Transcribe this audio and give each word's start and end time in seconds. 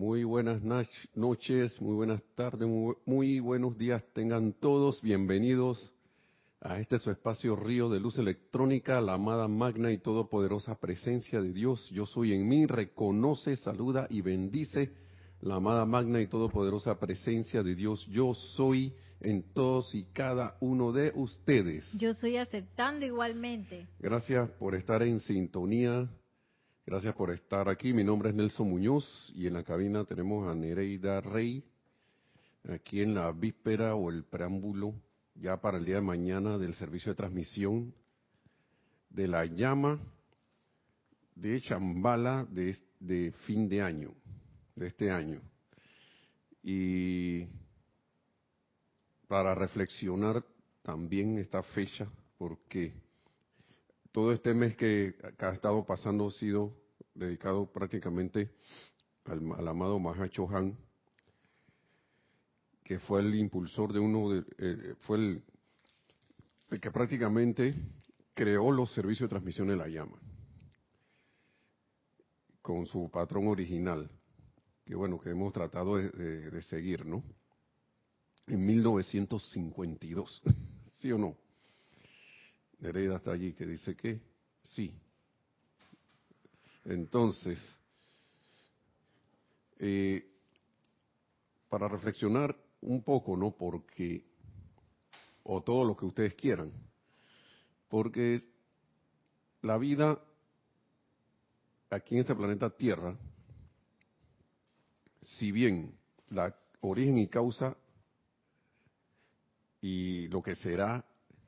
Muy 0.00 0.24
buenas 0.24 0.62
noches, 1.14 1.78
muy 1.82 1.94
buenas 1.94 2.22
tardes, 2.34 2.66
muy, 3.04 3.38
buenos 3.38 3.76
días. 3.76 4.02
Tengan 4.14 4.54
todos 4.54 5.02
bienvenidos 5.02 5.92
a 6.62 6.80
este 6.80 6.98
su 6.98 7.10
espacio 7.10 7.54
Río 7.54 7.90
de 7.90 8.00
Luz 8.00 8.16
Electrónica, 8.16 8.98
la 9.02 9.12
amada 9.12 9.46
magna 9.46 9.92
y 9.92 9.98
todopoderosa 9.98 10.76
presencia 10.76 11.42
de 11.42 11.52
Dios. 11.52 11.86
Yo 11.90 12.06
soy 12.06 12.32
en 12.32 12.48
mí, 12.48 12.64
reconoce, 12.64 13.56
saluda 13.56 14.06
y 14.08 14.22
bendice 14.22 14.90
la 15.42 15.56
amada 15.56 15.84
magna 15.84 16.22
y 16.22 16.28
todopoderosa 16.28 16.98
presencia 16.98 17.62
de 17.62 17.74
Dios. 17.74 18.06
Yo 18.06 18.32
soy 18.32 18.94
en 19.20 19.52
todos 19.52 19.94
y 19.94 20.04
cada 20.14 20.56
uno 20.60 20.92
de 20.92 21.12
ustedes. 21.14 21.86
Yo 21.98 22.12
estoy 22.12 22.38
aceptando 22.38 23.04
igualmente. 23.04 23.86
Gracias 23.98 24.48
por 24.52 24.74
estar 24.74 25.02
en 25.02 25.20
sintonía. 25.20 26.08
Gracias 26.90 27.14
por 27.14 27.30
estar 27.30 27.68
aquí. 27.68 27.92
Mi 27.92 28.02
nombre 28.02 28.30
es 28.30 28.34
Nelson 28.34 28.68
Muñoz 28.68 29.32
y 29.36 29.46
en 29.46 29.52
la 29.52 29.62
cabina 29.62 30.04
tenemos 30.04 30.48
a 30.48 30.56
Nereida 30.56 31.20
Rey. 31.20 31.62
Aquí 32.68 33.00
en 33.00 33.14
la 33.14 33.30
víspera 33.30 33.94
o 33.94 34.10
el 34.10 34.24
preámbulo 34.24 34.94
ya 35.36 35.60
para 35.60 35.78
el 35.78 35.84
día 35.84 35.94
de 35.94 36.00
mañana 36.00 36.58
del 36.58 36.74
servicio 36.74 37.12
de 37.12 37.16
transmisión 37.16 37.94
de 39.08 39.28
la 39.28 39.44
llama 39.44 40.00
de 41.36 41.60
Chambala 41.60 42.44
de, 42.50 42.76
de 42.98 43.30
fin 43.46 43.68
de 43.68 43.82
año, 43.82 44.12
de 44.74 44.88
este 44.88 45.12
año. 45.12 45.40
Y 46.60 47.46
para 49.28 49.54
reflexionar 49.54 50.44
también 50.82 51.38
esta 51.38 51.62
fecha, 51.62 52.08
porque 52.36 52.92
todo 54.10 54.32
este 54.32 54.54
mes 54.54 54.76
que, 54.76 55.14
ha 55.38 55.50
estado 55.50 55.84
pasando 55.84 56.26
ha 56.26 56.30
sido 56.32 56.79
dedicado 57.20 57.70
prácticamente 57.70 58.50
al, 59.24 59.68
amado 59.68 59.98
Mahacho 59.98 60.48
Han, 60.50 60.76
que 62.82 62.98
fue 62.98 63.20
el 63.20 63.34
impulsor 63.34 63.92
de 63.92 64.00
uno 64.00 64.30
de, 64.30 64.44
eh, 64.58 64.94
fue 65.00 65.18
el, 65.18 65.42
el, 66.70 66.80
que 66.80 66.90
prácticamente 66.90 67.74
creó 68.34 68.72
los 68.72 68.92
servicios 68.92 69.28
de 69.28 69.34
transmisión 69.34 69.68
de 69.68 69.76
la 69.76 69.86
llama, 69.86 70.18
con 72.62 72.86
su 72.86 73.10
patrón 73.10 73.46
original, 73.48 74.10
que 74.84 74.96
bueno, 74.96 75.20
que 75.20 75.30
hemos 75.30 75.52
tratado 75.52 75.96
de, 75.96 76.10
de 76.50 76.62
seguir, 76.62 77.06
¿no? 77.06 77.22
en 78.50 78.66
1952. 78.66 80.42
¿Sí 80.98 81.12
o 81.12 81.18
no? 81.18 81.36
Nereida 82.80 83.16
está 83.16 83.32
allí 83.32 83.52
que 83.52 83.66
dice 83.66 83.96
que 83.96 84.20
sí. 84.62 84.94
Entonces, 86.84 87.58
eh, 89.78 90.26
para 91.68 91.88
reflexionar 91.88 92.56
un 92.80 93.02
poco, 93.02 93.36
¿no? 93.36 93.52
Porque, 93.52 94.24
o 95.42 95.62
todo 95.62 95.84
lo 95.84 95.96
que 95.96 96.06
ustedes 96.06 96.34
quieran, 96.34 96.72
porque 97.88 98.40
la 99.62 99.76
vida 99.78 100.18
aquí 101.90 102.14
en 102.14 102.20
este 102.22 102.34
planeta 102.34 102.70
Tierra, 102.70 103.16
si 105.38 105.52
bien 105.52 105.98
la 106.28 106.56
origen 106.80 107.18
y 107.18 107.28
causa 107.28 107.76
y 109.80 110.28
lo 110.28 110.40
que 110.42 110.54
será 110.54 111.04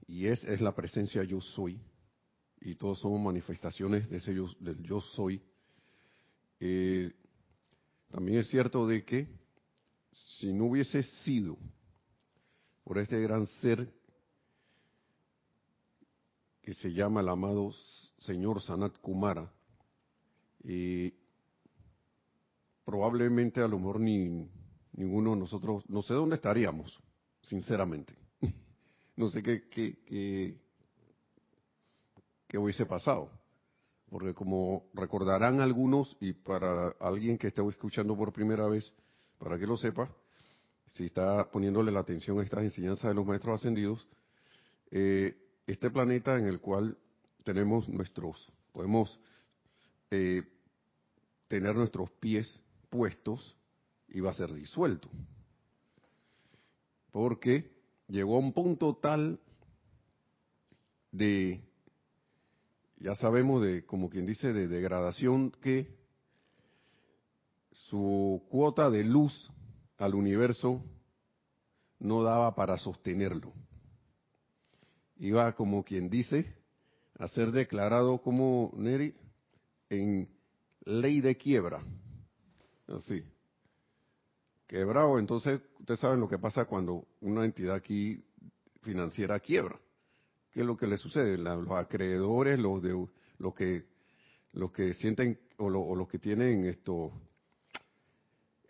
y 0.06 0.26
es 0.26 0.42
es 0.44 0.60
la 0.60 0.74
presencia 0.74 1.22
yo 1.22 1.40
soy 1.40 1.80
y 2.64 2.74
todos 2.76 3.00
somos 3.00 3.20
manifestaciones 3.20 4.08
de 4.08 4.16
ese 4.16 4.34
yo, 4.34 4.48
del 4.60 4.82
yo 4.82 5.00
soy. 5.00 5.42
Eh, 6.60 7.12
también 8.10 8.38
es 8.38 8.48
cierto 8.48 8.86
de 8.86 9.04
que 9.04 9.28
si 10.10 10.52
no 10.52 10.66
hubiese 10.66 11.02
sido 11.02 11.56
por 12.84 12.98
este 12.98 13.20
gran 13.20 13.46
ser 13.60 13.92
que 16.60 16.74
se 16.74 16.92
llama 16.92 17.20
el 17.20 17.28
amado 17.28 17.72
señor 18.18 18.60
Sanat 18.60 18.96
Kumara 18.98 19.52
probablemente 22.84 23.60
a 23.60 23.68
lo 23.68 23.78
mejor 23.78 24.00
ni 24.00 24.48
ninguno 24.92 25.30
de 25.30 25.40
nosotros 25.40 25.82
no 25.88 26.02
sé 26.02 26.14
dónde 26.14 26.36
estaríamos 26.36 27.00
sinceramente. 27.42 28.14
No 29.14 29.28
sé 29.28 29.42
qué, 29.42 30.58
hubiese 32.58 32.86
pasado. 32.86 33.30
Porque 34.08 34.34
como 34.34 34.90
recordarán 34.92 35.60
algunos, 35.60 36.16
y 36.20 36.34
para 36.34 36.88
alguien 37.00 37.38
que 37.38 37.46
esté 37.46 37.66
escuchando 37.66 38.16
por 38.16 38.32
primera 38.32 38.66
vez, 38.68 38.92
para 39.38 39.58
que 39.58 39.66
lo 39.66 39.76
sepa, 39.76 40.14
si 40.88 41.06
está 41.06 41.50
poniéndole 41.50 41.90
la 41.90 42.00
atención 42.00 42.38
a 42.38 42.42
estas 42.42 42.62
enseñanzas 42.62 43.10
de 43.10 43.14
los 43.14 43.26
maestros 43.26 43.60
ascendidos, 43.60 44.06
eh, 44.90 45.34
este 45.66 45.90
planeta 45.90 46.38
en 46.38 46.46
el 46.46 46.60
cual 46.60 46.98
tenemos 47.44 47.88
nuestros, 47.88 48.52
podemos 48.72 49.18
eh, 50.10 50.42
tener 51.48 51.74
nuestros 51.74 52.10
pies 52.12 52.62
puestos, 52.90 53.56
iba 54.08 54.30
a 54.30 54.34
ser 54.34 54.52
disuelto. 54.52 55.08
Porque 57.10 57.72
llegó 58.08 58.36
a 58.36 58.40
un 58.40 58.52
punto 58.52 58.94
tal 58.96 59.40
de, 61.10 61.62
ya 63.02 63.14
sabemos, 63.14 63.62
de, 63.62 63.84
como 63.84 64.08
quien 64.08 64.26
dice, 64.26 64.52
de 64.52 64.68
degradación 64.68 65.50
que 65.50 65.94
su 67.70 68.42
cuota 68.50 68.90
de 68.90 69.04
luz 69.04 69.50
al 69.98 70.14
universo 70.14 70.82
no 71.98 72.22
daba 72.22 72.54
para 72.54 72.78
sostenerlo. 72.78 73.52
Iba, 75.16 75.54
como 75.54 75.84
quien 75.84 76.10
dice, 76.10 76.54
a 77.18 77.28
ser 77.28 77.52
declarado 77.52 78.22
como 78.22 78.72
Neri 78.76 79.14
en 79.88 80.28
ley 80.84 81.20
de 81.20 81.36
quiebra. 81.36 81.84
Así 82.88 83.24
quebrado. 84.72 85.18
Entonces, 85.18 85.60
ustedes 85.78 86.00
saben 86.00 86.18
lo 86.18 86.28
que 86.28 86.38
pasa 86.38 86.64
cuando 86.64 87.06
una 87.20 87.44
entidad 87.44 87.76
aquí 87.76 88.24
financiera 88.80 89.38
quiebra. 89.38 89.78
¿Qué 90.52 90.60
es 90.60 90.66
lo 90.66 90.76
que 90.76 90.86
le 90.86 90.96
sucede? 90.96 91.38
los 91.38 91.70
acreedores, 91.70 92.58
los 92.58 92.82
de 92.82 93.06
los 93.38 93.54
que 93.54 93.84
los 94.52 94.70
que 94.70 94.92
sienten 94.94 95.38
o, 95.56 95.70
los 95.70 96.08
que 96.08 96.18
tienen 96.18 96.64
esto 96.66 97.10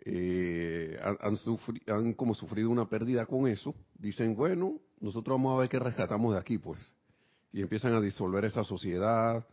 eh, 0.04 0.98
han, 1.02 1.36
han 1.88 2.12
como 2.14 2.34
sufrido 2.34 2.70
una 2.70 2.88
pérdida 2.88 3.26
con 3.26 3.48
eso, 3.48 3.74
dicen, 3.98 4.36
bueno, 4.36 4.80
nosotros 5.00 5.36
vamos 5.36 5.56
a 5.56 5.60
ver 5.60 5.68
qué 5.68 5.78
rescatamos 5.78 6.34
de 6.34 6.40
aquí, 6.40 6.58
pues. 6.58 6.78
Y 7.52 7.62
empiezan 7.62 7.94
a 7.94 8.00
disolver 8.00 8.44
esa 8.44 8.62
sociedad, 8.64 9.44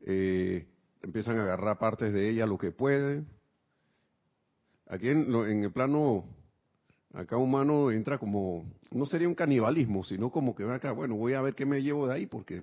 eh, 0.00 0.66
empiezan 1.02 1.38
a 1.38 1.42
agarrar 1.42 1.78
partes 1.78 2.12
de 2.12 2.30
ella 2.30 2.46
lo 2.46 2.56
que 2.56 2.70
pueden, 2.70 3.28
Aquí 4.86 5.08
en, 5.08 5.32
el 5.32 5.72
plano 5.72 6.24
acá 7.14 7.36
humano 7.36 7.90
entra 7.90 8.18
como, 8.18 8.64
no 8.90 9.06
sería 9.06 9.28
un 9.28 9.34
canibalismo, 9.34 10.04
sino 10.04 10.30
como 10.30 10.54
que 10.54 10.64
acá, 10.64 10.92
bueno, 10.92 11.14
voy 11.16 11.34
a 11.34 11.40
ver 11.40 11.54
qué 11.54 11.64
me 11.64 11.82
llevo 11.82 12.08
de 12.08 12.14
ahí 12.14 12.26
porque, 12.26 12.62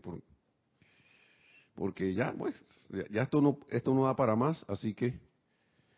porque 1.74 2.14
ya, 2.14 2.34
pues, 2.38 2.56
ya 3.10 3.24
esto 3.24 3.42
no, 3.42 3.58
esto 3.70 3.94
no 3.94 4.06
da 4.06 4.16
para 4.16 4.36
más, 4.36 4.64
así 4.68 4.94
que 4.94 5.20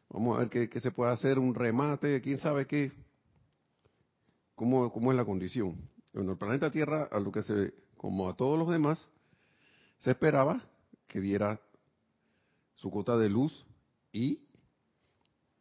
vamos 0.09 0.37
a 0.37 0.45
ver 0.45 0.69
qué, 0.69 0.79
se 0.79 0.91
puede 0.91 1.11
hacer, 1.11 1.39
un 1.39 1.55
remate, 1.55 2.21
quién 2.21 2.37
sabe 2.37 2.67
qué, 2.67 2.91
cómo, 4.55 4.91
cómo 4.91 5.11
es 5.11 5.17
la 5.17 5.25
condición. 5.25 5.89
En 6.13 6.29
el 6.29 6.37
planeta 6.37 6.69
Tierra, 6.69 7.09
a 7.11 7.19
lo 7.19 7.31
que 7.31 7.41
se, 7.41 7.73
como 7.97 8.29
a 8.29 8.35
todos 8.35 8.59
los 8.59 8.69
demás, 8.69 9.09
se 9.97 10.11
esperaba 10.11 10.61
que 11.07 11.19
diera 11.19 11.59
su 12.75 12.91
cota 12.91 13.17
de 13.17 13.29
luz 13.29 13.65
y 14.11 14.39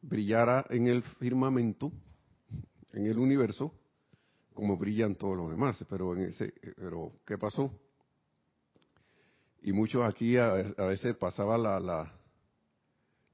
brillara 0.03 0.67
en 0.69 0.89
el 0.89 1.03
firmamento, 1.03 1.91
en 2.93 3.07
el 3.07 3.19
universo, 3.19 3.73
como 4.55 4.77
brillan 4.77 5.15
todos 5.15 5.37
los 5.37 5.51
demás. 5.51 5.85
Pero, 5.89 6.15
en 6.15 6.23
ese, 6.23 6.53
pero 6.77 7.13
¿qué 7.27 7.39
pasó? 7.39 7.71
Y 9.63 9.73
muchos 9.73 10.05
aquí 10.05 10.37
a, 10.37 10.53
veces 10.53 11.17
pasaba 11.17 11.57
la, 11.57 11.79
la, 11.79 12.13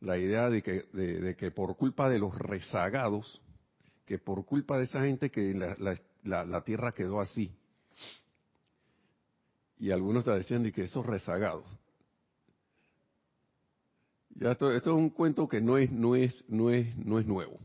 la 0.00 0.18
idea 0.18 0.50
de 0.50 0.62
que, 0.62 0.82
de, 0.92 1.34
que 1.36 1.50
por 1.50 1.76
culpa 1.76 2.08
de 2.10 2.18
los 2.18 2.36
rezagados, 2.36 3.40
que 4.04 4.18
por 4.18 4.44
culpa 4.44 4.78
de 4.78 4.84
esa 4.84 5.00
gente 5.02 5.30
que 5.30 5.54
la, 5.54 5.76
la, 6.22 6.44
la 6.44 6.64
tierra 6.64 6.92
quedó 6.92 7.20
así. 7.20 7.54
Y 9.78 9.90
algunos 9.90 10.24
te 10.24 10.32
decían 10.32 10.62
de 10.62 10.72
que 10.72 10.82
esos 10.82 11.06
rezagados, 11.06 11.64
ya 14.30 14.52
esto, 14.52 14.70
esto, 14.70 14.90
es 14.90 14.96
un 14.96 15.10
cuento 15.10 15.48
que 15.48 15.60
no 15.60 15.78
es, 15.78 15.90
no 15.90 16.14
es, 16.14 16.44
no 16.48 16.70
es, 16.70 16.96
no 16.96 17.18
es 17.18 17.26
nuevo. 17.26 17.58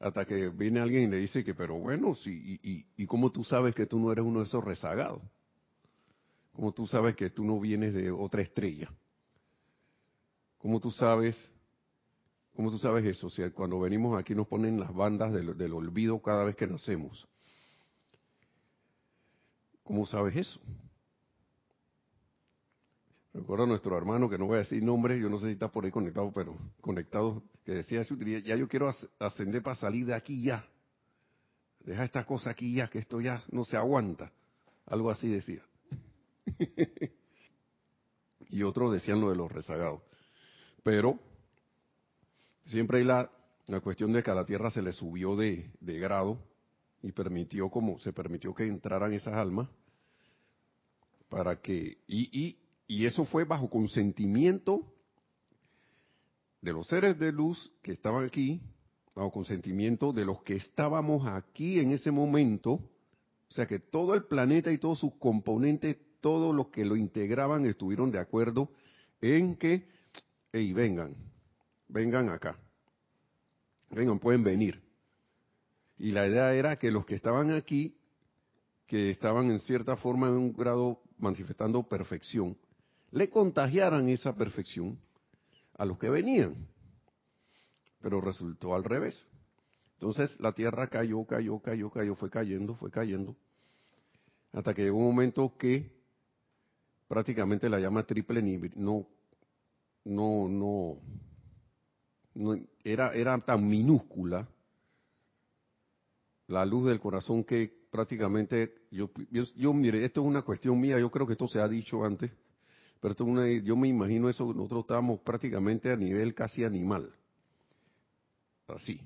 Hasta 0.00 0.24
que 0.24 0.48
viene 0.48 0.80
alguien 0.80 1.04
y 1.04 1.06
le 1.08 1.18
dice 1.18 1.44
que, 1.44 1.54
pero 1.54 1.78
bueno, 1.78 2.14
sí, 2.14 2.58
y, 2.62 2.86
y, 2.96 3.06
cómo 3.06 3.30
tú 3.30 3.44
sabes 3.44 3.74
que 3.74 3.86
tú 3.86 4.00
no 4.00 4.10
eres 4.10 4.24
uno 4.24 4.40
de 4.40 4.46
esos 4.46 4.64
rezagados? 4.64 5.22
¿Cómo 6.52 6.72
tú 6.72 6.86
sabes 6.86 7.14
que 7.14 7.28
tú 7.30 7.44
no 7.44 7.60
vienes 7.60 7.92
de 7.92 8.10
otra 8.10 8.40
estrella? 8.40 8.90
¿Cómo 10.58 10.80
tú 10.80 10.90
sabes 10.90 11.52
¿Cómo 12.56 12.70
tú 12.70 12.78
sabes 12.78 13.04
eso? 13.06 13.28
O 13.28 13.52
cuando 13.54 13.80
venimos 13.80 14.18
aquí 14.18 14.34
nos 14.34 14.46
ponen 14.46 14.80
las 14.80 14.92
bandas 14.92 15.32
del, 15.32 15.56
del 15.56 15.72
olvido 15.72 16.20
cada 16.20 16.44
vez 16.44 16.56
que 16.56 16.66
nacemos. 16.66 17.26
¿Cómo 19.82 20.04
sabes 20.04 20.36
eso? 20.36 20.60
Recuerdo 23.32 23.64
a 23.64 23.68
nuestro 23.68 23.96
hermano, 23.96 24.28
que 24.28 24.38
no 24.38 24.46
voy 24.46 24.56
a 24.56 24.58
decir 24.58 24.82
nombre, 24.82 25.18
yo 25.20 25.28
no 25.28 25.38
sé 25.38 25.46
si 25.46 25.52
está 25.52 25.68
por 25.68 25.84
ahí 25.84 25.90
conectado, 25.90 26.32
pero 26.32 26.56
conectado, 26.80 27.42
que 27.64 27.72
decía, 27.72 28.02
ya 28.44 28.56
yo 28.56 28.68
quiero 28.68 28.92
ascender 29.20 29.62
para 29.62 29.76
salir 29.76 30.06
de 30.06 30.14
aquí 30.14 30.42
ya. 30.42 30.66
Deja 31.80 32.04
esta 32.04 32.24
cosa 32.26 32.50
aquí 32.50 32.74
ya, 32.74 32.88
que 32.88 32.98
esto 32.98 33.20
ya 33.20 33.44
no 33.52 33.64
se 33.64 33.76
aguanta. 33.76 34.32
Algo 34.86 35.10
así 35.10 35.28
decía. 35.28 35.62
y 38.50 38.62
otros 38.64 38.92
decían 38.92 39.20
lo 39.20 39.30
de 39.30 39.36
los 39.36 39.50
rezagados. 39.50 40.02
Pero 40.82 41.20
siempre 42.66 42.98
hay 42.98 43.04
la, 43.04 43.30
la 43.66 43.80
cuestión 43.80 44.12
de 44.12 44.22
que 44.24 44.30
a 44.30 44.34
la 44.34 44.44
Tierra 44.44 44.70
se 44.70 44.82
le 44.82 44.92
subió 44.92 45.36
de, 45.36 45.70
de 45.80 45.98
grado 46.00 46.38
y 47.02 47.12
permitió 47.12 47.70
como 47.70 47.98
se 48.00 48.12
permitió 48.12 48.54
que 48.54 48.64
entraran 48.64 49.12
esas 49.12 49.34
almas 49.34 49.68
para 51.28 51.60
que 51.60 51.98
y, 52.08 52.40
y, 52.46 52.58
y 52.90 53.06
eso 53.06 53.24
fue 53.24 53.44
bajo 53.44 53.70
consentimiento 53.70 54.84
de 56.60 56.72
los 56.72 56.88
seres 56.88 57.16
de 57.20 57.30
luz 57.30 57.70
que 57.82 57.92
estaban 57.92 58.24
aquí, 58.24 58.60
bajo 59.14 59.30
consentimiento 59.30 60.12
de 60.12 60.24
los 60.24 60.42
que 60.42 60.56
estábamos 60.56 61.24
aquí 61.24 61.78
en 61.78 61.92
ese 61.92 62.10
momento, 62.10 62.72
o 62.72 63.52
sea 63.52 63.68
que 63.68 63.78
todo 63.78 64.14
el 64.14 64.24
planeta 64.24 64.72
y 64.72 64.78
todos 64.78 64.98
sus 64.98 65.14
componentes, 65.20 65.98
todos 66.20 66.52
los 66.52 66.70
que 66.70 66.84
lo 66.84 66.96
integraban 66.96 67.64
estuvieron 67.64 68.10
de 68.10 68.18
acuerdo 68.18 68.72
en 69.20 69.54
que, 69.54 69.86
hey, 70.52 70.72
vengan, 70.72 71.14
vengan 71.86 72.28
acá, 72.28 72.58
vengan, 73.90 74.18
pueden 74.18 74.42
venir. 74.42 74.82
Y 75.96 76.10
la 76.10 76.26
idea 76.26 76.52
era 76.54 76.74
que 76.74 76.90
los 76.90 77.06
que 77.06 77.14
estaban 77.14 77.52
aquí, 77.52 77.94
que 78.88 79.10
estaban 79.10 79.48
en 79.48 79.60
cierta 79.60 79.94
forma 79.94 80.26
en 80.26 80.34
un 80.34 80.52
grado 80.52 81.00
manifestando 81.18 81.84
perfección, 81.84 82.56
le 83.12 83.28
contagiaran 83.30 84.08
esa 84.08 84.34
perfección 84.34 84.98
a 85.76 85.84
los 85.84 85.98
que 85.98 86.10
venían. 86.10 86.68
Pero 88.00 88.20
resultó 88.20 88.74
al 88.74 88.84
revés. 88.84 89.26
Entonces 89.94 90.38
la 90.40 90.52
tierra 90.52 90.88
cayó, 90.88 91.24
cayó, 91.24 91.58
cayó, 91.58 91.90
cayó, 91.90 92.14
fue 92.14 92.30
cayendo, 92.30 92.74
fue 92.74 92.90
cayendo, 92.90 93.36
hasta 94.52 94.72
que 94.72 94.82
llegó 94.82 94.96
un 94.96 95.04
momento 95.04 95.54
que 95.58 95.92
prácticamente 97.06 97.68
la 97.68 97.78
llama 97.78 98.06
triple 98.06 98.40
no, 98.76 99.06
no, 100.04 100.48
no, 100.48 100.98
no 102.34 102.56
era, 102.82 103.12
era 103.12 103.38
tan 103.44 103.68
minúscula 103.68 104.48
la 106.46 106.64
luz 106.64 106.86
del 106.86 106.98
corazón 106.98 107.44
que 107.44 107.70
prácticamente, 107.90 108.74
yo, 108.90 109.10
yo, 109.30 109.44
yo, 109.54 109.72
mire, 109.72 110.04
esto 110.04 110.22
es 110.22 110.26
una 110.26 110.42
cuestión 110.42 110.80
mía, 110.80 110.98
yo 110.98 111.10
creo 111.10 111.26
que 111.26 111.32
esto 111.32 111.46
se 111.46 111.60
ha 111.60 111.68
dicho 111.68 112.04
antes, 112.04 112.32
pero 113.00 113.14
yo 113.62 113.76
me 113.76 113.88
imagino 113.88 114.28
eso, 114.28 114.44
nosotros 114.52 114.82
estábamos 114.82 115.20
prácticamente 115.20 115.90
a 115.90 115.96
nivel 115.96 116.34
casi 116.34 116.64
animal, 116.64 117.12
así, 118.68 119.00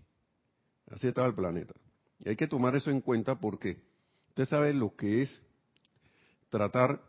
así 0.91 1.09
estaba 1.09 1.29
el 1.29 1.35
planeta. 1.35 1.75
Y 2.19 2.29
hay 2.31 2.37
que 2.37 2.47
tomar 2.47 2.75
eso 2.75 2.91
en 2.91 3.01
cuenta 3.01 3.39
porque 3.39 3.79
usted 4.29 4.47
sabe 4.47 4.75
lo 4.75 4.95
que 4.97 5.23
es 5.23 5.43
tratar, 6.49 7.01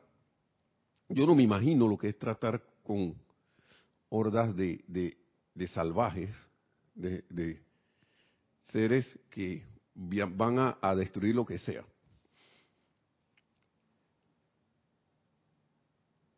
yo 1.10 1.26
no 1.26 1.36
me 1.36 1.44
imagino 1.44 1.88
lo 1.88 1.98
que 1.98 2.10
es 2.10 2.20
tratar 2.20 2.62
con 2.84 3.16
hordas 4.10 4.56
de, 4.56 4.84
de, 4.88 5.68
salvajes, 5.68 6.36
de 6.96 7.62
seres 8.72 9.20
que 9.30 9.64
van 9.96 10.78
a, 10.82 10.96
destruir 10.96 11.36
lo 11.36 11.46
que 11.46 11.58
sea. 11.58 11.84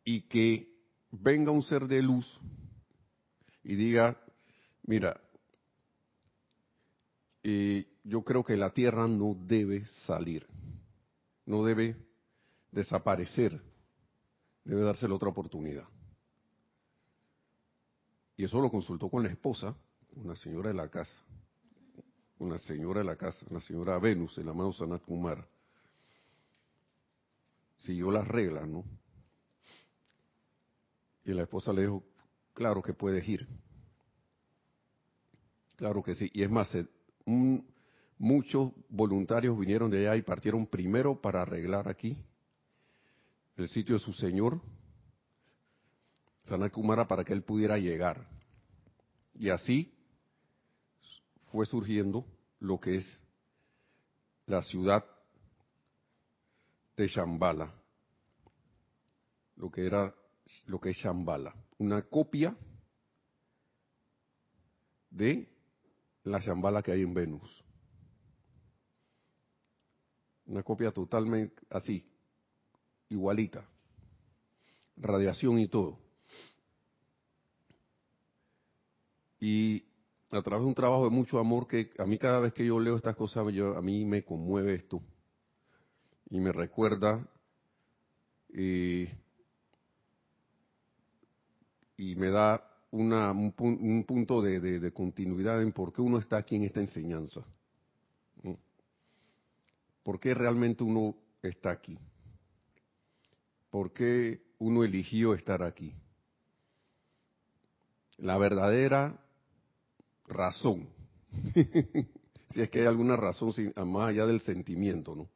Y 0.08 0.22
que 0.22 0.66
venga 1.10 1.50
un 1.50 1.62
ser 1.62 1.86
de 1.86 2.00
luz 2.00 2.26
y 3.62 3.74
diga, 3.74 4.18
mira, 4.84 5.20
eh, 7.42 7.86
yo 8.04 8.22
creo 8.22 8.42
que 8.42 8.56
la 8.56 8.70
Tierra 8.72 9.06
no 9.06 9.36
debe 9.38 9.84
salir, 10.06 10.46
no 11.44 11.62
debe 11.62 11.94
desaparecer, 12.72 13.60
debe 14.64 14.80
dársele 14.80 15.12
otra 15.12 15.28
oportunidad. 15.28 15.86
Y 18.38 18.44
eso 18.44 18.62
lo 18.62 18.70
consultó 18.70 19.10
con 19.10 19.24
la 19.24 19.28
esposa, 19.28 19.76
una 20.16 20.36
señora 20.36 20.70
de 20.70 20.74
la 20.76 20.88
casa 20.88 21.22
una 22.38 22.58
señora 22.58 23.00
de 23.00 23.06
la 23.06 23.16
casa, 23.16 23.44
la 23.50 23.60
señora 23.60 23.98
Venus, 23.98 24.38
el 24.38 24.48
amado 24.48 24.72
Sanat 24.72 25.02
Kumara, 25.02 25.46
siguió 27.76 28.10
las 28.10 28.26
reglas, 28.26 28.66
¿no? 28.68 28.84
Y 31.28 31.34
la 31.34 31.42
esposa 31.42 31.74
le 31.74 31.82
dijo, 31.82 32.02
claro 32.54 32.80
que 32.80 32.94
puedes 32.94 33.28
ir. 33.28 33.46
Claro 35.76 36.02
que 36.02 36.14
sí. 36.14 36.30
Y 36.32 36.42
es 36.42 36.50
más, 36.50 36.74
muchos 38.16 38.72
voluntarios 38.88 39.58
vinieron 39.58 39.90
de 39.90 39.98
allá 39.98 40.16
y 40.16 40.22
partieron 40.22 40.66
primero 40.66 41.20
para 41.20 41.42
arreglar 41.42 41.86
aquí 41.86 42.16
el 43.56 43.68
sitio 43.68 43.96
de 43.96 44.00
su 44.00 44.14
señor, 44.14 44.62
Sanat 46.46 46.72
Kumara, 46.72 47.06
para 47.06 47.24
que 47.24 47.34
él 47.34 47.42
pudiera 47.42 47.76
llegar. 47.76 48.26
Y 49.34 49.50
así 49.50 49.94
fue 51.52 51.66
surgiendo 51.66 52.24
lo 52.58 52.80
que 52.80 52.96
es 52.96 53.22
la 54.46 54.62
ciudad 54.62 55.04
de 56.96 57.06
Shambhala, 57.06 57.74
lo 59.56 59.70
que 59.70 59.84
era 59.84 60.14
lo 60.66 60.80
que 60.80 60.90
es 60.90 60.96
Shambhala, 60.96 61.54
una 61.78 62.02
copia 62.02 62.56
de 65.10 65.48
la 66.24 66.38
Shambhala 66.38 66.82
que 66.82 66.92
hay 66.92 67.02
en 67.02 67.14
Venus. 67.14 67.64
Una 70.46 70.62
copia 70.62 70.92
totalmente 70.92 71.62
así, 71.70 72.10
igualita, 73.10 73.68
radiación 74.96 75.58
y 75.58 75.68
todo. 75.68 75.98
Y 79.40 79.84
a 80.30 80.42
través 80.42 80.62
de 80.62 80.68
un 80.68 80.74
trabajo 80.74 81.04
de 81.04 81.10
mucho 81.10 81.38
amor 81.38 81.66
que 81.66 81.90
a 81.98 82.04
mí 82.04 82.18
cada 82.18 82.40
vez 82.40 82.52
que 82.52 82.66
yo 82.66 82.80
leo 82.80 82.96
estas 82.96 83.16
cosas, 83.16 83.46
a 83.46 83.80
mí 83.82 84.04
me 84.04 84.24
conmueve 84.24 84.74
esto 84.74 85.02
y 86.30 86.40
me 86.40 86.52
recuerda 86.52 87.26
y 91.98 92.14
me 92.14 92.30
da 92.30 92.64
una, 92.92 93.32
un, 93.32 94.04
punto 94.06 94.40
de, 94.40 94.92
continuidad 94.92 95.60
en 95.60 95.72
por 95.72 95.92
qué 95.92 96.00
uno 96.00 96.18
está 96.18 96.38
aquí 96.38 96.56
en 96.56 96.62
esta 96.62 96.80
enseñanza. 96.80 97.44
¿Por 100.02 100.18
qué 100.18 100.32
realmente 100.32 100.84
uno 100.84 101.16
está 101.42 101.70
aquí? 101.70 101.98
¿Por 103.68 103.92
qué 103.92 104.40
uno 104.58 104.84
eligió 104.84 105.34
estar 105.34 105.62
aquí? 105.62 105.92
La 108.16 108.38
verdadera 108.38 109.20
razón. 110.26 110.88
si 112.50 112.62
es 112.62 112.70
que 112.70 112.80
hay 112.80 112.86
alguna 112.86 113.16
razón 113.16 113.52
más 113.84 114.08
allá 114.08 114.24
del 114.24 114.40
sentimiento, 114.40 115.14
¿no? 115.14 115.28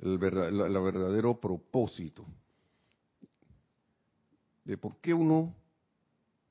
El 0.00 0.18
verdadero 0.18 1.38
propósito 1.38 2.26
de 4.64 4.76
por 4.76 4.96
qué 5.00 5.14
uno 5.14 5.54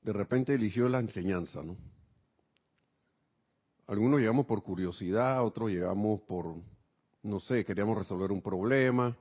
de 0.06 0.12
repente 0.12 0.54
eligió 0.54 0.88
la 0.88 1.00
enseñanza, 1.00 1.64
¿no? 1.64 1.76
Algunos 3.88 4.20
llegamos 4.20 4.46
por 4.46 4.62
curiosidad, 4.62 5.44
otros 5.44 5.70
llegamos 5.70 6.20
por, 6.22 6.54
no 7.24 7.40
sé, 7.40 7.64
queríamos 7.64 7.98
resolver 7.98 8.30
un 8.30 8.40
problema, 8.40 9.16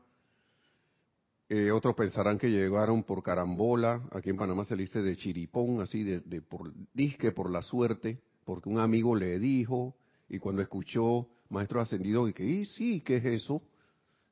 eh, 1.50 1.72
otros 1.72 1.96
pensarán 1.96 2.38
que 2.38 2.52
llegaron 2.52 3.02
por 3.02 3.24
carambola, 3.24 4.08
aquí 4.12 4.30
en 4.30 4.38
Panamá 4.38 4.64
se 4.64 4.76
le 4.76 4.84
dice 4.84 5.02
de 5.02 5.18
chiripón, 5.18 5.82
así 5.82 6.04
de, 6.04 6.20
de 6.20 6.44
por 6.44 6.72
disque 6.94 7.32
por 7.32 7.50
la 7.50 7.64
suerte, 7.64 8.22
porque 8.44 8.70
un 8.70 8.78
amigo 8.78 9.16
le 9.16 9.40
dijo 9.40 9.96
y 10.30 10.38
cuando 10.38 10.62
escuchó 10.62 11.28
maestro 11.50 11.82
ascendido 11.82 12.28
y 12.28 12.34
que 12.34 12.46
y 12.46 12.66
sí, 12.66 13.02
¿qué 13.02 13.18
es 13.18 13.26
eso? 13.26 13.64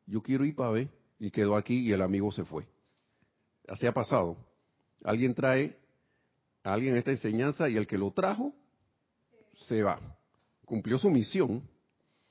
Yo 0.05 0.21
quiero 0.21 0.45
ir 0.45 0.55
para 0.55 0.69
ver 0.69 0.89
y 1.17 1.31
quedó 1.31 1.55
aquí 1.55 1.79
y 1.79 1.93
el 1.93 2.01
amigo 2.03 2.31
se 2.31 2.45
fue. 2.45 2.67
Así 3.67 3.87
ha 3.87 3.91
pasado. 3.93 4.37
Alguien 5.03 5.33
trae 5.33 5.82
a 6.63 6.73
alguien 6.73 6.95
esta 6.95 7.11
enseñanza 7.11 7.69
y 7.69 7.77
el 7.77 7.87
que 7.87 7.97
lo 7.97 8.11
trajo 8.11 8.53
se 9.67 9.83
va. 9.83 9.99
Cumplió 10.65 10.97
su 10.97 11.09
misión, 11.09 11.61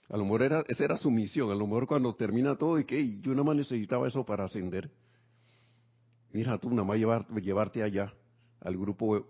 a 0.09 0.17
lo 0.17 0.25
mejor 0.25 0.43
era, 0.43 0.65
esa 0.69 0.85
era 0.85 0.97
su 0.97 1.11
misión. 1.11 1.51
A 1.51 1.55
lo 1.55 1.67
mejor 1.67 1.87
cuando 1.87 2.15
termina 2.15 2.57
todo 2.57 2.79
y 2.79 2.85
que 2.85 3.21
yo 3.21 3.33
nada 3.33 3.45
más 3.45 3.57
necesitaba 3.57 4.09
eso 4.09 4.25
para 4.25 4.45
ascender. 4.45 4.91
Mira 6.33 6.59
tú, 6.59 6.71
nada 6.71 6.85
más 6.85 6.99
llevar, 6.99 7.27
llevarte 7.29 7.83
allá 7.83 8.13
al 8.61 8.77
grupo 8.77 9.27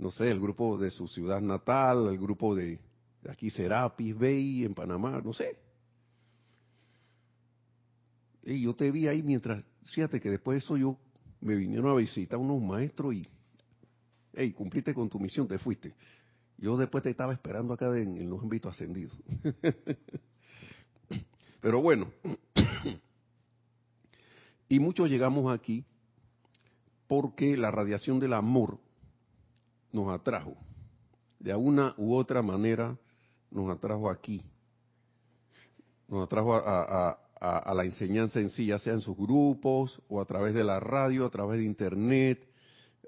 no 0.00 0.10
sé, 0.10 0.30
el 0.30 0.40
grupo 0.40 0.78
de 0.78 0.90
su 0.90 1.06
ciudad 1.06 1.42
natal, 1.42 2.08
el 2.08 2.18
grupo 2.18 2.54
de, 2.54 2.80
aquí 3.28 3.50
Serapis 3.50 4.18
Bay 4.18 4.64
en 4.64 4.74
Panamá, 4.74 5.20
no 5.22 5.34
sé. 5.34 5.58
Y 8.42 8.62
yo 8.62 8.74
te 8.74 8.90
vi 8.90 9.06
ahí 9.08 9.22
mientras, 9.22 9.62
fíjate 9.92 10.18
que 10.18 10.30
después 10.30 10.54
de 10.54 10.58
eso 10.64 10.78
yo 10.78 10.96
me 11.42 11.54
vinieron 11.54 11.90
a 11.90 11.96
visitar 11.96 12.38
unos 12.38 12.62
maestros 12.62 13.14
y, 13.14 13.26
hey, 14.34 14.52
cumpliste 14.52 14.94
con 14.94 15.08
tu 15.08 15.18
misión, 15.18 15.48
te 15.48 15.58
fuiste. 15.58 15.94
Yo 16.58 16.76
después 16.76 17.02
te 17.02 17.10
estaba 17.10 17.32
esperando 17.32 17.72
acá 17.72 17.96
en, 17.96 18.28
los 18.28 18.42
ámbitos 18.42 18.74
ascendidos. 18.74 19.16
Pero 21.60 21.80
bueno, 21.80 22.10
y 24.68 24.78
muchos 24.78 25.08
llegamos 25.08 25.52
aquí 25.52 25.84
porque 27.06 27.56
la 27.56 27.70
radiación 27.70 28.20
del 28.20 28.34
amor 28.34 28.78
nos 29.92 30.12
atrajo. 30.12 30.56
De 31.38 31.54
una 31.54 31.94
u 31.96 32.14
otra 32.14 32.42
manera 32.42 32.98
nos 33.50 33.70
atrajo 33.70 34.10
aquí. 34.10 34.42
Nos 36.08 36.24
atrajo 36.24 36.54
a, 36.54 37.18
a, 37.40 37.74
la 37.74 37.84
enseñanza 37.84 38.38
en 38.38 38.50
sí, 38.50 38.66
ya 38.66 38.78
sea 38.78 38.92
en 38.92 39.00
sus 39.00 39.16
grupos 39.16 40.00
o 40.08 40.20
a 40.20 40.26
través 40.26 40.52
de 40.52 40.62
la 40.62 40.78
radio, 40.78 41.24
a 41.24 41.30
través 41.30 41.58
de 41.58 41.64
internet, 41.64 42.46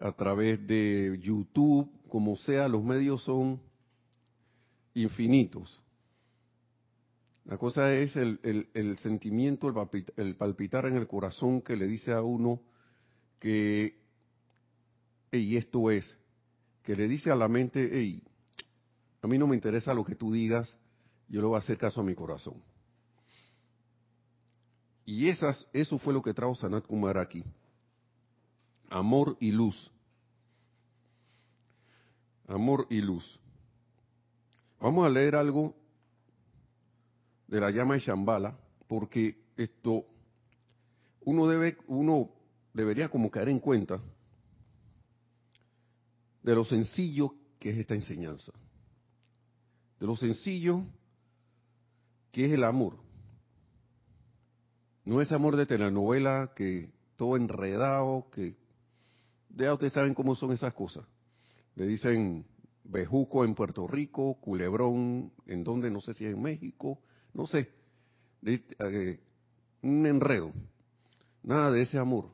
a 0.03 0.11
través 0.13 0.67
de 0.67 1.17
YouTube, 1.23 1.89
como 2.09 2.37
sea, 2.37 2.67
los 2.67 2.83
medios 2.83 3.23
son 3.23 3.61
infinitos. 4.95 5.81
La 7.45 7.57
cosa 7.57 7.95
es 7.95 8.17
el, 8.17 8.69
el, 8.75 8.99
sentimiento, 8.99 9.73
el 10.17 10.37
palpitar, 10.37 10.87
en 10.87 10.97
el 10.97 11.07
corazón 11.07 11.63
que 11.63 11.77
le 11.77 11.87
dice 11.87 12.13
a 12.13 12.21
uno 12.21 12.61
que, 13.39 13.97
y 15.31 15.57
esto 15.57 15.91
es, 15.91 16.17
que 16.83 16.97
le 16.97 17.07
dice 17.07 17.31
a 17.31 17.37
la 17.37 17.49
mente, 17.49 17.89
hey, 17.93 18.23
a 19.23 19.27
mí 19.29 19.39
no 19.39 19.47
me 19.47 19.55
interesa 19.55 19.95
lo 19.95 20.05
que 20.05 20.17
tú 20.17 20.33
digas, 20.33 20.77
yo 21.29 21.41
le 21.41 21.47
voy 21.47 21.57
a 21.57 21.61
hacer 21.61 21.79
caso 21.79 22.01
a 22.01 22.05
mi 22.05 22.15
corazón. 22.15 22.63
Y 25.05 25.29
esas, 25.29 25.67
eso 25.73 25.99
fue 25.99 26.13
lo 26.13 26.23
que 26.23 26.35
trajo 26.35 26.55
Sanat 26.55 26.87
Kumar 26.87 27.19
aquí. 27.19 27.45
Amor 28.93 29.39
y 29.41 29.53
luz. 29.53 29.91
Amor 32.47 32.87
y 32.91 33.01
luz. 33.01 33.41
Vamos 34.79 35.07
a 35.07 35.09
leer 35.09 35.35
algo 35.35 35.75
de 37.47 37.59
la 37.59 37.71
llama 37.71 37.95
de 37.95 38.01
Shambhala, 38.01 38.55
porque 38.87 39.47
esto 39.57 40.05
uno 41.23 41.47
debe, 41.47 41.79
uno 41.87 42.29
debería 42.75 43.09
como 43.09 43.31
caer 43.31 43.49
en 43.49 43.61
cuenta 43.61 43.99
de 46.43 46.55
lo 46.55 46.63
sencillo 46.63 47.35
que 47.59 47.71
es 47.71 47.79
esta 47.79 47.95
enseñanza. 47.95 48.53
De 49.99 50.07
lo 50.07 50.17
sencillo 50.17 50.85
que 52.31 52.45
es 52.45 52.53
el 52.53 52.65
amor. 52.65 52.99
No 55.07 55.23
es 55.23 55.33
amor 55.33 55.57
de 55.57 55.65
telenovela, 55.65 56.53
que 56.55 56.91
todo 57.17 57.39
enredado, 57.39 58.29
que 58.31 58.61
ya 59.57 59.73
ustedes 59.73 59.93
saben 59.93 60.15
cómo 60.15 60.35
son 60.35 60.53
esas 60.53 60.75
cosas. 60.75 61.05
Le 61.75 61.87
dicen 61.87 62.45
bejuco 62.85 63.45
en 63.45 63.55
Puerto 63.55 63.87
Rico, 63.87 64.39
culebrón 64.41 65.33
en 65.47 65.65
donde, 65.65 65.91
no 65.91 66.01
sé 66.01 66.13
si 66.15 66.25
en 66.25 66.41
México, 66.41 67.01
no 67.35 67.47
sé. 67.47 67.71
Eh, 68.45 69.21
un 69.83 70.07
enredo. 70.07 70.53
Nada 71.43 71.71
de 71.71 71.83
ese 71.83 71.99
amor. 71.99 72.31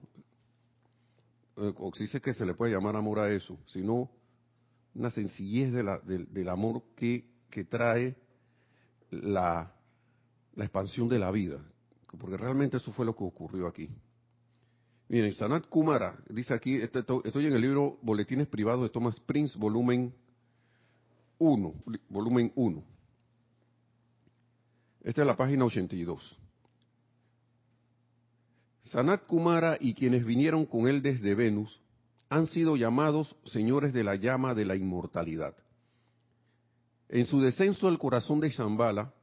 Eh, 1.56 1.72
o 1.76 1.92
si 1.94 2.20
que 2.20 2.34
se 2.34 2.46
le 2.46 2.54
puede 2.54 2.72
llamar 2.72 2.96
amor 2.96 3.20
a 3.20 3.30
eso, 3.32 3.58
sino 3.66 4.10
una 4.94 5.10
sencillez 5.10 5.72
del 5.72 6.48
amor 6.48 6.82
que, 6.96 7.30
que 7.50 7.64
trae 7.64 8.16
la 9.10 9.72
expansión 10.56 11.08
de 11.08 11.18
la 11.18 11.30
vida, 11.30 11.62
porque 12.18 12.36
realmente 12.36 12.78
eso 12.78 12.92
fue 12.92 13.06
lo 13.06 13.14
que 13.14 13.22
ocurrió 13.22 13.68
aquí. 13.68 13.88
Miren, 15.08 15.32
Sanat 15.34 15.66
Kumara 15.68 16.18
dice 16.28 16.52
aquí, 16.52 16.76
este, 16.76 16.98
estoy 17.24 17.46
en 17.46 17.54
el 17.54 17.62
libro 17.62 17.98
Boletines 18.02 18.46
Privados 18.46 18.82
de 18.82 18.90
Thomas 18.90 19.18
Prince, 19.20 19.58
volumen 19.58 20.14
1, 21.38 21.74
volumen 22.10 22.52
1. 22.54 22.84
Esta 25.04 25.22
es 25.22 25.26
la 25.26 25.36
página 25.36 25.64
82. 25.64 26.38
Sanat 28.82 29.24
Kumara 29.26 29.78
y 29.80 29.94
quienes 29.94 30.26
vinieron 30.26 30.66
con 30.66 30.86
él 30.86 31.00
desde 31.00 31.34
Venus 31.34 31.80
han 32.28 32.46
sido 32.46 32.76
llamados 32.76 33.34
señores 33.44 33.94
de 33.94 34.04
la 34.04 34.14
llama 34.16 34.54
de 34.54 34.66
la 34.66 34.76
inmortalidad. 34.76 35.54
En 37.08 37.24
su 37.24 37.40
descenso 37.40 37.88
al 37.88 37.98
corazón 37.98 38.40
de 38.40 38.50
Shambhala, 38.50 39.14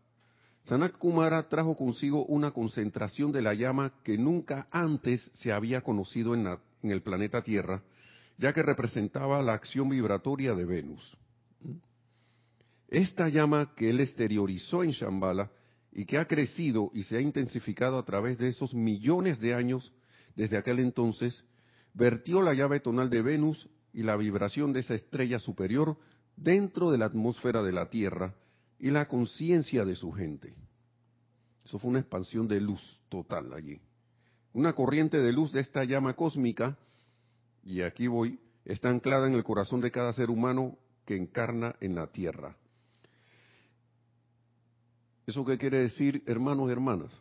Sanat 0.66 0.98
Kumara 0.98 1.48
trajo 1.48 1.76
consigo 1.76 2.26
una 2.26 2.50
concentración 2.50 3.32
de 3.32 3.42
la 3.44 3.54
llama 3.54 3.94
que 4.04 4.18
nunca 4.18 4.68
antes 4.72 5.30
se 5.36 5.52
había 5.52 5.82
conocido 5.82 6.34
en, 6.34 6.58
el 6.82 7.02
planeta 7.04 7.44
Tierra, 7.44 7.84
ya 8.38 8.52
que 8.52 8.64
representaba 8.64 9.44
la 9.44 9.54
acción 9.54 9.90
vibratoria 9.90 10.56
de 10.56 10.66
Venus. 10.66 11.18
Esta 12.88 13.30
llama 13.30 13.74
que 13.76 13.92
él 13.92 14.00
exteriorizó 14.00 14.84
en 14.84 14.92
Shambhala 14.92 15.52
y 15.92 16.06
que 16.06 16.18
ha 16.18 16.26
crecido 16.26 16.90
y 16.96 17.04
se 17.04 17.18
ha 17.18 17.22
intensificado 17.22 18.00
a 18.00 18.06
través 18.06 18.40
de 18.40 18.48
esos 18.48 18.74
millones 18.74 19.40
de 19.40 19.54
años 19.54 19.94
desde 20.36 20.58
aquel 20.58 20.80
entonces, 20.80 21.46
vertió 21.94 22.42
la 22.42 22.56
llave 22.56 22.80
tonal 22.80 23.12
de 23.12 23.22
Venus 23.22 23.70
y 23.94 24.02
la 24.02 24.18
vibración 24.18 24.74
de 24.74 24.80
esa 24.80 24.96
estrella 24.96 25.38
superior 25.38 25.96
dentro 26.36 26.92
de 26.92 26.98
la 26.98 27.06
atmósfera 27.06 27.62
de 27.64 27.72
la 27.72 27.90
Tierra, 27.90 28.34
y 28.86 28.92
la 28.92 29.08
conciencia 29.08 29.84
de 29.84 29.96
su 29.96 30.12
gente. 30.12 30.54
Eso 31.64 31.80
fue 31.80 31.90
una 31.90 32.02
expansión 32.02 32.48
de 32.48 32.62
luz 32.62 33.02
total 33.10 33.52
allí. 33.52 33.82
Una 34.54 34.74
corriente 34.74 35.18
de 35.20 35.34
luz 35.34 35.52
de 35.54 35.62
esta 35.62 35.84
llama 35.86 36.16
cósmica, 36.16 36.78
y 37.64 37.82
aquí 37.82 38.06
voy, 38.06 38.40
está 38.64 38.90
anclada 38.92 39.26
en 39.26 39.34
el 39.34 39.44
corazón 39.44 39.82
de 39.82 39.90
cada 39.90 40.14
ser 40.14 40.30
humano 40.30 40.78
que 41.04 41.18
encarna 41.18 41.76
en 41.82 41.96
la 41.96 42.06
tierra. 42.12 42.56
¿Eso 45.26 45.44
qué 45.44 45.58
quiere 45.58 45.80
decir, 45.80 46.22
hermanos 46.28 46.70
y 46.70 46.72
hermanas? 46.72 47.12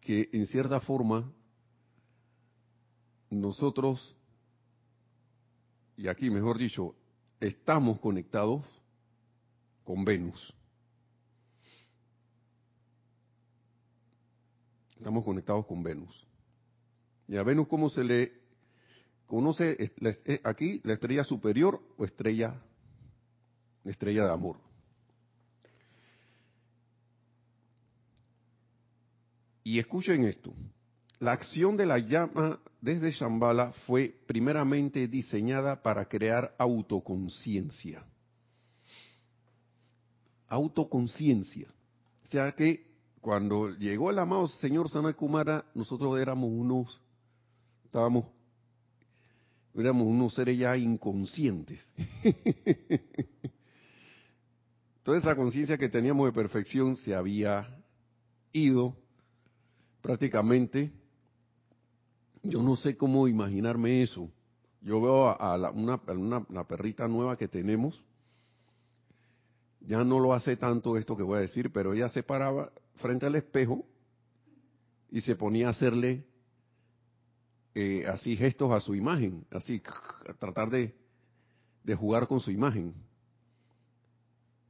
Que 0.00 0.30
en 0.32 0.46
cierta 0.46 0.80
forma 0.80 1.30
nosotros, 3.28 4.16
y 5.94 6.08
aquí 6.08 6.30
mejor 6.30 6.56
dicho, 6.56 6.94
estamos 7.38 8.00
conectados 8.00 8.64
con 9.88 10.04
Venus. 10.04 10.52
Estamos 14.94 15.24
conectados 15.24 15.64
con 15.64 15.82
Venus. 15.82 16.26
Y 17.26 17.38
a 17.38 17.42
Venus, 17.42 17.68
¿cómo 17.68 17.88
se 17.88 18.04
le 18.04 18.32
conoce 19.26 19.78
aquí 20.44 20.82
la 20.84 20.92
estrella 20.92 21.24
superior 21.24 21.80
o 21.96 22.04
estrella, 22.04 22.60
estrella 23.82 24.24
de 24.24 24.30
amor? 24.30 24.58
Y 29.64 29.78
escuchen 29.78 30.24
esto. 30.24 30.52
La 31.18 31.32
acción 31.32 31.78
de 31.78 31.86
la 31.86 31.98
llama 31.98 32.60
desde 32.82 33.10
Shambhala 33.10 33.72
fue 33.86 34.14
primeramente 34.26 35.08
diseñada 35.08 35.82
para 35.82 36.04
crear 36.04 36.54
autoconciencia. 36.58 38.04
Autoconciencia. 40.48 41.68
O 42.24 42.26
sea 42.26 42.52
que 42.52 42.86
cuando 43.20 43.70
llegó 43.70 44.10
el 44.10 44.18
amado 44.18 44.48
señor 44.48 44.88
Sanakumara, 44.88 45.64
nosotros 45.74 46.18
éramos 46.18 46.50
unos, 46.50 47.00
estábamos, 47.84 48.26
éramos 49.74 50.06
unos 50.06 50.34
seres 50.34 50.58
ya 50.58 50.76
inconscientes. 50.76 51.80
Toda 55.02 55.18
esa 55.18 55.36
conciencia 55.36 55.78
que 55.78 55.88
teníamos 55.88 56.26
de 56.26 56.32
perfección 56.32 56.96
se 56.96 57.14
había 57.14 57.82
ido 58.52 58.96
prácticamente 60.02 60.92
yo 62.42 62.62
no 62.62 62.76
sé 62.76 62.96
cómo 62.96 63.28
imaginarme 63.28 64.02
eso. 64.02 64.30
Yo 64.80 65.00
veo 65.00 65.28
a, 65.28 65.70
una, 65.70 65.98
perrita 66.66 67.08
nueva 67.08 67.36
que 67.36 67.48
tenemos, 67.48 68.02
ya 69.88 70.04
no 70.04 70.20
lo 70.20 70.34
hace 70.34 70.54
tanto 70.58 70.98
esto 70.98 71.16
que 71.16 71.22
voy 71.22 71.38
a 71.38 71.40
decir, 71.40 71.72
pero 71.72 71.94
ella 71.94 72.10
se 72.10 72.22
paraba 72.22 72.70
frente 72.96 73.24
al 73.24 73.36
espejo 73.36 73.86
y 75.10 75.22
se 75.22 75.34
ponía 75.34 75.68
a 75.68 75.70
hacerle 75.70 76.26
eh, 77.74 78.06
así 78.06 78.36
gestos 78.36 78.70
a 78.70 78.80
su 78.80 78.94
imagen, 78.94 79.46
así, 79.50 79.82
a 80.28 80.34
tratar 80.34 80.68
de, 80.68 80.94
jugar 81.96 82.28
con 82.28 82.38
su 82.38 82.50
imagen. 82.50 82.92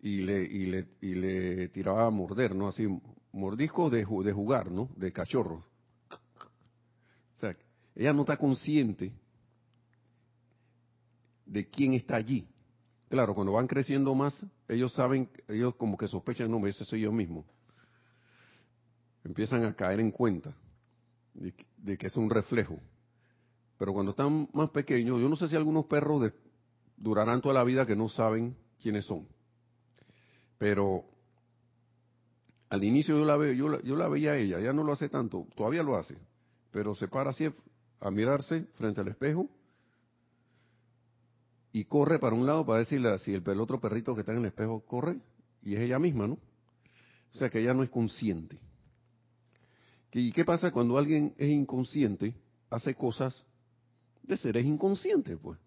Y 0.00 0.18
le, 0.18 0.40
y 0.44 0.66
le, 0.66 0.86
y 1.00 1.14
le 1.14 1.68
tiraba 1.70 2.06
a 2.06 2.10
morder, 2.10 2.54
¿no? 2.54 2.68
Así, 2.68 2.86
mordisco 3.32 3.90
de, 3.90 4.06
de 4.06 4.32
jugar, 4.32 4.70
¿no? 4.70 4.88
De 4.94 5.12
cachorro. 5.12 5.64
O 7.42 7.46
ella 7.96 8.12
no 8.12 8.20
está 8.20 8.36
consciente 8.36 9.12
de 11.44 11.68
quién 11.68 11.94
está 11.94 12.14
allí. 12.14 12.46
Claro, 13.08 13.34
cuando 13.34 13.54
van 13.54 13.66
creciendo 13.66 14.14
más, 14.14 14.46
ellos 14.68 14.92
saben, 14.92 15.30
ellos 15.48 15.74
como 15.76 15.96
que 15.96 16.06
sospechan, 16.06 16.50
no, 16.50 16.64
ese 16.66 16.84
soy 16.84 17.00
yo 17.00 17.12
mismo. 17.12 17.44
Empiezan 19.24 19.64
a 19.64 19.74
caer 19.74 20.00
en 20.00 20.10
cuenta 20.10 20.54
de, 21.34 21.96
que 21.96 22.06
es 22.06 22.16
un 22.16 22.28
reflejo. 22.28 22.78
Pero 23.78 23.92
cuando 23.92 24.10
están 24.10 24.48
más 24.52 24.70
pequeños, 24.70 25.20
yo 25.20 25.28
no 25.28 25.36
sé 25.36 25.48
si 25.48 25.56
algunos 25.56 25.86
perros 25.86 26.32
durarán 26.96 27.40
toda 27.40 27.54
la 27.54 27.64
vida 27.64 27.86
que 27.86 27.96
no 27.96 28.08
saben 28.08 28.56
quiénes 28.80 29.06
son. 29.06 29.26
Pero 30.58 31.04
al 32.68 32.84
inicio 32.84 33.16
yo 33.18 33.24
la 33.24 33.36
veo, 33.36 33.52
yo 33.52 33.68
la, 33.68 33.80
yo 33.82 33.96
la 33.96 34.08
veía 34.08 34.32
a 34.32 34.36
ella, 34.36 34.60
ya 34.60 34.72
no 34.72 34.84
lo 34.84 34.92
hace 34.92 35.08
tanto, 35.08 35.46
todavía 35.56 35.82
lo 35.82 35.96
hace, 35.96 36.18
pero 36.70 36.94
se 36.94 37.08
para 37.08 37.30
así 37.30 37.48
a 38.00 38.10
mirarse 38.10 38.64
frente 38.74 39.00
al 39.00 39.08
espejo 39.08 39.48
y 41.72 41.84
corre 41.84 42.18
para 42.18 42.34
un 42.34 42.46
lado 42.46 42.64
para 42.64 42.80
decirle 42.80 43.18
si 43.18 43.34
el, 43.34 43.60
otro 43.60 43.80
perrito 43.80 44.14
que 44.14 44.20
está 44.20 44.32
en 44.32 44.38
el 44.38 44.46
espejo 44.46 44.80
corre 44.80 45.18
y 45.62 45.74
es 45.74 45.80
ella 45.80 45.98
misma, 45.98 46.26
¿no? 46.26 46.38
O 47.34 47.38
sea 47.38 47.50
que 47.50 47.60
ella 47.60 47.74
no 47.74 47.82
es 47.82 47.90
consciente. 47.90 48.58
¿Y 50.12 50.32
qué 50.32 50.44
pasa 50.44 50.70
cuando 50.70 50.96
alguien 50.96 51.34
es 51.36 51.50
inconsciente? 51.50 52.34
Hace 52.70 52.94
cosas 52.94 53.44
de 54.22 54.36
seres 54.36 54.64
inconscientes, 54.64 55.38
pues. 55.40 55.58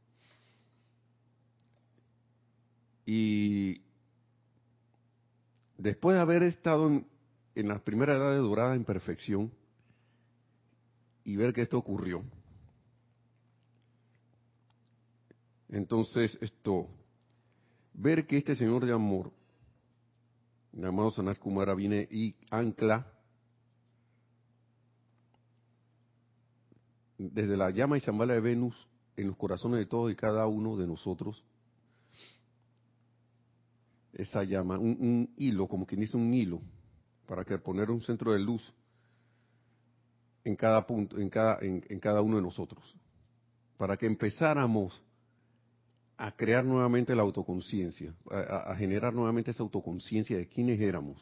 Y 3.06 3.82
después 5.78 6.16
de 6.16 6.22
haber 6.22 6.44
estado 6.44 6.88
en, 6.88 7.06
en 7.56 7.68
las 7.68 7.82
primeras 7.82 8.18
edades 8.18 8.42
doradas 8.42 8.76
en 8.76 8.86
perfección 8.86 9.52
y 11.24 11.36
ver 11.36 11.54
que 11.54 11.62
esto 11.62 11.78
ocurrió, 11.78 12.24
Entonces, 15.72 16.38
esto, 16.42 16.90
ver 17.94 18.28
que 18.28 18.38
este 18.38 18.56
Señor 18.56 18.86
de 18.86 18.92
amor, 18.92 19.32
llamado 20.74 21.12
Sanat 21.12 21.40
Kumara, 21.40 21.74
viene 21.74 22.08
y 22.12 22.36
ancla 22.50 23.08
desde 27.18 27.56
la 27.56 27.70
llama 27.70 27.98
y 27.98 28.02
chambala 28.02 28.34
de 28.34 28.42
Venus 28.42 28.76
en 29.16 29.28
los 29.28 29.38
corazones 29.38 29.80
de 29.80 29.86
todos 29.86 30.12
y 30.12 30.16
cada 30.16 30.46
uno 30.46 30.76
de 30.76 30.88
nosotros, 30.88 31.42
esa 34.12 34.44
llama, 34.44 34.78
un, 34.78 35.34
hilo, 35.38 35.68
como 35.68 35.86
quien 35.86 36.02
dice 36.02 36.18
un 36.18 36.34
hilo, 36.34 36.62
para 37.26 37.46
que 37.46 37.58
poner 37.58 37.90
un 37.90 38.02
centro 38.02 38.34
de 38.34 38.40
luz 38.40 38.74
en 40.44 40.56
cada 40.58 40.86
punto, 40.86 41.18
en 41.18 41.30
cada, 41.30 41.60
en 41.62 42.00
cada 42.00 42.22
uno 42.22 42.36
de 42.36 42.42
nosotros, 42.42 42.94
para 43.78 43.96
que 43.96 44.06
empezáramos 44.06 45.02
a 46.22 46.32
crear 46.34 46.64
nuevamente 46.64 47.16
la 47.16 47.24
autoconciencia, 47.24 48.14
a, 48.30 48.76
generar 48.76 49.12
nuevamente 49.12 49.50
esa 49.50 49.64
autoconciencia 49.64 50.38
de 50.38 50.48
quiénes 50.48 50.80
éramos, 50.80 51.20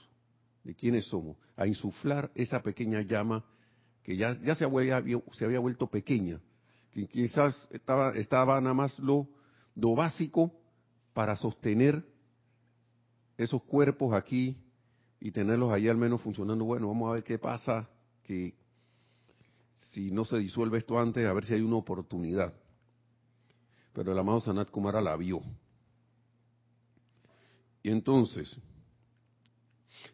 de 0.62 0.76
quiénes 0.76 1.06
somos, 1.06 1.38
a 1.56 1.66
insuflar 1.66 2.30
esa 2.36 2.62
pequeña 2.62 3.00
llama 3.00 3.46
que 4.04 4.18
ya, 4.18 4.38
ya 4.44 4.56
se, 4.56 4.66
había, 4.66 5.02
se 5.32 5.46
había 5.46 5.60
vuelto 5.60 5.88
pequeña, 5.88 6.42
que 6.92 7.08
quizás 7.08 7.56
estaba, 7.72 8.12
estaba 8.12 8.60
nada 8.60 8.74
más 8.74 9.00
lo, 9.00 9.30
lo 9.74 9.96
básico 9.96 10.52
para 11.14 11.38
sostener 11.38 12.04
esos 13.38 13.64
cuerpos 13.64 14.14
aquí 14.14 14.58
y 15.22 15.32
tenerlos 15.32 15.72
ahí 15.72 15.88
al 15.88 15.96
menos 15.96 16.22
funcionando. 16.22 16.66
Bueno, 16.66 16.90
vamos 16.90 17.10
a 17.10 17.14
ver 17.14 17.24
qué 17.24 17.40
pasa, 17.40 17.90
que 18.24 18.54
si 19.94 20.12
no 20.12 20.26
se 20.26 20.40
disuelve 20.40 20.80
esto 20.80 21.00
antes, 21.00 21.26
a 21.26 21.32
ver 21.32 21.46
si 21.46 21.54
hay 21.54 21.62
una 21.62 21.78
oportunidad 21.78 22.54
pero 24.00 24.14
el 24.14 24.18
amado 24.20 24.40
Sanat 24.40 24.72
Kumara 24.72 25.02
la 25.02 25.14
vio. 25.18 25.42
Y 27.84 27.90
entonces, 27.90 28.56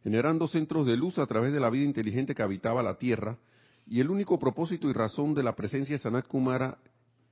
generando 0.02 0.48
centros 0.48 0.88
de 0.88 0.98
luz 0.98 1.20
a 1.20 1.28
través 1.28 1.54
de 1.54 1.60
la 1.60 1.70
vida 1.70 1.84
inteligente 1.84 2.34
que 2.34 2.42
habitaba 2.42 2.82
la 2.82 2.98
Tierra, 2.98 3.38
y 3.86 4.00
el 4.00 4.10
único 4.10 4.40
propósito 4.40 4.90
y 4.90 4.94
razón 4.94 5.36
de 5.36 5.44
la 5.44 5.56
presencia 5.56 5.94
de 5.94 6.02
Sanat 6.02 6.26
Kumara 6.26 6.80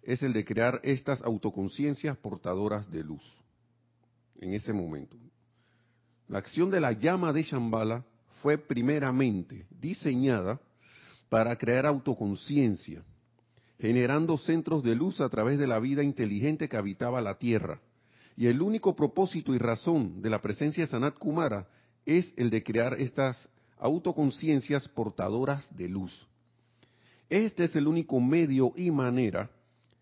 es 0.04 0.22
el 0.22 0.32
de 0.32 0.46
crear 0.46 0.80
estas 0.84 1.24
autoconciencias 1.24 2.16
portadoras 2.18 2.88
de 2.92 3.04
luz. 3.04 3.24
En 4.40 4.54
ese 4.54 4.74
momento. 4.74 5.18
La 6.28 6.38
acción 6.38 6.70
de 6.70 6.80
la 6.80 6.92
llama 6.92 7.34
de 7.34 7.42
Shambhala 7.42 8.06
fue 8.44 8.60
primeramente 8.60 9.66
diseñada 9.72 10.60
para 11.30 11.58
crear 11.58 11.88
autoconciencia, 11.88 13.04
generando 13.84 14.38
centros 14.38 14.82
de 14.82 14.96
luz 14.96 15.20
a 15.20 15.28
través 15.28 15.60
de 15.60 15.68
la 15.68 15.78
vida 15.78 16.04
inteligente 16.04 16.70
que 16.70 16.78
habitaba 16.78 17.20
la 17.20 17.38
Tierra. 17.38 17.82
Y 18.38 18.48
el 18.48 18.62
único 18.62 18.96
propósito 18.96 19.54
y 19.54 19.58
razón 19.58 20.22
de 20.22 20.30
la 20.30 20.40
presencia 20.40 20.86
de 20.86 20.90
Sanat 20.90 21.18
Kumara 21.18 21.68
es 22.06 22.34
el 22.38 22.50
de 22.50 22.64
crear 22.64 22.94
estas 23.02 23.50
autoconciencias 23.78 24.88
portadoras 24.88 25.68
de 25.76 25.90
luz. 25.90 26.26
Este 27.30 27.66
es 27.66 27.76
el 27.76 27.90
único 27.90 28.22
medio 28.22 28.72
y 28.78 28.90
manera 28.90 29.52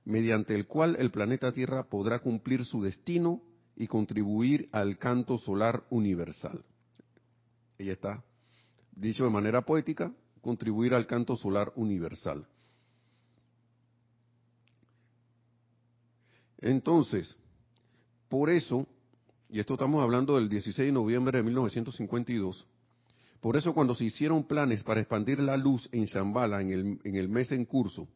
mediante 0.05 0.53
el 0.53 0.67
cual 0.67 0.95
el 0.99 1.09
planeta 1.09 1.51
Tierra 1.51 1.81
podrá 1.81 2.19
cumplir 2.19 2.63
su 2.65 2.83
destino 2.83 3.41
y 3.75 3.87
contribuir 3.87 4.69
al 4.73 4.99
canto 4.99 5.39
solar 5.39 5.81
universal. 5.89 6.63
Ella 7.79 7.93
está, 7.93 8.23
dicho 8.95 9.23
de 9.23 9.31
manera 9.31 9.63
poética, 9.63 10.13
contribuir 10.39 10.93
al 10.93 11.07
canto 11.07 11.35
solar 11.35 11.73
universal. 11.75 12.45
Entonces, 16.61 17.35
por 18.29 18.49
eso, 18.49 18.87
y 19.49 19.59
esto 19.59 19.73
estamos 19.73 20.01
hablando 20.03 20.35
del 20.35 20.47
16 20.47 20.87
de 20.87 20.91
noviembre 20.91 21.39
de 21.39 21.43
1952, 21.43 22.65
por 23.41 23.57
eso 23.57 23.73
cuando 23.73 23.95
se 23.95 24.05
hicieron 24.05 24.43
planes 24.43 24.83
para 24.83 25.01
expandir 25.01 25.39
la 25.39 25.57
luz 25.57 25.89
en 25.91 26.05
Shambhala 26.05 26.61
en 26.61 26.69
el, 26.69 26.99
en 27.03 27.31
mes 27.31 27.51
en 27.51 27.65
curso, 27.65 28.07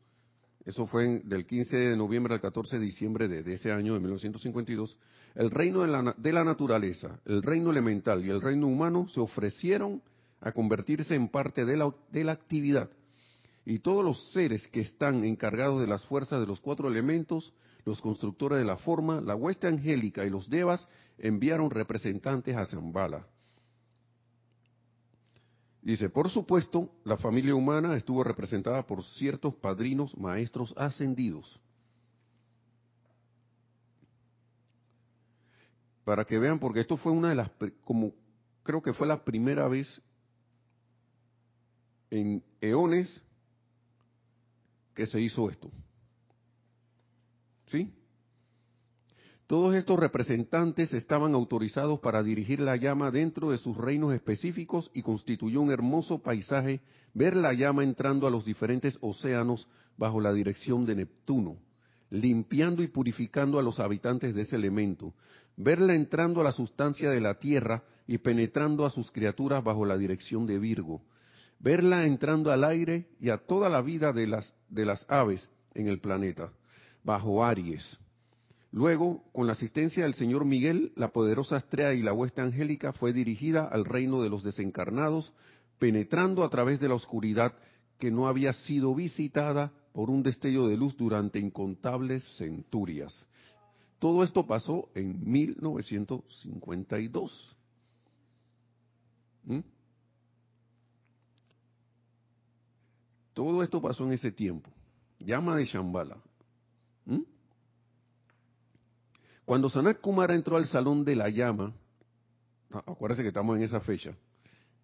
eso 0.64 0.86
fue 0.86 1.22
del 1.24 1.46
15 1.46 1.78
de 1.78 1.98
noviembre 1.98 2.34
al 2.34 2.42
14 2.42 2.80
de 2.80 2.86
diciembre 2.86 3.28
de, 3.28 3.54
ese 3.54 3.72
año 3.72 3.94
de 3.94 4.00
1952, 4.00 4.98
el 5.36 5.52
reino 5.52 5.82
de 5.82 5.88
la, 5.88 6.16
de 6.18 6.34
la 6.34 6.44
naturaleza, 6.44 7.20
el 7.26 7.44
reino 7.44 7.72
elemental 7.72 8.26
y 8.26 8.30
el 8.30 8.42
reino 8.42 8.68
humano 8.68 9.08
se 9.08 9.20
ofrecieron 9.20 10.02
a 10.42 10.52
convertirse 10.52 11.16
en 11.16 11.28
parte 11.28 11.66
de 11.66 11.78
la, 11.78 11.94
de 12.12 12.24
la 12.24 12.32
actividad. 12.32 12.90
Y 13.66 13.80
todos 13.80 14.06
los 14.06 14.32
seres 14.32 14.68
que 14.68 14.82
están 14.82 15.24
encargados 15.24 15.82
de 15.82 15.88
las 15.88 16.06
fuerzas 16.06 16.40
de 16.40 16.48
los 16.48 16.60
cuatro 16.60 16.88
elementos 16.88 17.52
los 17.86 18.02
constructores 18.02 18.58
de 18.58 18.66
la 18.66 18.78
forma, 18.78 19.22
la 19.22 19.36
hueste 19.36 19.68
angélica 19.68 20.26
y 20.26 20.30
los 20.30 20.50
devas 20.50 20.88
enviaron 21.20 21.70
representantes 21.70 22.56
a 22.56 22.66
Zambala. 22.66 23.28
Dice, 25.84 26.10
por 26.10 26.32
supuesto, 26.32 26.90
la 27.04 27.16
familia 27.16 27.54
humana 27.54 27.96
estuvo 27.96 28.24
representada 28.24 28.88
por 28.88 29.04
ciertos 29.04 29.54
padrinos 29.54 30.18
maestros 30.18 30.74
ascendidos. 30.76 31.60
Para 36.04 36.26
que 36.26 36.40
vean, 36.40 36.58
porque 36.58 36.80
esto 36.80 36.98
fue 36.98 37.12
una 37.12 37.30
de 37.30 37.36
las, 37.36 37.52
como 37.84 38.14
creo 38.64 38.82
que 38.82 38.94
fue 38.94 39.06
la 39.06 39.24
primera 39.24 39.68
vez 39.68 40.02
en 42.10 42.44
eones 42.62 43.24
que 44.96 45.06
se 45.06 45.22
hizo 45.22 45.50
esto. 45.52 45.70
¿Sí? 47.68 47.92
Todos 49.48 49.76
estos 49.76 50.00
representantes 50.00 50.92
estaban 50.94 51.36
autorizados 51.36 52.00
para 52.00 52.24
dirigir 52.24 52.60
la 52.60 52.78
llama 52.78 53.12
dentro 53.12 53.52
de 53.52 53.60
sus 53.60 53.78
reinos 53.78 54.12
específicos 54.14 54.90
y 54.92 55.04
constituyó 55.04 55.62
un 55.62 55.70
hermoso 55.70 56.18
paisaje 56.18 56.82
ver 57.14 57.36
la 57.36 57.54
llama 57.54 57.84
entrando 57.84 58.26
a 58.26 58.32
los 58.32 58.44
diferentes 58.44 58.98
océanos 59.02 59.68
bajo 59.98 60.20
la 60.20 60.34
dirección 60.34 60.84
de 60.88 60.96
Neptuno, 60.96 61.58
limpiando 62.10 62.82
y 62.82 62.88
purificando 62.88 63.60
a 63.60 63.64
los 63.64 63.80
habitantes 63.80 64.34
de 64.34 64.42
ese 64.42 64.56
elemento, 64.56 65.14
verla 65.56 65.94
entrando 65.94 66.42
a 66.42 66.44
la 66.44 66.52
sustancia 66.52 67.12
de 67.12 67.22
la 67.22 67.36
tierra 67.36 67.84
y 68.08 68.18
penetrando 68.18 68.84
a 68.84 68.90
sus 68.90 69.12
criaturas 69.12 69.64
bajo 69.64 69.86
la 69.86 69.96
dirección 69.96 70.48
de 70.48 70.58
Virgo, 70.58 71.04
verla 71.60 72.06
entrando 72.06 72.52
al 72.52 72.64
aire 72.64 73.10
y 73.20 73.30
a 73.30 73.38
toda 73.38 73.70
la 73.70 73.84
vida 73.84 74.12
de 74.12 74.26
las, 74.26 74.56
de 74.70 74.88
las 74.88 75.06
aves 75.08 75.48
en 75.76 75.86
el 75.86 76.00
planeta 76.00 76.52
bajo 77.06 77.46
Aries. 77.46 77.98
Luego, 78.72 79.24
con 79.32 79.46
la 79.48 79.54
asistencia 79.54 80.04
del 80.04 80.16
señor 80.16 80.44
Miguel, 80.44 80.92
la 80.98 81.14
poderosa 81.14 81.56
estrella 81.58 81.94
y 81.94 82.02
la 82.02 82.12
hueste 82.12 82.42
angélica 82.42 82.92
fue 82.92 83.14
dirigida 83.14 83.64
al 83.64 83.86
reino 83.86 84.22
de 84.22 84.30
los 84.30 84.44
desencarnados, 84.44 85.32
penetrando 85.80 86.44
a 86.44 86.50
través 86.50 86.82
de 86.82 86.90
la 86.90 86.96
oscuridad 86.96 87.54
que 88.00 88.12
no 88.12 88.28
había 88.28 88.52
sido 88.52 88.94
visitada 88.94 89.72
por 89.94 90.10
un 90.10 90.24
destello 90.24 90.68
de 90.68 90.76
luz 90.76 90.98
durante 90.98 91.40
incontables 91.40 92.22
centurias. 92.38 93.26
Todo 94.00 94.22
esto 94.24 94.46
pasó 94.46 94.90
en 94.94 95.32
1952. 95.32 97.56
¿Mm? 99.46 99.60
Todo 103.34 103.64
esto 103.64 103.82
pasó 103.82 104.06
en 104.06 104.12
ese 104.14 104.34
tiempo. 104.34 104.70
Llama 105.20 105.56
de 105.56 105.64
Shambhala. 105.66 106.18
¿Mm? 107.06 107.22
Cuando 109.46 109.70
Sanat 109.70 110.02
Kumara 110.02 110.34
entró 110.34 110.58
al 110.58 110.66
salón 110.66 111.06
de 111.06 111.16
la 111.16 111.30
llama, 111.30 111.72
acuérdense 112.72 113.22
que 113.22 113.30
estamos 113.30 113.56
en 113.56 113.64
esa 113.64 113.80
fecha, 113.80 114.16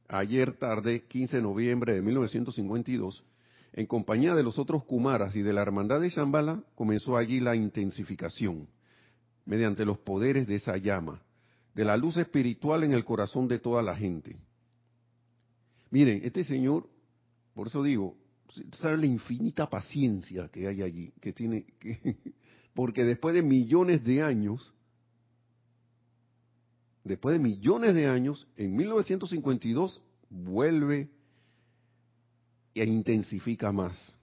ayer 0.07 0.53
tarde, 0.53 1.03
15 1.07 1.37
de 1.37 1.41
noviembre 1.41 1.93
de 1.93 2.01
1952, 2.03 3.23
en 3.73 3.85
compañía 3.87 4.35
de 4.35 4.43
los 4.43 4.59
otros 4.59 4.83
Kumaras 4.83 5.35
y 5.35 5.41
de 5.41 5.53
la 5.53 5.63
hermandad 5.63 5.99
de 5.99 6.09
Shambhala, 6.09 6.61
comenzó 6.75 7.17
allí 7.17 7.39
la 7.39 7.55
intensificación, 7.55 8.67
mediante 9.45 9.83
los 9.83 9.97
poderes 9.97 10.45
de 10.45 10.55
esa 10.55 10.77
llama, 10.77 11.23
de 11.73 11.83
la 11.83 11.97
luz 11.97 12.17
espiritual 12.17 12.83
en 12.83 12.93
el 12.93 13.03
corazón 13.03 13.47
de 13.47 13.57
toda 13.57 13.81
la 13.81 13.95
gente. 13.95 14.37
Miren, 15.89 16.21
este 16.23 16.43
señor, 16.43 16.87
por 17.55 17.67
eso 17.67 17.81
digo, 17.81 18.15
sabe 18.73 18.97
la 18.97 19.05
infinita 19.07 19.67
paciencia 19.67 20.49
que 20.49 20.67
hay 20.67 20.83
allí, 20.83 21.13
que 21.19 21.33
tiene, 21.33 21.65
que, 21.79 22.17
porque 22.73 23.03
después 23.03 23.35
de 23.35 23.41
millones 23.41 24.03
de 24.03 24.21
años, 24.21 24.73
después 27.03 27.33
de 27.33 27.39
millones 27.39 27.95
de 27.95 28.07
años, 28.07 28.47
en 28.55 28.75
1952 28.75 30.01
vuelve 30.29 31.09
e 32.73 32.85
intensifica 32.85 33.71
más. 33.71 34.15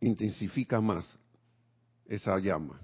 Intensifica 0.00 0.80
más 0.80 1.18
esa 2.06 2.38
llama. 2.38 2.80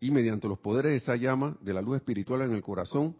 Y 0.00 0.10
mediante 0.10 0.48
los 0.48 0.58
poderes 0.58 0.90
de 0.92 0.96
esa 0.96 1.16
llama, 1.16 1.56
de 1.60 1.72
la 1.72 1.82
luz 1.82 1.96
espiritual 1.96 2.42
en 2.42 2.52
el 2.54 2.62
corazón, 2.62 3.16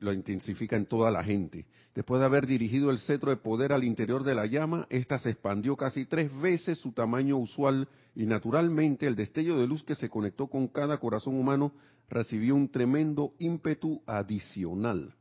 lo 0.00 0.12
intensifica 0.12 0.76
en 0.76 0.86
toda 0.86 1.10
la 1.10 1.24
gente. 1.24 1.66
Después 1.94 2.20
de 2.20 2.26
haber 2.26 2.46
dirigido 2.46 2.90
el 2.90 2.98
cetro 2.98 3.30
de 3.30 3.38
poder 3.38 3.72
al 3.72 3.84
interior 3.84 4.22
de 4.22 4.34
la 4.34 4.46
llama, 4.46 4.86
ésta 4.90 5.18
se 5.18 5.30
expandió 5.30 5.76
casi 5.76 6.04
tres 6.04 6.30
veces 6.40 6.78
su 6.78 6.92
tamaño 6.92 7.38
usual 7.38 7.88
y 8.14 8.26
naturalmente 8.26 9.06
el 9.06 9.16
destello 9.16 9.58
de 9.58 9.66
luz 9.66 9.82
que 9.82 9.94
se 9.94 10.10
conectó 10.10 10.46
con 10.48 10.68
cada 10.68 10.98
corazón 10.98 11.38
humano 11.38 11.72
recibió 12.08 12.54
un 12.54 12.68
tremendo 12.68 13.32
ímpetu 13.38 14.02
adicional. 14.06 15.14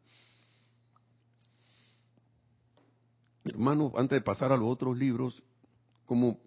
Hermanos, 3.45 3.93
antes 3.95 4.17
de 4.17 4.21
pasar 4.21 4.51
a 4.51 4.57
los 4.57 4.67
otros 4.67 4.97
libros, 4.97 5.43
como 6.05 6.39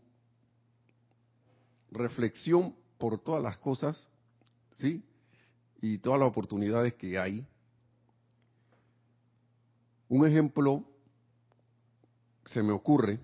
reflexión 1.90 2.74
por 2.98 3.18
todas 3.18 3.42
las 3.42 3.57
cosas, 3.59 4.09
¿sí? 4.72 5.03
Y 5.81 5.98
todas 5.98 6.20
las 6.20 6.29
oportunidades 6.29 6.94
que 6.94 7.18
hay, 7.18 7.46
un 10.09 10.27
ejemplo 10.27 10.85
se 12.47 12.62
me 12.62 12.73
ocurre 12.73 13.21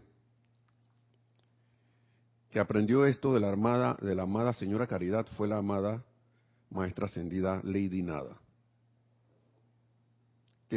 que 2.51 2.61
aprendió 2.61 3.05
esto 3.07 3.35
de 3.35 3.41
la 3.41 3.49
armada, 3.49 3.97
de 4.01 4.15
la 4.15 4.23
amada 4.23 4.53
señora 4.53 4.87
Caridad, 4.87 5.27
fue 5.37 5.49
la 5.49 5.59
amada 5.59 6.05
maestra 6.71 7.07
ascendida 7.07 7.61
Lady 7.65 8.03
Nada. 8.03 8.39
Que, 10.69 10.77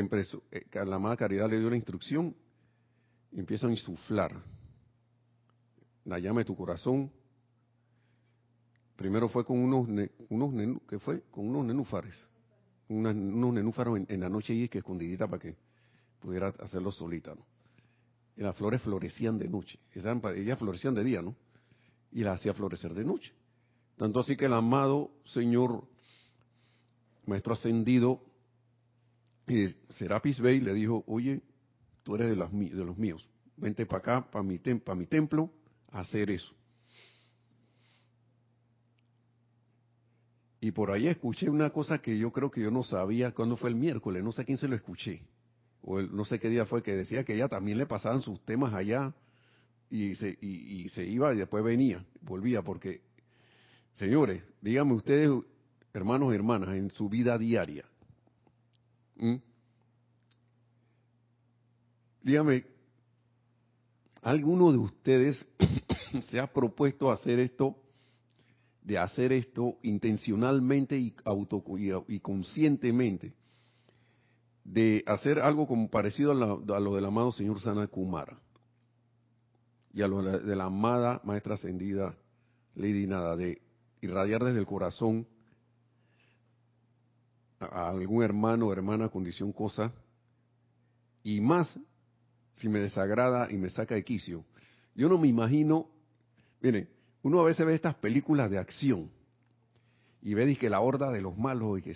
eh, 0.51 0.65
que 0.69 0.85
la 0.85 0.95
amada 0.95 1.17
Caridad 1.17 1.49
le 1.49 1.59
dio 1.59 1.69
la 1.69 1.75
instrucción 1.75 2.35
empieza 3.31 3.67
a 3.67 3.71
insuflar 3.71 4.31
la 6.05 6.19
llama 6.19 6.39
de 6.39 6.45
tu 6.45 6.55
corazón. 6.55 7.11
Primero 8.95 9.29
fue 9.29 9.45
con 9.45 9.59
unos, 9.59 9.87
unos 10.29 10.81
¿qué 10.87 10.99
fue? 10.99 11.21
Con 11.29 11.49
unos 11.49 11.65
nenúfares. 11.65 12.27
unos 12.87 13.13
nenúfaros 13.53 13.99
en, 14.07 14.19
la 14.19 14.29
noche 14.29 14.53
y 14.53 14.69
que 14.69 14.79
escondidita 14.79 15.27
para 15.27 15.39
que 15.39 15.55
pudiera 16.19 16.49
hacerlo 16.59 16.91
solita, 16.91 17.33
¿no? 17.35 17.45
Y 18.35 18.41
las 18.41 18.55
flores 18.55 18.81
florecían 18.83 19.37
de 19.39 19.47
noche. 19.47 19.79
Ellas 19.93 20.59
florecían 20.59 20.93
de 20.93 21.03
día, 21.03 21.21
¿no? 21.21 21.35
Y 22.11 22.23
las 22.23 22.39
hacía 22.39 22.53
florecer 22.53 22.93
de 22.93 23.03
noche. 23.03 23.33
Tanto 23.97 24.19
así 24.19 24.37
que 24.37 24.45
el 24.45 24.53
amado 24.53 25.11
Señor, 25.25 25.83
Maestro 27.25 27.53
Ascendido, 27.53 28.21
eh, 29.47 29.73
Serapis 29.89 30.39
Bey 30.39 30.59
le 30.59 30.73
dijo, 30.73 31.03
oye, 31.07 31.41
tú 32.03 32.15
eres 32.15 32.29
de, 32.29 32.35
los, 32.35 32.51
de 32.51 32.85
los 32.85 32.97
míos, 32.97 33.27
vente 33.55 33.85
para 33.87 33.99
acá, 33.99 34.31
para 34.31 34.43
mi, 34.43 34.59
mi 34.95 35.07
templo, 35.07 35.51
a 35.91 36.01
hacer 36.01 36.29
eso. 36.29 36.53
Y 40.59 40.71
por 40.71 40.91
ahí 40.91 41.07
escuché 41.07 41.49
una 41.49 41.71
cosa 41.71 41.99
que 41.99 42.17
yo 42.17 42.31
creo 42.31 42.51
que 42.51 42.61
yo 42.61 42.69
no 42.69 42.83
sabía 42.83 43.33
cuando 43.33 43.57
fue 43.57 43.69
el 43.69 43.75
miércoles, 43.75 44.23
no 44.23 44.31
sé 44.31 44.43
a 44.43 44.45
quién 44.45 44.57
se 44.57 44.67
lo 44.67 44.75
escuché 44.75 45.23
o 45.89 46.01
no 46.01 46.25
sé 46.25 46.37
qué 46.37 46.49
día 46.49 46.65
fue, 46.65 46.83
que 46.83 46.93
decía 46.93 47.23
que 47.23 47.33
ella 47.33 47.47
también 47.47 47.77
le 47.77 47.85
pasaban 47.85 48.21
sus 48.21 48.41
temas 48.41 48.73
allá 48.73 49.13
y 49.89 50.15
se, 50.15 50.37
y, 50.41 50.89
se 50.89 51.05
iba 51.05 51.33
y 51.33 51.37
después 51.37 51.63
venía, 51.63 52.05
volvía, 52.19 52.61
porque, 52.61 52.99
señores, 53.93 54.43
díganme 54.61 54.95
ustedes, 54.95 55.31
hermanos 55.93 56.33
y 56.33 56.35
hermanas, 56.35 56.75
en 56.75 56.91
su 56.91 57.07
vida 57.07 57.37
diaria, 57.37 57.85
dígame, 62.21 62.65
¿alguno 64.23 64.73
de 64.73 64.79
ustedes 64.79 65.47
se 66.29 66.37
ha 66.37 66.51
propuesto 66.51 67.09
hacer 67.09 67.39
esto, 67.39 67.77
de 68.81 68.97
hacer 68.97 69.31
esto 69.31 69.77
intencionalmente 69.83 70.97
y, 70.99 71.15
auto, 71.23 71.63
y 72.09 72.19
conscientemente? 72.19 73.33
De 74.67 75.01
hacer 75.07 75.39
algo 75.39 75.65
como 75.65 75.89
parecido 75.89 76.33
a, 76.33 76.79
lo 76.79 76.95
del 76.95 77.05
amado 77.05 77.31
señor 77.31 77.61
Sana 77.61 77.87
Kumara 77.87 78.37
y 79.93 80.01
a 80.01 80.09
lo 80.09 80.21
de 80.21 80.55
la 80.57 80.65
amada 80.65 81.21
maestra 81.23 81.55
ascendida 81.55 82.13
Lady 82.75 83.07
Nada, 83.07 83.37
de 83.37 83.61
irradiar 84.01 84.43
desde 84.43 84.59
el 84.59 84.65
corazón 84.65 85.25
a, 87.61 87.89
algún 87.89 88.23
hermano 88.23 88.67
o 88.67 88.73
hermana 88.73 89.07
condición 89.09 89.53
cosa, 89.53 89.93
y 91.23 91.39
más 91.39 91.79
si 92.51 92.67
me 92.67 92.79
desagrada 92.79 93.49
y 93.49 93.57
me 93.57 93.69
saca 93.69 93.95
de 93.95 94.03
quicio. 94.03 94.43
Yo 94.95 95.07
no 95.07 95.17
me 95.17 95.29
imagino, 95.29 95.89
miren, 96.61 96.89
uno 97.23 97.39
a 97.39 97.45
veces 97.45 97.65
ve 97.65 97.73
estas 97.73 97.95
películas 97.95 98.51
de 98.51 98.57
acción 98.57 99.09
y 100.21 100.33
ve 100.33 100.55
que 100.57 100.69
la 100.69 100.81
horda 100.81 101.09
de 101.09 101.21
los 101.21 101.37
malos 101.37 101.79
y 101.79 101.81
que 101.81 101.95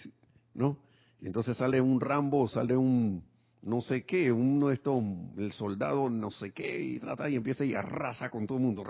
no 0.53 0.77
y 1.21 1.27
entonces 1.27 1.55
sale 1.55 1.79
un 1.79 2.01
Rambo, 2.01 2.47
sale 2.47 2.75
un 2.75 3.23
no 3.61 3.81
sé 3.81 4.03
qué, 4.05 4.31
uno 4.31 4.69
de 4.69 4.73
estos, 4.73 5.03
el 5.37 5.51
soldado 5.51 6.09
no 6.09 6.31
sé 6.31 6.51
qué, 6.51 6.81
y 6.81 6.99
trata 6.99 7.29
y 7.29 7.35
empieza 7.35 7.63
y 7.63 7.75
arrasa 7.75 8.31
con 8.31 8.47
todo 8.47 8.57
el 8.57 8.63
mundo. 8.63 8.83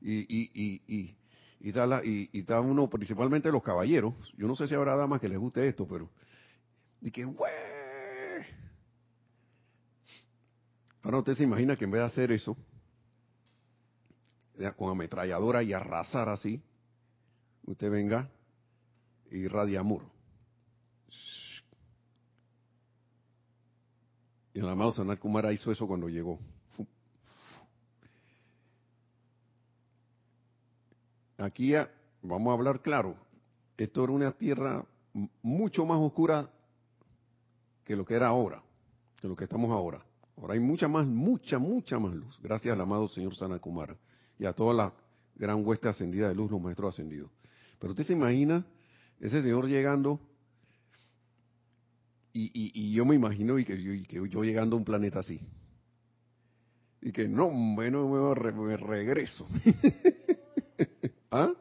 Y, 0.00 0.18
y, 0.20 0.50
y, 0.54 0.82
y, 0.86 1.16
y, 1.60 1.68
está 1.68 2.00
y, 2.04 2.30
y 2.32 2.38
está 2.40 2.60
uno, 2.60 2.88
principalmente 2.88 3.50
los 3.50 3.64
caballeros, 3.64 4.14
yo 4.36 4.46
no 4.46 4.54
sé 4.54 4.68
si 4.68 4.74
habrá 4.74 4.94
damas 4.94 5.20
que 5.20 5.28
les 5.28 5.38
guste 5.38 5.66
esto, 5.66 5.86
pero, 5.88 6.08
y 7.00 7.10
que, 7.10 7.26
Ahora 11.04 11.18
usted 11.18 11.34
se 11.34 11.42
imagina 11.42 11.76
que 11.76 11.84
en 11.84 11.90
vez 11.90 12.00
de 12.00 12.06
hacer 12.06 12.30
eso, 12.30 12.56
con 14.76 14.90
ametralladora 14.90 15.64
y 15.64 15.72
arrasar 15.72 16.28
así, 16.28 16.62
usted 17.66 17.90
venga 17.90 18.30
irradia 19.38 19.80
amor. 19.80 20.02
Y 24.54 24.60
el 24.60 24.68
amado 24.68 24.92
Sanat 24.92 25.18
Kumara 25.18 25.52
hizo 25.52 25.72
eso 25.72 25.86
cuando 25.86 26.08
llegó. 26.08 26.38
Aquí 31.38 31.72
vamos 32.22 32.50
a 32.50 32.54
hablar 32.54 32.80
claro. 32.80 33.16
Esto 33.76 34.04
era 34.04 34.12
una 34.12 34.32
tierra 34.32 34.84
mucho 35.42 35.84
más 35.84 35.98
oscura 35.98 36.50
que 37.84 37.96
lo 37.96 38.04
que 38.04 38.14
era 38.14 38.28
ahora, 38.28 38.62
que 39.20 39.26
lo 39.26 39.34
que 39.34 39.44
estamos 39.44 39.70
ahora. 39.70 40.04
Ahora 40.36 40.54
hay 40.54 40.60
mucha 40.60 40.88
más, 40.88 41.06
mucha, 41.06 41.58
mucha 41.58 41.98
más 41.98 42.14
luz. 42.14 42.38
Gracias 42.42 42.72
al 42.72 42.80
amado 42.80 43.08
Señor 43.08 43.34
Sanat 43.34 43.60
Kumara 43.60 43.96
y 44.38 44.44
a 44.44 44.52
toda 44.52 44.74
la 44.74 44.92
gran 45.34 45.66
hueste 45.66 45.88
ascendida 45.88 46.28
de 46.28 46.34
luz, 46.34 46.50
los 46.50 46.60
maestros 46.60 46.94
ascendidos. 46.94 47.30
Pero 47.78 47.92
usted 47.92 48.04
se 48.04 48.12
imagina 48.12 48.64
ese 49.22 49.40
señor 49.40 49.68
llegando 49.68 50.20
y, 52.34 52.92
yo 52.92 53.04
me 53.04 53.14
imagino 53.14 53.58
y 53.58 53.64
que, 53.64 53.80
yo, 53.80 54.42
llegando 54.42 54.74
a 54.74 54.78
un 54.78 54.84
planeta 54.84 55.20
así. 55.20 55.40
Y 57.00 57.12
que 57.12 57.28
no, 57.28 57.50
bueno, 57.74 58.08
me, 58.08 58.76
regreso. 58.76 59.46
¿Ah? 61.30 61.52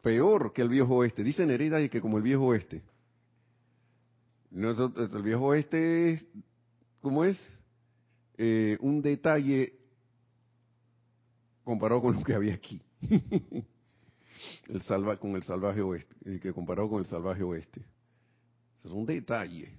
Peor 0.00 0.52
que 0.52 0.62
el 0.62 0.68
viejo 0.68 0.96
oeste. 0.96 1.24
Dice 1.24 1.44
Nerida 1.44 1.80
y 1.80 1.88
que 1.88 2.00
como 2.00 2.18
el 2.18 2.22
viejo 2.22 2.46
oeste. 2.46 2.82
Nosotros, 4.50 5.12
el 5.12 5.22
viejo 5.22 5.46
oeste, 5.46 6.26
¿cómo 7.00 7.24
es? 7.24 7.38
Eh, 8.38 8.76
un 8.80 9.02
detalle 9.02 9.74
comparado 11.64 12.00
con 12.00 12.14
lo 12.14 12.22
que 12.22 12.34
había 12.34 12.54
aquí. 12.54 12.80
el 14.68 14.82
salva, 14.82 15.16
con 15.18 15.36
el 15.36 15.42
salvaje 15.42 15.80
oeste, 15.82 16.14
y 16.24 16.38
que 16.38 16.52
comparado 16.52 16.88
con 16.88 17.00
el 17.00 17.06
salvaje 17.06 17.42
oeste 17.42 17.84
es 18.78 18.90
un 18.90 19.06
detalle 19.06 19.78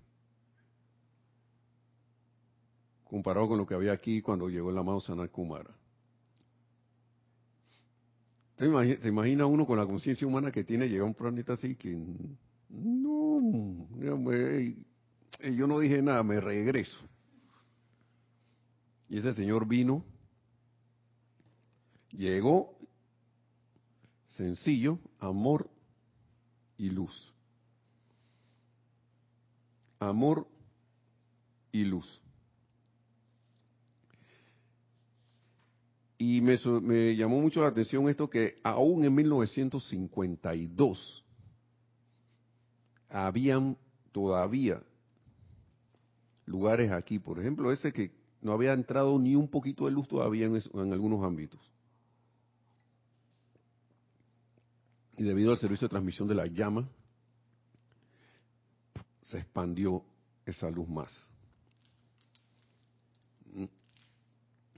comparado 3.04 3.50
con 3.50 3.58
lo 3.58 3.66
que 3.66 3.76
había 3.76 3.92
aquí 3.92 4.22
cuando 4.22 4.50
llegó 4.50 4.70
el 4.72 4.78
amado 4.78 5.00
Sanat 5.02 5.30
Kumara. 5.30 5.70
¿Se 8.58 8.66
imagina, 9.10 9.46
uno 9.46 9.66
con 9.66 9.78
la 9.78 9.86
conciencia 9.86 10.26
humana 10.26 10.52
que 10.52 10.64
tiene 10.64 10.88
llegar 10.88 11.04
a 11.04 11.08
un 11.08 11.14
planeta 11.14 11.54
así 11.54 11.76
que 11.76 11.96
no, 12.70 13.42
yo 15.42 15.68
no 15.68 15.80
dije 15.80 16.02
nada, 16.02 16.24
me 16.24 16.40
regreso. 16.40 17.04
Y 19.10 19.18
ese 19.18 19.34
señor 19.34 19.68
vino, 19.68 20.06
llegó, 22.12 22.73
sencillo, 24.36 25.00
amor 25.20 25.70
y 26.78 26.90
luz. 26.90 27.34
Amor 30.00 30.48
y 31.72 31.84
luz. 31.84 32.22
Y 36.18 36.42
me, 36.42 36.58
me, 36.82 37.16
llamó 37.16 37.42
mucho 37.42 37.62
la 37.62 37.68
atención 37.68 38.08
esto 38.08 38.30
que 38.30 38.56
aún 38.64 39.04
en 39.04 39.14
1952 39.14 41.24
habían 43.10 43.78
todavía 44.12 44.82
lugares 46.46 46.92
aquí, 46.92 47.20
por 47.20 47.40
ejemplo, 47.40 47.72
ese 47.72 47.92
que 47.92 48.12
no 48.42 48.54
había 48.54 48.74
entrado 48.74 49.18
ni 49.20 49.36
un 49.36 49.48
poquito 49.48 49.86
de 49.86 49.92
luz 49.92 50.08
todavía 50.08 50.46
en, 50.46 50.56
en 50.56 50.94
algunos 50.94 51.24
ámbitos. 51.24 51.73
Y 55.24 55.26
debido 55.26 55.52
al 55.52 55.58
servicio 55.58 55.88
de 55.88 55.92
transmisión 55.92 56.28
de 56.28 56.36
la 56.36 56.48
llama, 56.48 56.86
se 59.22 59.38
expandió 59.38 60.04
esa 60.46 60.70
luz 60.70 60.90
más. 60.90 61.30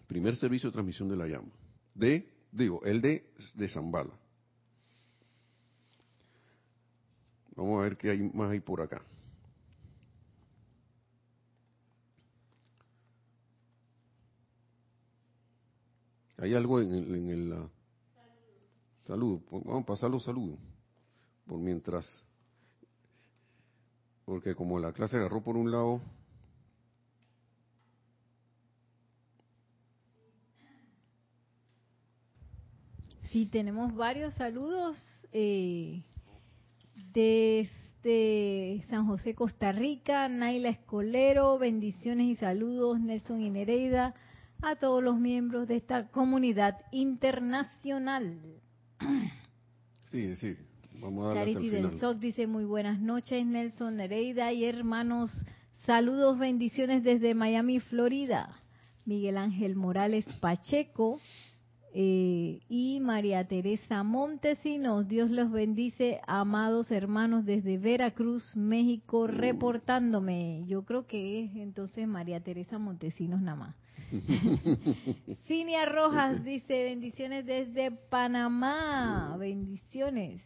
Primer 0.06 0.36
servicio 0.36 0.70
de 0.70 0.74
transmisión 0.74 1.10
de 1.10 1.16
la 1.16 1.26
llama. 1.26 1.50
De, 1.96 2.32
digo, 2.52 2.86
el 2.86 3.02
de, 3.02 3.28
de 3.56 3.68
Zambala. 3.68 4.14
Vamos 7.56 7.80
a 7.80 7.84
ver 7.86 7.98
qué 7.98 8.12
hay 8.12 8.22
más 8.32 8.52
ahí 8.52 8.60
por 8.60 8.82
acá. 8.82 9.02
Hay 16.38 16.54
algo 16.54 16.80
en 16.82 16.92
el, 16.94 17.16
en 17.16 17.30
el 17.30 17.70
saludo. 19.06 19.42
Vamos 19.52 19.84
a 19.84 19.86
pasar 19.86 20.10
los 20.10 20.24
saludos. 20.24 20.60
Por 21.46 21.60
mientras. 21.60 22.06
Porque 24.26 24.56
como 24.56 24.80
la 24.80 24.92
clase 24.92 25.18
agarró 25.18 25.44
por 25.44 25.56
un 25.56 25.72
lado. 25.72 26.02
Sí, 33.30 33.46
tenemos 33.46 33.94
varios 33.96 34.34
saludos. 34.36 34.98
Eh, 35.32 36.04
desde 37.14 38.86
San 38.90 39.08
José, 39.08 39.36
Costa 39.36 39.72
Rica, 39.72 40.28
Naila 40.30 40.70
Escolero, 40.70 41.58
bendiciones 41.58 42.28
y 42.28 42.36
saludos, 42.38 43.00
Nelson 43.00 43.42
y 43.42 43.50
Nereida, 43.50 44.16
a 44.62 44.78
todos 44.78 45.04
los 45.04 45.20
miembros 45.20 45.68
de 45.68 45.76
esta 45.76 46.08
comunidad 46.08 46.80
internacional. 46.92 48.40
Sí, 50.12 50.36
sí, 50.36 50.56
vamos 50.94 51.26
a 51.26 51.34
Charity 51.34 51.70
del 51.70 52.00
SOC 52.00 52.18
dice 52.20 52.48
muy 52.48 52.66
buenas 52.66 53.00
noches, 53.00 53.46
Nelson, 53.46 53.98
Nereida 53.98 54.54
y 54.54 54.66
hermanos, 54.66 55.32
saludos, 55.86 56.38
bendiciones 56.38 57.04
desde 57.04 57.34
Miami, 57.34 57.80
Florida. 57.80 58.56
Miguel 59.06 59.38
Ángel 59.38 59.76
Morales 59.76 60.26
Pacheco, 60.40 61.20
eh, 61.94 62.60
y 62.68 63.00
María 63.00 63.48
Teresa 63.48 64.04
Montesinos. 64.04 65.08
Dios 65.08 65.32
los 65.32 65.50
bendice, 65.50 66.20
amados 66.28 66.92
hermanos 66.92 67.46
desde 67.46 67.78
Veracruz, 67.78 68.56
México, 68.58 69.28
reportándome. 69.28 70.66
Yo 70.68 70.84
creo 70.84 71.08
que 71.08 71.46
es 71.46 71.56
entonces 71.56 72.06
María 72.08 72.42
Teresa 72.42 72.78
Montesinos 72.80 73.42
nada 73.42 73.56
más. 73.56 73.76
Cinia 75.48 75.86
Rojas 75.86 76.44
dice 76.44 76.84
bendiciones 76.84 77.46
desde 77.46 77.92
Panamá, 77.92 79.36
bendiciones. 79.38 80.42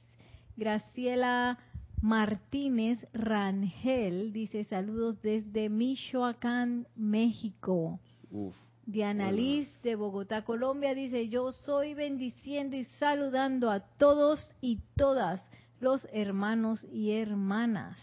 Graciela 0.56 1.58
Martínez 2.02 3.00
Rangel 3.14 4.32
dice 4.34 4.64
saludos 4.66 5.22
desde 5.22 5.70
Michoacán, 5.70 6.88
México. 6.96 8.00
Uf. 8.32 8.56
Diana 8.86 9.32
Liz 9.32 9.70
de 9.84 9.96
Bogotá, 9.96 10.44
Colombia, 10.44 10.96
dice, 10.96 11.30
yo 11.30 11.52
soy 11.52 11.94
bendiciendo 11.94 12.76
y 12.76 12.86
saludando 13.00 13.70
a 13.70 13.82
todos 13.82 14.56
y 14.62 14.80
todas 14.96 15.42
los 15.80 16.02
hermanos 16.12 16.84
y 16.92 17.12
hermanas. 17.12 17.96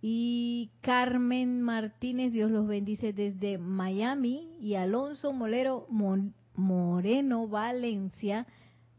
Y 0.00 0.70
Carmen 0.82 1.62
Martínez, 1.62 2.32
Dios 2.32 2.50
los 2.50 2.66
bendice 2.66 3.12
desde 3.12 3.58
Miami. 3.58 4.56
Y 4.60 4.74
Alonso 4.74 5.32
Molero 5.32 5.86
Moreno 6.54 7.48
Valencia, 7.48 8.46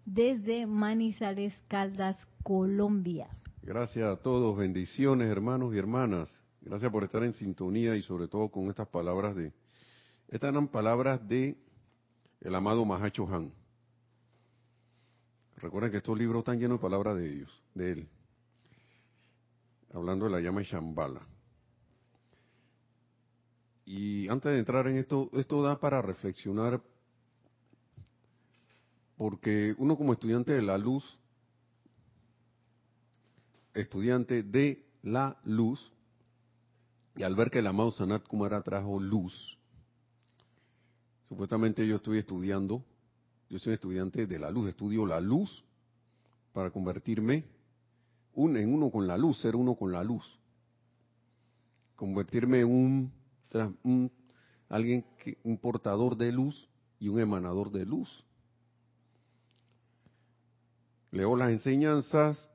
desde 0.06 0.66
Manizales 0.66 1.54
Caldas, 1.68 2.18
Colombia. 2.44 3.28
Gracias 3.62 4.08
a 4.08 4.22
todos, 4.22 4.58
bendiciones 4.58 5.28
hermanos 5.28 5.76
y 5.76 5.78
hermanas. 5.78 6.42
Gracias 6.62 6.92
por 6.92 7.04
estar 7.04 7.24
en 7.24 7.34
sintonía 7.34 7.96
y 7.96 8.02
sobre 8.02 8.28
todo 8.28 8.50
con 8.50 8.70
estas 8.70 8.88
palabras 8.88 9.36
de, 9.36 9.54
estas 10.30 10.52
eran 10.52 10.68
palabras 10.68 11.26
de 11.28 11.58
el 12.42 12.56
amado 12.56 12.86
Mahacho 12.86 13.28
Han. 13.28 13.52
Recuerden 15.58 15.92
que 15.92 15.98
estos 15.98 16.18
libros 16.18 16.40
están 16.40 16.60
llenos 16.60 16.78
de 16.78 16.82
palabras 16.82 17.18
de 17.18 17.34
ellos, 17.34 17.64
de 17.74 17.92
él. 17.92 18.10
Hablando 19.94 20.26
de 20.26 20.32
la 20.32 20.40
llama 20.40 20.62
Shambhala. 20.62 21.22
Y 23.86 24.28
antes 24.28 24.52
de 24.52 24.60
entrar 24.60 24.88
en 24.88 24.98
esto, 24.98 25.30
esto 25.34 25.64
da 25.64 25.80
para 25.80 26.02
reflexionar, 26.02 26.82
porque 29.16 29.74
uno 29.78 29.96
como 29.96 30.14
estudiante 30.14 30.52
de 30.52 30.62
la 30.62 30.78
luz, 30.78 31.18
estudiante 33.74 34.44
de 34.44 34.86
la 35.04 35.40
luz, 35.46 35.92
y 37.16 37.24
al 37.24 37.36
ver 37.36 37.50
que 37.50 37.60
el 37.60 37.68
amado 37.68 37.92
Sanat 37.92 38.28
Kumara 38.28 38.62
trajo 38.62 39.00
luz, 39.00 39.58
Supuestamente 41.28 41.86
yo 41.86 41.98
estoy 41.98 42.20
estudiando, 42.20 42.84
yo 43.50 43.60
soy 43.60 43.74
estudiante 43.74 44.26
de 44.28 44.40
la 44.40 44.50
luz, 44.50 44.70
estudio 44.70 45.06
la 45.06 45.20
luz 45.20 45.64
para 46.54 46.72
convertirme 46.72 47.44
en 48.38 48.74
uno 48.74 48.92
con 48.92 49.08
la 49.08 49.18
luz, 49.18 49.40
ser 49.42 49.56
uno 49.56 49.76
con 49.76 49.92
la 49.92 50.04
luz. 50.04 50.24
Convertirme 51.96 52.60
en 52.60 52.68
un, 52.68 53.12
un 53.84 54.12
alguien 54.70 55.04
que, 55.18 55.38
un 55.44 55.58
portador 55.58 56.16
de 56.16 56.32
luz 56.32 56.70
y 57.00 57.08
un 57.10 57.20
emanador 57.20 57.72
de 57.72 57.86
luz. 57.86 58.24
Leo 61.10 61.36
las 61.36 61.50
enseñanzas, 61.50 62.50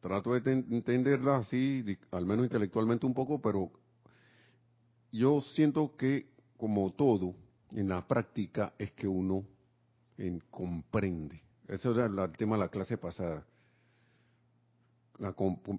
trato 0.00 0.32
de 0.32 0.52
entenderlas 0.52 1.46
así, 1.46 1.98
al 2.10 2.26
menos 2.26 2.44
intelectualmente 2.44 3.06
un 3.06 3.14
poco, 3.14 3.40
pero 3.40 3.70
yo 5.12 5.40
siento 5.40 5.94
que 5.96 6.34
como 6.56 6.92
todo, 6.92 7.34
en 7.72 7.88
la 7.88 8.06
práctica 8.06 8.72
es 8.78 8.92
que 8.92 9.06
uno 9.06 9.44
comprende. 10.50 11.42
Ese 11.68 11.90
era 11.90 12.06
el 12.06 12.32
tema 12.32 12.56
de 12.56 12.62
la 12.62 12.68
clase 12.68 12.96
pasada. 12.96 13.44
La, 15.18 15.34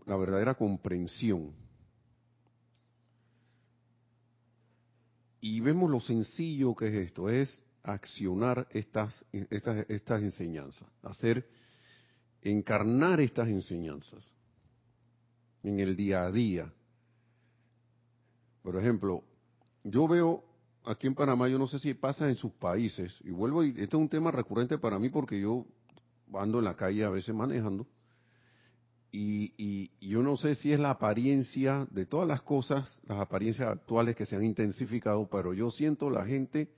la 0.05 0.15
verdadera 0.15 0.55
comprensión. 0.55 1.53
Y 5.41 5.59
vemos 5.59 5.91
lo 5.91 5.99
sencillo 5.99 6.75
que 6.75 6.87
es 6.87 6.93
esto, 7.07 7.29
es 7.29 7.63
accionar 7.83 8.67
estas, 8.71 9.25
estas, 9.31 9.85
estas 9.89 10.21
enseñanzas, 10.23 10.87
hacer, 11.03 11.47
encarnar 12.41 13.21
estas 13.21 13.47
enseñanzas 13.47 14.33
en 15.63 15.79
el 15.79 15.95
día 15.95 16.23
a 16.23 16.31
día. 16.31 16.73
Por 18.63 18.75
ejemplo, 18.77 19.23
yo 19.83 20.07
veo 20.07 20.43
aquí 20.83 21.07
en 21.07 21.15
Panamá, 21.15 21.47
yo 21.47 21.59
no 21.59 21.67
sé 21.67 21.79
si 21.79 21.93
pasa 21.93 22.27
en 22.27 22.35
sus 22.35 22.51
países, 22.53 23.19
y 23.23 23.31
vuelvo, 23.31 23.63
y 23.63 23.69
este 23.69 23.83
es 23.83 23.93
un 23.93 24.09
tema 24.09 24.31
recurrente 24.31 24.77
para 24.77 24.97
mí 24.97 25.09
porque 25.09 25.39
yo 25.39 25.65
ando 26.33 26.59
en 26.59 26.65
la 26.65 26.75
calle 26.75 27.03
a 27.03 27.09
veces 27.09 27.35
manejando, 27.35 27.85
y, 29.17 29.91
yo 30.01 30.21
no 30.21 30.37
sé 30.37 30.55
si 30.55 30.71
es 30.71 30.79
la 30.79 30.91
apariencia 30.91 31.87
de 31.91 32.05
todas 32.05 32.27
las 32.27 32.41
cosas, 32.41 33.01
las 33.07 33.19
apariencias 33.19 33.69
actuales 33.69 34.15
que 34.15 34.25
se 34.25 34.35
han 34.35 34.43
intensificado, 34.43 35.27
pero 35.29 35.53
yo 35.53 35.71
siento 35.71 36.09
la 36.09 36.25
gente 36.25 36.69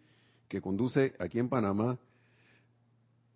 que 0.48 0.62
conduce 0.62 1.14
aquí 1.20 1.40
en 1.40 1.50
Panamá, 1.50 2.00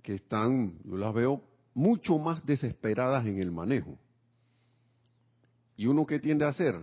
que 0.02 0.16
están, 0.16 0.80
yo 0.84 0.98
las 0.98 1.14
veo 1.14 1.44
mucho 1.74 2.18
más 2.18 2.46
desesperadas 2.46 3.26
en 3.26 3.40
el 3.40 3.52
manejo. 3.52 3.98
¿Y 5.76 5.88
uno 5.88 6.06
qué 6.06 6.20
tiende 6.20 6.46
a 6.46 6.50
hacer? 6.50 6.80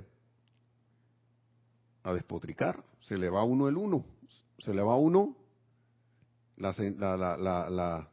a 2.09 2.15
despotricar. 2.15 2.83
Se 3.01 3.17
le 3.17 3.29
va 3.29 3.45
uno 3.45 3.69
el 3.69 3.77
uno. 3.77 4.05
Se 4.59 4.75
le 4.75 4.83
va 4.83 4.97
uno 4.97 5.37
la, 6.57 6.75
la, 6.97 7.37
la, 7.37 7.71
la, 7.71 8.09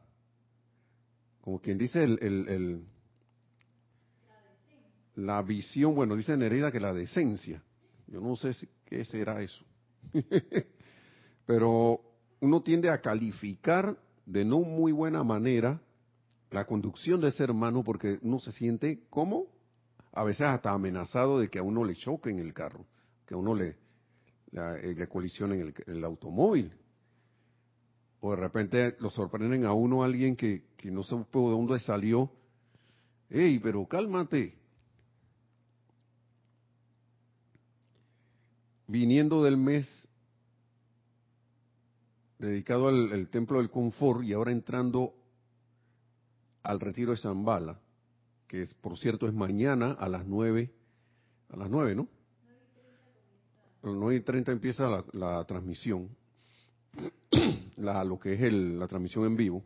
como 1.40 1.60
quien 1.60 1.78
dice 1.78 2.04
el, 2.04 2.84
la 5.16 5.42
visión, 5.42 5.94
bueno, 5.94 6.14
dice 6.14 6.36
Nereida 6.36 6.70
que 6.70 6.80
la 6.80 6.92
decencia. 6.92 7.62
Yo 8.06 8.20
no 8.20 8.36
sé 8.36 8.52
qué 8.84 9.04
será 9.04 9.42
eso. 9.42 9.64
Pero 11.46 12.00
uno 12.40 12.62
tiende 12.62 12.90
a 12.90 13.00
calificar 13.00 13.96
de 14.24 14.44
no 14.44 14.60
muy 14.60 14.92
buena 14.92 15.24
manera 15.24 15.80
la 16.50 16.64
conducción 16.64 17.20
de 17.20 17.28
ese 17.28 17.44
hermano 17.44 17.82
porque 17.82 18.18
uno 18.22 18.38
se 18.38 18.52
siente 18.52 19.04
como 19.10 19.46
a 20.12 20.24
veces 20.24 20.42
hasta 20.42 20.70
amenazado 20.70 21.38
de 21.38 21.48
que 21.48 21.58
a 21.58 21.62
uno 21.62 21.84
le 21.84 21.94
choquen 21.96 22.38
el 22.38 22.54
carro, 22.54 22.86
que 23.26 23.34
a 23.34 23.36
uno 23.36 23.54
le, 23.54 23.76
eh, 24.52 24.94
le 24.96 25.08
colisionen 25.08 25.60
el, 25.60 25.74
el, 25.86 26.04
automóvil. 26.04 26.72
O 28.20 28.30
de 28.30 28.36
repente 28.36 28.96
lo 29.00 29.10
sorprenden 29.10 29.64
a 29.64 29.72
uno 29.72 30.02
alguien 30.02 30.36
que, 30.36 30.64
no 30.84 31.02
supo 31.02 31.50
de 31.50 31.56
dónde 31.56 31.78
salió. 31.80 32.30
¡Ey, 33.28 33.58
pero 33.58 33.86
cálmate! 33.86 34.54
Viniendo 38.88 39.42
del 39.42 39.56
mes 39.56 40.06
dedicado 42.38 42.88
al, 42.88 43.28
templo 43.28 43.58
del 43.58 43.70
confort 43.70 44.22
y 44.22 44.32
ahora 44.32 44.52
entrando 44.52 45.14
al 46.62 46.80
retiro 46.80 47.12
de 47.12 47.16
Zambala, 47.16 47.80
que 48.46 48.62
es, 48.62 48.74
por 48.74 48.98
cierto 48.98 49.26
es 49.26 49.34
mañana 49.34 49.92
a 49.92 50.08
las 50.08 50.26
nueve, 50.26 50.72
a 51.48 51.56
las 51.56 51.70
nueve, 51.70 51.94
¿no? 51.94 52.08
A 53.82 53.86
las 53.86 53.96
nueve 53.96 54.16
y 54.16 54.20
treinta 54.20 54.52
empieza 54.52 55.04
la, 55.12 55.44
transmisión, 55.44 56.08
la, 57.76 58.04
lo 58.04 58.18
que 58.18 58.34
es 58.34 58.42
el, 58.42 58.78
la 58.78 58.86
transmisión 58.86 59.24
en 59.24 59.36
vivo. 59.36 59.64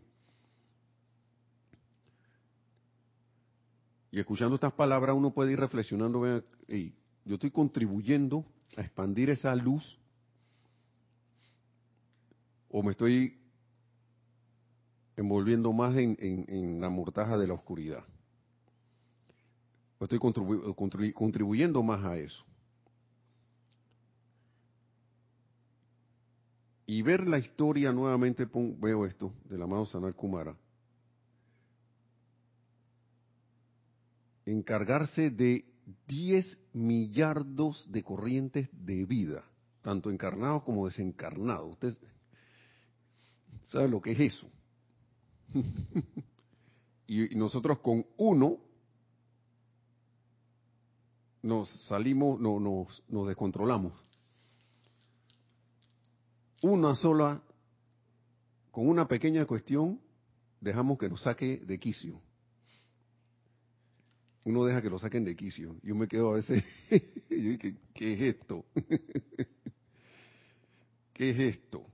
Y 4.13 4.19
escuchando 4.19 4.57
estas 4.57 4.73
palabras 4.73 5.17
uno 5.17 5.33
puede 5.33 5.53
ir 5.53 5.61
reflexionando, 5.61 6.43
yo 6.67 7.35
estoy 7.35 7.51
contribuyendo 7.51 8.45
a 8.77 8.83
expandir 8.83 9.31
esa 9.31 9.55
luz 9.55 9.99
o 12.69 12.83
me 12.83 12.93
estoy 12.93 13.37
envolviendo 15.17 15.73
más 15.73 15.97
en, 15.97 16.81
la 16.81 16.89
mortaja 16.89 17.37
de 17.37 17.47
la 17.47 17.55
oscuridad. 17.55 18.05
O 19.99 20.05
estoy 20.05 20.19
contribuyendo 20.19 21.83
más 21.83 22.03
a 22.05 22.17
eso. 22.17 22.45
Y 26.87 27.03
ver 27.03 27.27
la 27.27 27.39
historia 27.39 27.93
nuevamente, 27.93 28.49
veo 28.79 29.05
esto, 29.05 29.33
de 29.45 29.59
la 29.59 29.67
mano 29.67 29.85
Sanal 29.85 30.15
Kumara. 30.15 30.57
Encargarse 34.47 35.31
de 35.31 35.65
10 36.07 36.61
millardos 36.73 37.87
de 37.91 38.03
corrientes 38.03 38.69
de 38.73 39.05
vida, 39.05 39.45
tanto 39.83 40.11
encarnados 40.11 40.63
como 40.63 40.87
desencarnados. 40.87 41.73
Usted 41.73 41.99
¿Sabe 43.71 43.89
lo 43.89 44.01
que 44.01 44.13
es 44.13 44.21
eso? 44.21 44.51
y, 47.07 47.35
nosotros 47.37 47.79
con 47.79 48.05
uno 48.17 48.59
nos 51.43 51.71
salimos, 51.87 52.41
no, 52.41 52.59
nos, 52.59 53.03
nos 53.09 53.29
descontrolamos. 53.29 53.93
Una 56.63 56.95
sola, 56.97 57.41
con 58.73 58.89
una 58.89 59.07
pequeña 59.07 59.47
cuestión, 59.47 60.01
dejamos 60.61 60.99
que 60.99 61.09
nos 61.09 61.23
saque 61.23 61.59
de 61.59 61.79
quicio. 61.79 62.21
Uno 64.45 64.65
deja 64.65 64.81
que 64.81 64.91
lo 64.91 64.99
saquen 64.99 65.25
de 65.25 65.37
quicio. 65.37 65.77
Yo 65.83 65.95
me 65.95 66.09
quedo 66.09 66.31
a 66.31 66.35
veces, 66.35 66.65
¿qué, 66.89 67.77
¿qué 67.95 68.13
es 68.15 68.21
esto? 68.37 68.65
¿Qué 71.13 71.31
es 71.31 71.39
esto? 71.39 71.87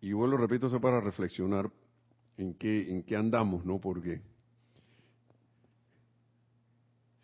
Y 0.00 0.12
vuelvo, 0.12 0.36
repito, 0.38 0.68
eso 0.68 0.80
para 0.80 1.00
reflexionar 1.00 1.70
en 2.38 2.54
qué, 2.54 2.90
en 2.90 3.02
qué 3.02 3.16
andamos, 3.16 3.64
¿no? 3.64 3.78
Porque 3.80 4.22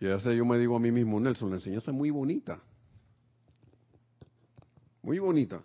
ya 0.00 0.20
sé, 0.20 0.36
yo 0.36 0.44
me 0.44 0.58
digo 0.58 0.76
a 0.76 0.80
mí 0.80 0.90
mismo, 0.90 1.18
Nelson, 1.18 1.50
la 1.50 1.56
enseñanza 1.56 1.90
es 1.90 1.96
muy 1.96 2.10
bonita. 2.10 2.60
Muy 5.02 5.18
bonita. 5.18 5.62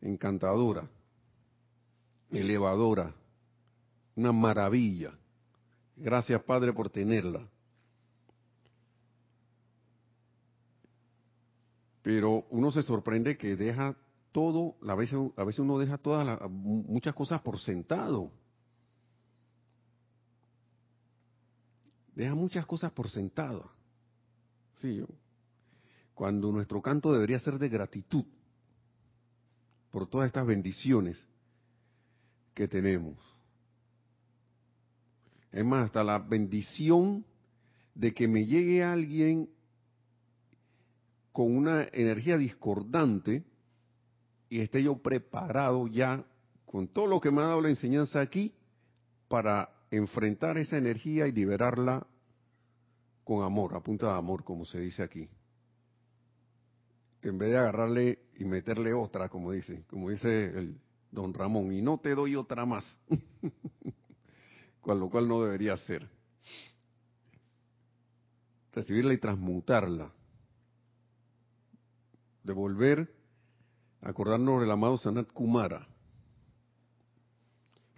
Encantadora. 0.00 0.88
Elevadora. 2.32 3.14
Una 4.16 4.32
maravilla. 4.32 5.12
Gracias, 5.96 6.42
Padre, 6.42 6.72
por 6.72 6.90
tenerla. 6.90 7.46
Pero 12.02 12.46
uno 12.50 12.70
se 12.70 12.82
sorprende 12.82 13.36
que 13.36 13.54
deja 13.54 13.96
todo, 14.32 14.76
a 14.86 14.94
veces, 14.94 15.58
uno 15.58 15.78
deja 15.78 15.98
todas 15.98 16.26
las, 16.26 16.50
muchas 16.50 17.14
cosas 17.14 17.40
por 17.42 17.60
sentado. 17.60 18.30
Deja 22.14 22.34
muchas 22.34 22.66
cosas 22.66 22.90
por 22.92 23.08
sentado. 23.08 23.70
Sí, 24.76 25.04
cuando 26.14 26.50
nuestro 26.50 26.82
canto 26.82 27.12
debería 27.12 27.38
ser 27.38 27.58
de 27.58 27.68
gratitud 27.68 28.24
por 29.90 30.08
todas 30.08 30.26
estas 30.26 30.46
bendiciones 30.46 31.26
que 32.54 32.68
tenemos. 32.68 33.18
Es 35.50 35.64
más, 35.64 35.86
hasta 35.86 36.02
la 36.02 36.18
bendición 36.18 37.24
de 37.94 38.14
que 38.14 38.26
me 38.26 38.46
llegue 38.46 38.82
alguien 38.82 39.50
con 41.30 41.54
una 41.54 41.86
energía 41.92 42.36
discordante 42.36 43.44
y 44.48 44.60
esté 44.60 44.82
yo 44.82 44.96
preparado 44.96 45.86
ya 45.88 46.24
con 46.66 46.88
todo 46.88 47.06
lo 47.06 47.20
que 47.20 47.30
me 47.30 47.42
ha 47.42 47.46
dado 47.46 47.60
la 47.60 47.68
enseñanza 47.68 48.20
aquí 48.20 48.54
para 49.28 49.70
enfrentar 49.90 50.56
esa 50.58 50.78
energía 50.78 51.26
y 51.26 51.32
liberarla 51.32 52.06
con 53.24 53.44
amor, 53.44 53.76
a 53.76 53.82
punta 53.82 54.06
de 54.06 54.18
amor, 54.18 54.42
como 54.42 54.64
se 54.64 54.80
dice 54.80 55.02
aquí. 55.02 55.28
En 57.22 57.38
vez 57.38 57.50
de 57.50 57.58
agarrarle 57.58 58.18
y 58.36 58.44
meterle 58.44 58.92
otra, 58.94 59.28
como 59.28 59.52
dice, 59.52 59.84
como 59.88 60.10
dice 60.10 60.46
el 60.46 60.80
don 61.12 61.32
Ramón, 61.32 61.72
y 61.72 61.82
no 61.82 61.98
te 61.98 62.14
doy 62.14 62.34
otra 62.34 62.66
más, 62.66 62.84
con 64.80 64.98
lo 64.98 65.08
cual 65.08 65.28
no 65.28 65.42
debería 65.42 65.76
ser. 65.76 66.08
Recibirla 68.72 69.12
y 69.12 69.18
transmutarla. 69.18 70.10
Devolver 72.42 73.08
acordarnos 74.00 74.60
del 74.60 74.70
amado 74.70 74.98
Sanat 74.98 75.30
Kumara, 75.32 75.86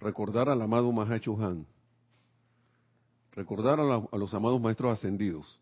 recordar 0.00 0.50
al 0.50 0.60
amado 0.60 0.92
Mahacho 0.92 1.40
Han, 1.40 1.66
recordar 3.32 3.80
a, 3.80 4.16
los 4.16 4.34
amados 4.34 4.60
maestros 4.60 4.98
ascendidos. 4.98 5.58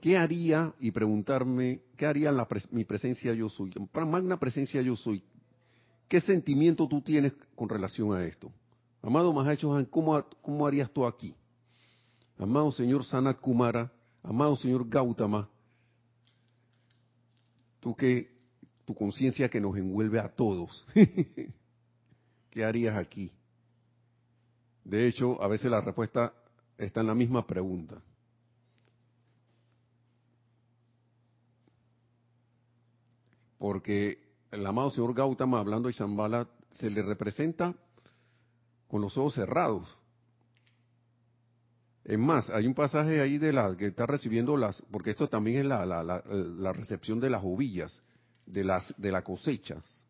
¿Qué 0.00 0.16
haría 0.16 0.72
y 0.80 0.90
preguntarme, 0.90 1.80
qué 1.96 2.06
haría 2.06 2.30
la, 2.30 2.46
mi 2.70 2.84
presencia 2.84 3.32
yo 3.34 3.48
soy? 3.48 3.72
Magna 3.94 4.38
presencia 4.38 4.82
yo 4.82 4.96
soy. 4.96 5.24
¿Qué 6.12 6.20
sentimiento 6.20 6.86
tú 6.86 7.00
tienes 7.00 7.32
con 7.56 7.70
relación 7.70 8.14
a 8.14 8.22
esto? 8.22 8.52
Amado 9.00 9.32
Mahacho 9.32 9.74
¿cómo, 9.88 10.22
¿cómo 10.42 10.66
harías 10.66 10.90
tú 10.90 11.06
aquí? 11.06 11.34
Amado 12.36 12.70
señor 12.70 13.02
Sanat 13.02 13.40
Kumara, 13.40 13.90
amado 14.22 14.54
señor 14.56 14.86
Gautama, 14.86 15.48
tú 17.80 17.96
que 17.96 18.30
tu 18.84 18.94
conciencia 18.94 19.48
que 19.48 19.58
nos 19.58 19.74
envuelve 19.74 20.20
a 20.20 20.28
todos. 20.28 20.86
¿Qué 22.50 22.62
harías 22.62 22.98
aquí? 22.98 23.32
De 24.84 25.08
hecho, 25.08 25.42
a 25.42 25.48
veces 25.48 25.70
la 25.70 25.80
respuesta 25.80 26.34
está 26.76 27.00
en 27.00 27.06
la 27.06 27.14
misma 27.14 27.46
pregunta. 27.46 28.02
Porque 33.56 34.31
el 34.52 34.66
amado 34.66 34.90
señor 34.90 35.14
Gautama, 35.14 35.58
hablando 35.58 35.88
de 35.88 35.94
Shambhala, 35.94 36.46
se 36.70 36.90
le 36.90 37.02
representa 37.02 37.74
con 38.86 39.00
los 39.00 39.16
ojos 39.16 39.34
cerrados. 39.34 39.88
Es 42.04 42.18
más, 42.18 42.50
hay 42.50 42.66
un 42.66 42.74
pasaje 42.74 43.20
ahí 43.20 43.38
de 43.38 43.52
la 43.52 43.76
que 43.76 43.86
está 43.86 44.06
recibiendo 44.06 44.56
las, 44.56 44.82
porque 44.90 45.10
esto 45.10 45.28
también 45.28 45.58
es 45.58 45.64
la, 45.66 45.86
la, 45.86 46.02
la 46.04 46.72
recepción 46.72 47.18
de 47.18 47.30
las 47.30 47.42
ovillas 47.44 48.02
de 48.46 48.64
las 48.64 48.92
de 48.98 49.12
las 49.12 49.22
cosechas, 49.22 50.04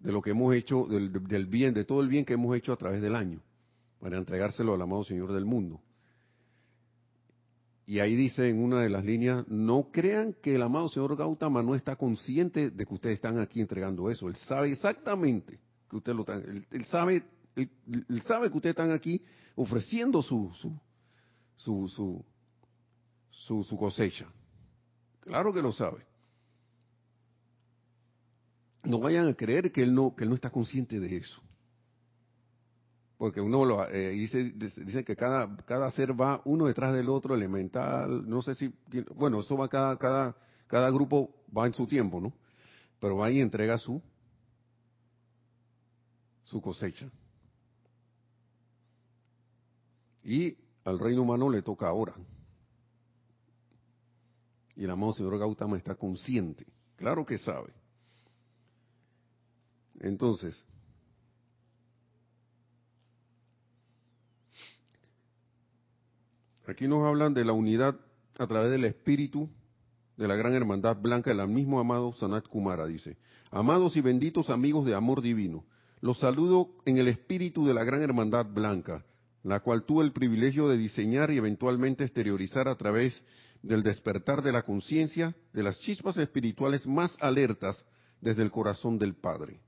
de 0.00 0.12
lo 0.12 0.20
que 0.20 0.30
hemos 0.30 0.54
hecho, 0.54 0.86
del, 0.86 1.12
del, 1.26 1.46
bien, 1.46 1.72
de 1.72 1.84
todo 1.84 2.00
el 2.00 2.08
bien 2.08 2.24
que 2.24 2.34
hemos 2.34 2.54
hecho 2.56 2.72
a 2.72 2.76
través 2.76 3.00
del 3.00 3.14
año, 3.14 3.40
para 4.00 4.16
entregárselo 4.16 4.74
al 4.74 4.82
amado 4.82 5.04
Señor 5.04 5.32
del 5.32 5.44
mundo. 5.44 5.80
Y 7.86 7.98
ahí 7.98 8.14
dice 8.14 8.48
en 8.48 8.62
una 8.62 8.80
de 8.80 8.88
las 8.88 9.04
líneas, 9.04 9.46
no 9.48 9.90
crean 9.90 10.34
que 10.42 10.54
el 10.54 10.62
amado 10.62 10.88
señor 10.88 11.16
Gautama 11.16 11.62
no 11.62 11.74
está 11.74 11.96
consciente 11.96 12.70
de 12.70 12.86
que 12.86 12.94
ustedes 12.94 13.16
están 13.16 13.38
aquí 13.38 13.60
entregando 13.60 14.10
eso. 14.10 14.28
Él 14.28 14.36
sabe 14.36 14.72
exactamente 14.72 15.58
que 15.90 15.96
ustedes 15.96 16.16
lo 16.16 16.22
están, 16.22 16.64
él, 16.70 16.84
sabe, 16.86 17.22
él, 17.56 17.70
sabe 18.26 18.50
que 18.50 18.56
ustedes 18.56 18.72
están 18.72 18.90
aquí 18.90 19.20
ofreciendo 19.54 20.22
su, 20.22 20.50
su, 20.54 20.72
su, 21.56 22.24
su, 23.30 23.62
su 23.62 23.76
cosecha. 23.76 24.26
Claro 25.20 25.52
que 25.52 25.60
lo 25.60 25.72
sabe. 25.72 26.06
No 28.82 28.98
vayan 28.98 29.28
a 29.28 29.34
creer 29.34 29.70
que 29.72 29.82
él 29.82 29.94
no, 29.94 30.14
que 30.14 30.24
él 30.24 30.30
no 30.30 30.36
está 30.36 30.50
consciente 30.50 30.98
de 31.00 31.16
eso 31.16 31.42
porque 33.24 33.40
uno 33.40 33.64
lo 33.64 33.88
eh, 33.88 34.10
dice, 34.10 34.52
dice 34.52 35.02
que 35.02 35.16
cada, 35.16 35.56
cada 35.64 35.90
ser 35.92 36.12
va 36.12 36.42
uno 36.44 36.66
detrás 36.66 36.92
del 36.92 37.08
otro, 37.08 37.34
elemental, 37.34 38.28
no 38.28 38.42
sé 38.42 38.54
si, 38.54 38.70
bueno, 39.14 39.40
eso 39.40 39.56
va 39.56 39.66
cada, 39.66 39.96
cada, 39.96 40.36
cada 40.66 40.90
grupo 40.90 41.34
va 41.56 41.66
en 41.66 41.72
su 41.72 41.86
tiempo, 41.86 42.20
¿no? 42.20 42.34
Pero 43.00 43.16
va 43.16 43.30
y 43.30 43.40
entrega 43.40 43.78
su, 43.78 44.02
su 46.42 46.60
cosecha. 46.60 47.10
Y 50.22 50.58
al 50.84 50.98
reino 50.98 51.22
humano 51.22 51.48
le 51.48 51.62
toca 51.62 51.88
ahora. 51.88 52.12
Y 54.76 54.84
el 54.84 54.90
amado 54.90 55.14
señor 55.14 55.38
Gautama 55.38 55.78
está 55.78 55.94
consciente, 55.94 56.66
claro 56.96 57.24
que 57.24 57.38
sabe. 57.38 57.72
Entonces, 59.98 60.62
Aquí 66.66 66.88
nos 66.88 67.04
hablan 67.04 67.34
de 67.34 67.44
la 67.44 67.52
unidad 67.52 67.96
a 68.38 68.46
través 68.46 68.70
del 68.70 68.84
espíritu 68.84 69.50
de 70.16 70.28
la 70.28 70.36
gran 70.36 70.54
hermandad 70.54 70.96
blanca 70.96 71.34
del 71.34 71.46
mismo 71.48 71.78
amado 71.78 72.12
Sanat 72.14 72.46
Kumara, 72.48 72.86
dice. 72.86 73.18
Amados 73.50 73.96
y 73.96 74.00
benditos 74.00 74.48
amigos 74.48 74.86
de 74.86 74.94
amor 74.94 75.20
divino, 75.20 75.64
los 76.00 76.18
saludo 76.18 76.70
en 76.84 76.96
el 76.96 77.08
espíritu 77.08 77.66
de 77.66 77.74
la 77.74 77.84
gran 77.84 78.02
hermandad 78.02 78.46
blanca, 78.46 79.04
la 79.42 79.60
cual 79.60 79.84
tuve 79.84 80.04
el 80.04 80.12
privilegio 80.12 80.68
de 80.68 80.78
diseñar 80.78 81.30
y 81.30 81.36
eventualmente 81.36 82.04
exteriorizar 82.04 82.66
a 82.68 82.76
través 82.76 83.22
del 83.62 83.82
despertar 83.82 84.42
de 84.42 84.52
la 84.52 84.62
conciencia 84.62 85.34
de 85.52 85.62
las 85.62 85.78
chispas 85.80 86.16
espirituales 86.16 86.86
más 86.86 87.16
alertas 87.20 87.84
desde 88.20 88.42
el 88.42 88.50
corazón 88.50 88.98
del 88.98 89.14
Padre, 89.14 89.60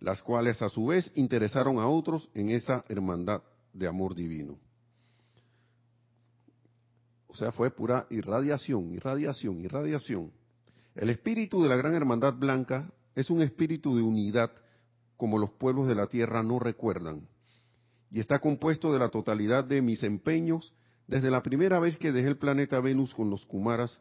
las 0.00 0.22
cuales 0.22 0.62
a 0.62 0.68
su 0.68 0.86
vez 0.86 1.12
interesaron 1.14 1.78
a 1.78 1.86
otros 1.86 2.28
en 2.34 2.50
esa 2.50 2.84
hermandad 2.88 3.42
de 3.72 3.86
amor 3.86 4.14
divino. 4.14 4.58
O 7.30 7.36
sea, 7.36 7.52
fue 7.52 7.70
pura 7.70 8.06
irradiación, 8.10 8.92
irradiación, 8.92 9.60
irradiación. 9.60 10.32
El 10.96 11.10
espíritu 11.10 11.62
de 11.62 11.68
la 11.68 11.76
gran 11.76 11.94
hermandad 11.94 12.34
blanca 12.34 12.92
es 13.14 13.30
un 13.30 13.40
espíritu 13.40 13.96
de 13.96 14.02
unidad 14.02 14.50
como 15.16 15.38
los 15.38 15.50
pueblos 15.50 15.86
de 15.86 15.94
la 15.94 16.08
tierra 16.08 16.42
no 16.42 16.58
recuerdan. 16.58 17.28
Y 18.10 18.18
está 18.18 18.40
compuesto 18.40 18.92
de 18.92 18.98
la 18.98 19.10
totalidad 19.10 19.64
de 19.64 19.80
mis 19.80 20.02
empeños 20.02 20.74
desde 21.06 21.30
la 21.30 21.42
primera 21.42 21.78
vez 21.78 21.96
que 21.98 22.10
dejé 22.10 22.28
el 22.28 22.38
planeta 22.38 22.80
Venus 22.80 23.14
con 23.14 23.30
los 23.30 23.46
Kumaras, 23.46 24.00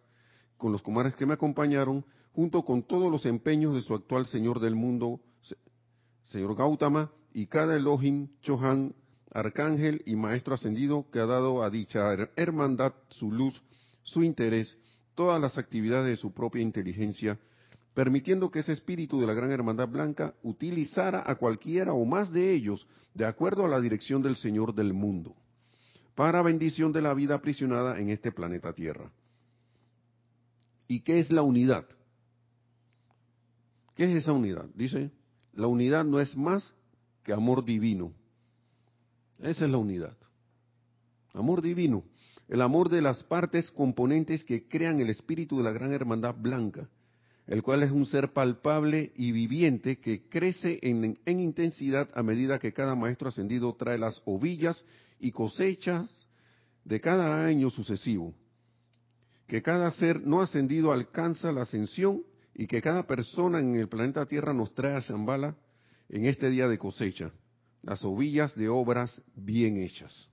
con 0.57 0.71
los 0.71 0.82
Kumaras 0.82 1.15
que 1.15 1.25
me 1.25 1.34
acompañaron, 1.34 2.05
junto 2.32 2.63
con 2.63 2.84
todos 2.84 3.11
los 3.11 3.25
empeños 3.25 3.75
de 3.75 3.82
su 3.82 3.93
actual 3.93 4.25
Señor 4.25 4.59
del 4.59 4.75
mundo, 4.75 5.19
Señor 6.23 6.55
Gautama, 6.55 7.11
y 7.34 7.45
cada 7.45 7.75
Elohim, 7.75 8.30
Chohan, 8.41 8.95
arcángel 9.32 10.01
y 10.05 10.15
maestro 10.15 10.55
ascendido 10.55 11.05
que 11.11 11.19
ha 11.19 11.25
dado 11.25 11.63
a 11.63 11.69
dicha 11.69 12.13
hermandad 12.36 12.93
su 13.09 13.32
luz, 13.32 13.61
su 14.01 14.23
interés, 14.23 14.77
todas 15.15 15.39
las 15.39 15.57
actividades 15.57 16.07
de 16.07 16.15
su 16.17 16.34
propia 16.34 16.61
inteligencia, 16.61 17.38
permitiendo 17.93 18.49
que 18.49 18.59
ese 18.59 18.71
espíritu 18.71 19.19
de 19.19 19.27
la 19.27 19.34
gran 19.34 19.51
hermandad 19.51 19.88
blanca 19.88 20.34
utilizara 20.43 21.23
a 21.25 21.36
cualquiera 21.36 21.93
o 21.93 22.05
más 22.05 22.32
de 22.32 22.53
ellos 22.53 22.88
de 23.13 23.25
acuerdo 23.25 23.65
a 23.65 23.69
la 23.69 23.82
dirección 23.82 24.21
del 24.21 24.36
Señor 24.36 24.73
del 24.73 24.93
mundo, 24.93 25.36
para 26.15 26.41
bendición 26.41 26.91
de 26.91 27.01
la 27.01 27.13
vida 27.13 27.36
aprisionada 27.36 27.99
en 27.99 28.09
este 28.09 28.32
planeta 28.32 28.73
Tierra. 28.73 29.11
¿Y 30.88 31.01
qué 31.01 31.19
es 31.19 31.32
la 31.32 31.41
unidad? 31.41 31.86
¿Qué 33.95 34.05
es 34.05 34.23
esa 34.23 34.32
unidad? 34.32 34.65
Dice, 34.73 35.11
la 35.53 35.67
unidad 35.67 36.05
no 36.05 36.19
es 36.19 36.36
más 36.36 36.73
que 37.23 37.34
amor 37.34 37.65
divino, 37.65 38.13
esa 39.41 39.65
es 39.65 39.71
la 39.71 39.77
unidad. 39.77 40.17
Amor 41.33 41.61
divino. 41.61 42.03
El 42.47 42.61
amor 42.61 42.89
de 42.89 43.01
las 43.01 43.23
partes 43.23 43.69
componentes 43.71 44.43
que 44.43 44.67
crean 44.67 44.99
el 44.99 45.09
espíritu 45.09 45.57
de 45.57 45.63
la 45.63 45.71
gran 45.71 45.93
hermandad 45.93 46.35
blanca, 46.35 46.89
el 47.45 47.61
cual 47.61 47.83
es 47.83 47.91
un 47.91 48.05
ser 48.05 48.33
palpable 48.33 49.11
y 49.15 49.31
viviente 49.31 49.99
que 49.99 50.27
crece 50.27 50.79
en, 50.81 51.17
intensidad 51.25 52.09
a 52.15 52.23
medida 52.23 52.59
que 52.59 52.73
cada 52.73 52.95
maestro 52.95 53.29
ascendido 53.29 53.73
trae 53.75 53.97
las 53.97 54.21
ovillas 54.25 54.83
y 55.19 55.31
cosechas 55.31 56.27
de 56.83 56.99
cada 56.99 57.45
año 57.45 57.69
sucesivo. 57.69 58.33
Que 59.47 59.61
cada 59.61 59.91
ser 59.91 60.25
no 60.25 60.41
ascendido 60.41 60.91
alcanza 60.91 61.51
la 61.51 61.61
ascensión 61.61 62.23
y 62.55 62.67
que 62.67 62.81
cada 62.81 63.05
persona 63.05 63.59
en 63.59 63.75
el 63.75 63.87
planeta 63.87 64.25
Tierra 64.25 64.53
nos 64.53 64.73
trae 64.73 64.95
a 64.95 65.01
Shambhala 65.01 65.55
en 66.09 66.25
este 66.25 66.49
día 66.49 66.67
de 66.67 66.77
cosecha 66.79 67.31
las 67.82 68.03
ovillas 68.03 68.55
de 68.55 68.69
obras 68.69 69.21
bien 69.36 69.77
hechas. 69.77 70.30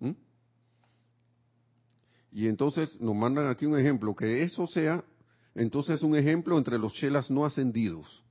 ¿Mm? 0.00 0.12
Y 2.32 2.46
entonces 2.48 3.00
nos 3.00 3.14
mandan 3.14 3.48
aquí 3.48 3.66
un 3.66 3.78
ejemplo, 3.78 4.14
que 4.16 4.42
eso 4.42 4.66
sea 4.66 5.04
entonces 5.54 6.02
un 6.02 6.16
ejemplo 6.16 6.56
entre 6.56 6.78
los 6.78 6.94
chelas 6.94 7.30
no 7.30 7.44
ascendidos, 7.44 8.22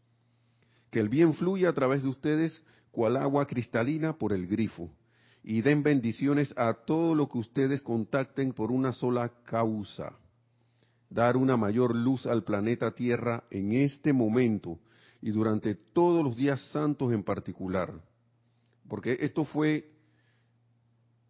que 0.89 0.99
el 0.99 1.09
bien 1.09 1.34
fluya 1.34 1.70
a 1.70 1.74
través 1.74 2.03
de 2.03 2.09
ustedes 2.09 2.64
cual 2.91 3.18
agua 3.18 3.45
cristalina 3.45 4.14
por 4.14 4.34
el 4.34 4.47
grifo, 4.47 4.89
y 5.43 5.62
den 5.62 5.84
bendiciones 5.84 6.53
a 6.57 6.74
todo 6.74 7.16
lo 7.16 7.30
que 7.30 7.38
ustedes 7.38 7.82
contacten 7.82 8.53
por 8.53 8.72
una 8.72 8.91
sola 8.91 9.32
causa, 9.45 10.14
dar 11.09 11.38
una 11.38 11.57
mayor 11.57 11.95
luz 11.95 12.26
al 12.26 12.43
planeta 12.43 12.91
Tierra 12.91 13.43
en 13.49 13.74
este 13.74 14.14
momento, 14.14 14.80
y 15.22 15.32
durante 15.32 15.76
todos 15.76 16.24
los 16.24 16.36
días 16.36 16.59
santos 16.72 17.13
en 17.13 17.24
particular. 17.24 17.93
Porque 18.88 19.17
esto 19.22 19.45
fue 19.45 19.91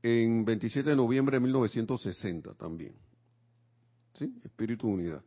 en 0.01 0.45
27 0.45 0.89
de 0.89 0.95
noviembre 0.95 1.37
de 1.37 1.41
1960 1.41 2.53
también. 2.55 2.95
¿Sí? 4.13 4.33
Espíritu 4.43 4.87
de 4.87 4.93
unidad. 4.93 5.23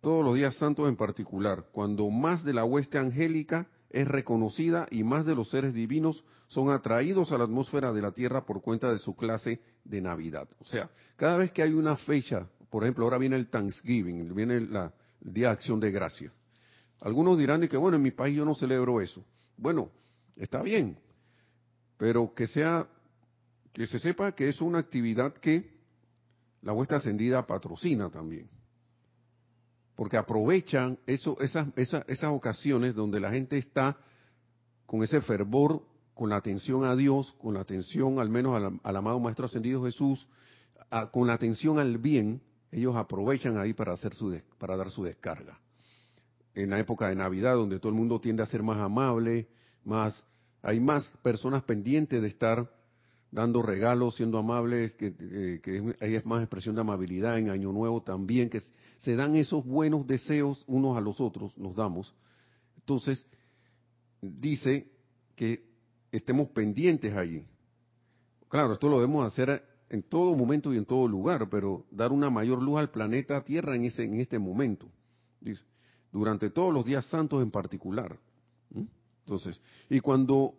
Todos 0.00 0.24
los 0.24 0.34
días 0.34 0.54
santos 0.56 0.88
en 0.88 0.96
particular, 0.96 1.66
cuando 1.72 2.08
más 2.10 2.44
de 2.44 2.52
la 2.52 2.64
hueste 2.64 2.98
angélica 2.98 3.68
es 3.88 4.06
reconocida 4.08 4.86
y 4.90 5.04
más 5.04 5.26
de 5.26 5.34
los 5.34 5.50
seres 5.50 5.74
divinos 5.74 6.24
son 6.48 6.70
atraídos 6.70 7.30
a 7.30 7.38
la 7.38 7.44
atmósfera 7.44 7.92
de 7.92 8.02
la 8.02 8.12
Tierra 8.12 8.44
por 8.44 8.62
cuenta 8.62 8.90
de 8.90 8.98
su 8.98 9.14
clase 9.14 9.60
de 9.84 10.00
Navidad. 10.00 10.48
O 10.58 10.64
sea, 10.64 10.90
cada 11.16 11.38
vez 11.38 11.52
que 11.52 11.62
hay 11.62 11.72
una 11.72 11.96
fecha, 11.96 12.48
por 12.68 12.82
ejemplo, 12.82 13.04
ahora 13.04 13.18
viene 13.18 13.36
el 13.36 13.48
Thanksgiving, 13.48 14.34
viene 14.34 14.60
la, 14.60 14.92
Día 15.22 15.48
de 15.48 15.52
Acción 15.54 15.80
de 15.80 15.90
Gracia. 15.90 16.32
Algunos 17.00 17.38
dirán 17.38 17.66
que, 17.68 17.76
bueno, 17.76 17.96
en 17.96 18.02
mi 18.02 18.10
país 18.10 18.36
yo 18.36 18.44
no 18.44 18.54
celebro 18.54 19.00
eso. 19.00 19.24
Bueno, 19.56 19.90
está 20.36 20.62
bien, 20.62 20.98
pero 21.96 22.34
que 22.34 22.46
sea, 22.46 22.88
que 23.72 23.86
se 23.86 23.98
sepa 23.98 24.32
que 24.32 24.48
es 24.48 24.60
una 24.60 24.78
actividad 24.78 25.32
que 25.34 25.70
la 26.62 26.72
vuestra 26.72 26.98
ascendida 26.98 27.46
patrocina 27.46 28.10
también. 28.10 28.48
Porque 29.96 30.16
aprovechan 30.16 30.98
eso, 31.06 31.38
esas, 31.40 31.68
esas, 31.76 32.04
esas 32.08 32.30
ocasiones 32.32 32.94
donde 32.94 33.20
la 33.20 33.30
gente 33.30 33.58
está 33.58 33.96
con 34.86 35.02
ese 35.02 35.20
fervor, 35.20 35.82
con 36.14 36.30
la 36.30 36.36
atención 36.36 36.84
a 36.84 36.94
Dios, 36.94 37.32
con 37.40 37.54
la 37.54 37.60
atención 37.60 38.18
al 38.18 38.28
menos 38.28 38.80
al, 38.82 38.96
amado 38.96 39.18
Maestro 39.20 39.46
Ascendido 39.46 39.84
Jesús, 39.84 40.26
con 41.10 41.26
la 41.26 41.34
atención 41.34 41.78
al 41.78 41.98
bien, 41.98 42.42
ellos 42.72 42.96
aprovechan 42.96 43.58
ahí 43.58 43.74
para 43.74 43.92
hacer 43.92 44.14
su 44.14 44.36
para 44.58 44.76
dar 44.76 44.90
su 44.90 45.04
descarga. 45.04 45.60
En 46.54 46.70
la 46.70 46.78
época 46.78 47.08
de 47.08 47.14
Navidad, 47.14 47.54
donde 47.54 47.78
todo 47.78 47.90
el 47.90 47.98
mundo 47.98 48.20
tiende 48.20 48.42
a 48.42 48.46
ser 48.46 48.62
más 48.62 48.78
amable, 48.78 49.48
más 49.84 50.24
hay 50.62 50.80
más 50.80 51.06
personas 51.22 51.62
pendientes 51.64 52.22
de 52.22 52.28
estar 52.28 52.70
dando 53.30 53.62
regalos, 53.62 54.16
siendo 54.16 54.38
amables, 54.38 54.94
que, 54.94 55.14
eh, 55.18 55.60
que 55.62 55.96
hay 56.00 56.20
más 56.24 56.42
expresión 56.42 56.74
de 56.74 56.82
amabilidad 56.82 57.38
en 57.38 57.50
Año 57.50 57.72
Nuevo 57.72 58.02
también, 58.02 58.48
que 58.48 58.60
se 58.98 59.16
dan 59.16 59.34
esos 59.34 59.64
buenos 59.64 60.06
deseos 60.06 60.64
unos 60.66 60.96
a 60.96 61.00
los 61.00 61.20
otros, 61.20 61.56
nos 61.56 61.74
damos. 61.74 62.14
Entonces, 62.76 63.26
dice 64.20 64.86
que 65.34 65.64
estemos 66.12 66.48
pendientes 66.50 67.14
allí. 67.14 67.44
Claro, 68.48 68.74
esto 68.74 68.88
lo 68.88 68.96
debemos 68.96 69.26
hacer 69.26 69.64
en 69.92 70.02
todo 70.02 70.34
momento 70.34 70.72
y 70.72 70.78
en 70.78 70.86
todo 70.86 71.06
lugar, 71.06 71.50
pero 71.50 71.84
dar 71.90 72.12
una 72.12 72.30
mayor 72.30 72.62
luz 72.62 72.78
al 72.78 72.90
planeta 72.90 73.44
Tierra 73.44 73.76
en, 73.76 73.84
ese, 73.84 74.04
en 74.04 74.20
este 74.20 74.38
momento. 74.38 74.88
Dice, 75.38 75.62
durante 76.10 76.48
todos 76.48 76.72
los 76.72 76.84
días 76.86 77.04
santos 77.06 77.42
en 77.42 77.50
particular. 77.50 78.18
Entonces, 79.24 79.60
y 79.90 80.00
cuando 80.00 80.54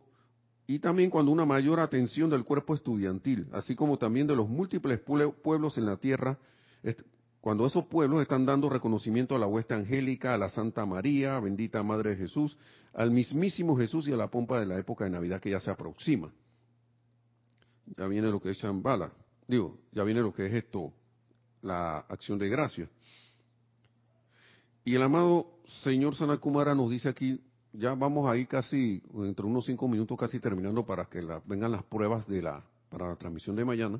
y 0.67 0.79
también 0.79 1.09
cuando 1.09 1.31
una 1.31 1.45
mayor 1.45 1.79
atención 1.79 2.29
del 2.29 2.45
cuerpo 2.45 2.75
estudiantil, 2.75 3.47
así 3.51 3.75
como 3.75 3.97
también 3.97 4.27
de 4.27 4.35
los 4.35 4.47
múltiples 4.47 4.99
pueblos 4.99 5.79
en 5.79 5.87
la 5.87 5.97
tierra, 5.97 6.37
cuando 7.41 7.65
esos 7.65 7.85
pueblos 7.85 8.21
están 8.21 8.45
dando 8.45 8.69
reconocimiento 8.69 9.35
a 9.35 9.39
la 9.39 9.47
hueste 9.47 9.73
angélica, 9.73 10.35
a 10.35 10.37
la 10.37 10.49
Santa 10.49 10.85
María, 10.85 11.39
bendita 11.39 11.81
Madre 11.81 12.11
de 12.11 12.17
Jesús, 12.17 12.55
al 12.93 13.09
mismísimo 13.09 13.75
Jesús 13.75 14.07
y 14.07 14.13
a 14.13 14.15
la 14.15 14.29
pompa 14.29 14.59
de 14.59 14.67
la 14.67 14.77
época 14.77 15.05
de 15.05 15.09
Navidad 15.09 15.41
que 15.41 15.49
ya 15.49 15.59
se 15.59 15.71
aproxima. 15.71 16.31
Ya 17.97 18.07
viene 18.07 18.29
lo 18.29 18.39
que 18.39 18.51
es 18.51 18.57
Shambhala, 18.57 19.11
digo, 19.47 19.79
ya 19.91 20.03
viene 20.03 20.21
lo 20.21 20.33
que 20.33 20.47
es 20.47 20.53
esto, 20.53 20.93
la 21.61 21.99
acción 21.99 22.37
de 22.37 22.49
gracia. 22.49 22.89
Y 24.85 24.95
el 24.95 25.01
amado 25.01 25.59
señor 25.83 26.15
Sanakumara 26.15 26.75
nos 26.75 26.89
dice 26.89 27.09
aquí 27.09 27.39
ya 27.73 27.95
vamos 27.95 28.29
ahí 28.29 28.45
casi, 28.45 29.01
entre 29.15 29.45
unos 29.45 29.65
cinco 29.65 29.87
minutos 29.87 30.17
casi 30.17 30.39
terminando 30.39 30.85
para 30.85 31.05
que 31.05 31.21
vengan 31.45 31.71
las 31.71 31.83
pruebas 31.83 32.27
de 32.27 32.41
la, 32.41 32.63
para 32.89 33.09
la 33.09 33.15
transmisión 33.15 33.55
de 33.55 33.65
mañana. 33.65 33.99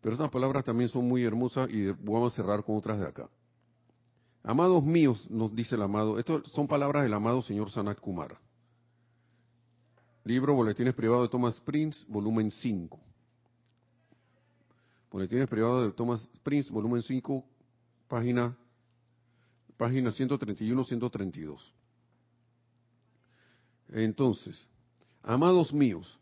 Pero 0.00 0.14
estas 0.14 0.30
palabras 0.30 0.64
también 0.64 0.88
son 0.88 1.06
muy 1.06 1.22
hermosas 1.22 1.70
y 1.70 1.86
vamos 1.92 2.32
a 2.32 2.36
cerrar 2.36 2.64
con 2.64 2.76
otras 2.76 2.98
de 2.98 3.06
acá. 3.06 3.28
Amados 4.42 4.82
míos, 4.82 5.26
nos 5.30 5.54
dice 5.54 5.76
el 5.76 5.82
amado, 5.82 6.18
estas 6.18 6.42
son 6.50 6.66
palabras 6.66 7.04
del 7.04 7.12
amado 7.12 7.42
señor 7.42 7.70
Sanat 7.70 8.00
Kumara. 8.00 8.40
Libro 10.24 10.54
Boletines 10.54 10.94
Privados 10.94 11.24
de 11.24 11.28
Thomas 11.28 11.60
Prince, 11.60 12.04
volumen 12.08 12.50
5. 12.50 12.98
Boletines 15.10 15.48
Privados 15.48 15.86
de 15.86 15.92
Thomas 15.92 16.28
Prince, 16.44 16.70
volumen 16.72 17.02
5, 17.02 17.44
página, 18.06 18.56
página 19.76 20.10
131-132. 20.10 21.58
Entonces, 23.88 24.68
amados 25.22 25.72
míos, 25.72 26.16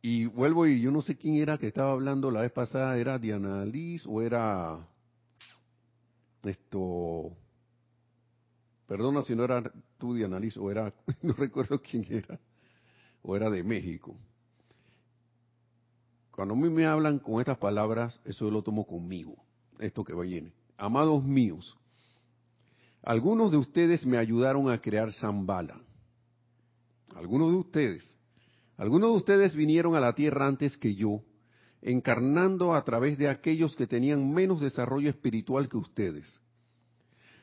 y 0.00 0.26
vuelvo 0.26 0.68
y 0.68 0.80
yo 0.80 0.92
no 0.92 1.02
sé 1.02 1.16
quién 1.16 1.34
era 1.34 1.58
que 1.58 1.66
estaba 1.66 1.90
hablando 1.90 2.30
la 2.30 2.42
vez 2.42 2.52
pasada, 2.52 2.96
era 2.96 3.18
Diana 3.18 3.64
Liz 3.64 4.06
o 4.06 4.22
era 4.22 4.86
esto, 6.44 7.36
perdona 8.86 9.22
si 9.22 9.34
no 9.34 9.42
era 9.44 9.62
tú 9.98 10.14
Diana 10.14 10.38
Liz 10.38 10.56
o 10.56 10.70
era, 10.70 10.94
no 11.22 11.32
recuerdo 11.34 11.82
quién 11.82 12.06
era, 12.08 12.38
o 13.20 13.34
era 13.34 13.50
de 13.50 13.64
México. 13.64 14.16
Cuando 16.40 16.54
a 16.54 16.56
mí 16.56 16.70
me 16.70 16.86
hablan 16.86 17.18
con 17.18 17.38
estas 17.38 17.58
palabras, 17.58 18.18
eso 18.24 18.46
yo 18.46 18.50
lo 18.50 18.62
tomo 18.62 18.86
conmigo, 18.86 19.36
esto 19.78 20.02
que 20.02 20.14
viene. 20.14 20.54
Amados 20.78 21.22
míos, 21.22 21.76
algunos 23.02 23.50
de 23.50 23.58
ustedes 23.58 24.06
me 24.06 24.16
ayudaron 24.16 24.70
a 24.70 24.80
crear 24.80 25.12
Zambala 25.12 25.78
algunos 27.14 27.50
de 27.50 27.58
ustedes, 27.58 28.16
algunos 28.78 29.10
de 29.10 29.16
ustedes 29.18 29.54
vinieron 29.54 29.94
a 29.94 30.00
la 30.00 30.14
tierra 30.14 30.46
antes 30.46 30.78
que 30.78 30.94
yo, 30.94 31.20
encarnando 31.82 32.74
a 32.74 32.82
través 32.84 33.18
de 33.18 33.28
aquellos 33.28 33.76
que 33.76 33.86
tenían 33.86 34.32
menos 34.32 34.62
desarrollo 34.62 35.10
espiritual 35.10 35.68
que 35.68 35.76
ustedes, 35.76 36.40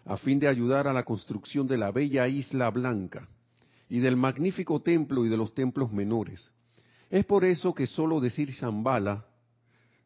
a 0.06 0.18
fin 0.18 0.40
de 0.40 0.48
ayudar 0.48 0.88
a 0.88 0.94
la 0.94 1.04
construcción 1.04 1.68
de 1.68 1.78
la 1.78 1.92
bella 1.92 2.28
isla 2.28 2.72
blanca 2.72 3.30
y 3.90 4.00
del 4.00 4.18
magnífico 4.18 4.82
templo 4.82 5.24
y 5.24 5.30
de 5.30 5.38
los 5.38 5.54
templos 5.54 5.92
menores. 5.92 6.50
Es 7.10 7.26
por 7.26 7.46
eso 7.46 7.74
que 7.74 7.88
solo 7.88 8.20
decir 8.20 8.50
Shambhala 8.52 9.26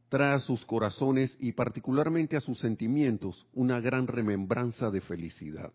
trae 0.09 0.33
a 0.33 0.39
sus 0.39 0.65
corazones 0.65 1.37
y 1.39 1.53
particularmente 1.53 2.35
a 2.35 2.41
sus 2.41 2.59
sentimientos 2.59 3.47
una 3.53 3.79
gran 3.79 4.07
remembranza 4.07 4.91
de 4.91 5.01
felicidad, 5.01 5.71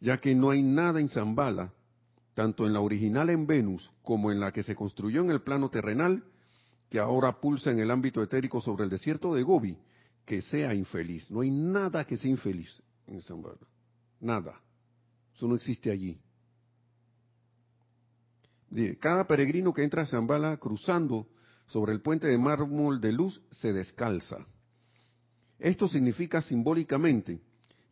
ya 0.00 0.20
que 0.20 0.34
no 0.34 0.50
hay 0.50 0.62
nada 0.62 1.00
en 1.00 1.06
Shambhala 1.06 1.72
tanto 2.34 2.66
en 2.66 2.72
la 2.72 2.80
original 2.80 3.30
en 3.30 3.46
Venus 3.46 3.90
como 4.02 4.32
en 4.32 4.40
la 4.40 4.52
que 4.52 4.62
se 4.62 4.74
construyó 4.74 5.20
en 5.20 5.30
el 5.30 5.42
plano 5.42 5.68
terrenal, 5.68 6.24
que 6.88 6.98
ahora 6.98 7.40
pulsa 7.40 7.70
en 7.70 7.80
el 7.80 7.90
ámbito 7.90 8.22
etérico 8.22 8.60
sobre 8.60 8.84
el 8.84 8.90
desierto 8.90 9.34
de 9.34 9.42
Gobi, 9.42 9.76
que 10.24 10.42
sea 10.42 10.74
infeliz. 10.74 11.30
No 11.30 11.40
hay 11.40 11.50
nada 11.50 12.04
que 12.04 12.16
sea 12.16 12.30
infeliz 12.30 12.82
en 13.06 13.20
Zambala. 13.20 13.58
Nada. 14.20 14.60
Eso 15.34 15.46
no 15.46 15.54
existe 15.54 15.90
allí. 15.90 16.18
Cada 19.00 19.26
peregrino 19.26 19.72
que 19.72 19.82
entra 19.82 20.02
a 20.02 20.06
Zambala 20.06 20.56
cruzando 20.58 21.26
sobre 21.66 21.92
el 21.92 22.00
puente 22.00 22.28
de 22.28 22.38
mármol 22.38 23.00
de 23.00 23.12
luz 23.12 23.42
se 23.50 23.72
descalza. 23.72 24.46
Esto 25.58 25.88
significa 25.88 26.40
simbólicamente 26.40 27.40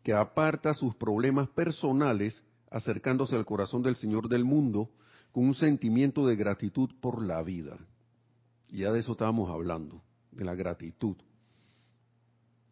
que 0.03 0.12
aparta 0.12 0.74
sus 0.74 0.95
problemas 0.95 1.49
personales 1.51 2.43
acercándose 2.70 3.37
al 3.37 3.45
corazón 3.45 3.83
del 3.83 3.97
Señor 3.97 4.29
del 4.29 4.45
mundo 4.45 4.91
con 5.33 5.47
un 5.47 5.55
sentimiento 5.55 6.26
de 6.26 6.37
gratitud 6.37 6.91
por 7.01 7.24
la 7.24 7.43
vida. 7.43 7.76
Y 8.68 8.79
ya 8.79 8.93
de 8.93 9.01
eso 9.01 9.12
estábamos 9.12 9.51
hablando, 9.51 10.03
de 10.31 10.45
la 10.45 10.55
gratitud. 10.55 11.16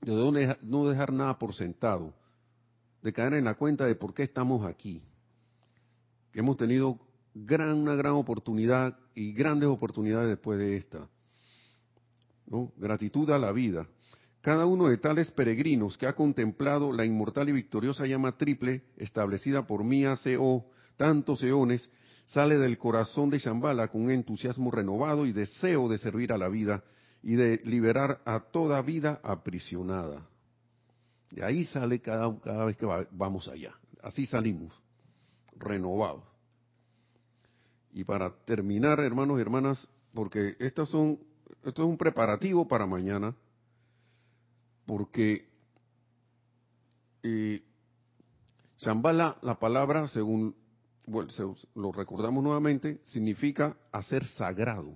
De 0.00 0.56
no 0.62 0.88
dejar 0.88 1.12
nada 1.12 1.38
por 1.38 1.54
sentado, 1.54 2.14
de 3.02 3.12
caer 3.12 3.34
en 3.34 3.44
la 3.44 3.54
cuenta 3.54 3.84
de 3.84 3.96
por 3.96 4.14
qué 4.14 4.22
estamos 4.22 4.64
aquí. 4.64 5.02
hemos 6.32 6.56
tenido 6.56 6.98
gran, 7.44 7.74
una 7.74 7.94
gran 7.94 8.14
oportunidad 8.14 8.98
y 9.14 9.32
grandes 9.32 9.68
oportunidades 9.68 10.28
después 10.28 10.58
de 10.58 10.76
esta. 10.76 11.08
Gratitud 12.76 13.30
a 13.30 13.38
la 13.38 13.52
vida. 13.52 13.86
Cada 14.40 14.64
uno 14.64 14.88
de 14.88 14.96
tales 14.96 15.30
peregrinos 15.32 15.98
que 15.98 16.06
ha 16.06 16.14
contemplado 16.14 16.92
la 16.92 17.04
inmortal 17.04 17.48
y 17.48 17.52
victoriosa 17.52 18.06
llama 18.06 18.38
triple 18.38 18.84
establecida 18.96 19.66
por 19.66 19.82
mí 19.82 20.04
hace 20.04 20.36
oh, 20.38 20.64
tantos 20.96 21.42
eones, 21.42 21.90
sale 22.26 22.56
del 22.56 22.78
corazón 22.78 23.28
de 23.28 23.38
Shambhala 23.38 23.88
con 23.88 24.02
un 24.02 24.12
entusiasmo 24.12 24.70
renovado 24.70 25.26
y 25.26 25.32
deseo 25.32 25.88
de 25.88 25.98
servir 25.98 26.32
a 26.32 26.38
la 26.38 26.48
vida 26.48 26.84
y 27.22 27.34
de 27.34 27.60
liberar 27.64 28.20
a 28.24 28.40
toda 28.40 28.80
vida 28.82 29.20
aprisionada. 29.24 30.26
De 31.30 31.44
ahí 31.44 31.64
sale 31.64 32.00
cada, 32.00 32.38
cada 32.40 32.64
vez 32.64 32.76
que 32.76 32.86
vamos 33.10 33.48
allá. 33.48 33.74
Así 34.00 34.26
salimos, 34.26 34.72
renovados. 35.56 36.35
Y 37.96 38.04
para 38.04 38.30
terminar, 38.44 39.00
hermanos 39.00 39.38
y 39.38 39.40
hermanas, 39.40 39.88
porque 40.12 40.54
son, 40.84 41.18
esto 41.64 41.82
es 41.82 41.88
un 41.88 41.96
preparativo 41.96 42.68
para 42.68 42.84
mañana 42.84 43.34
porque 44.84 45.48
eh, 47.22 47.62
Shambhala, 48.80 49.38
la 49.40 49.58
palabra, 49.58 50.08
según 50.08 50.54
lo 51.74 51.90
recordamos 51.90 52.44
nuevamente, 52.44 53.00
significa 53.04 53.78
hacer 53.90 54.26
sagrado. 54.26 54.94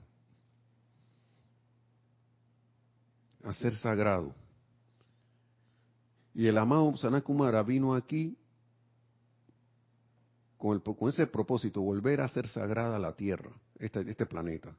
Hacer 3.44 3.74
sagrado. 3.76 4.34
Y 6.34 6.48
el 6.48 6.58
amado 6.58 6.94
Sanakumara 6.98 7.62
vino 7.62 7.94
aquí 7.94 8.36
con, 10.60 10.76
el, 10.76 10.82
con, 10.82 11.08
ese 11.08 11.26
propósito, 11.26 11.80
volver 11.80 12.20
a 12.20 12.26
hacer 12.26 12.46
sagrada 12.46 12.98
la 12.98 13.14
tierra, 13.14 13.50
este, 13.78 14.08
este 14.08 14.26
planeta. 14.26 14.76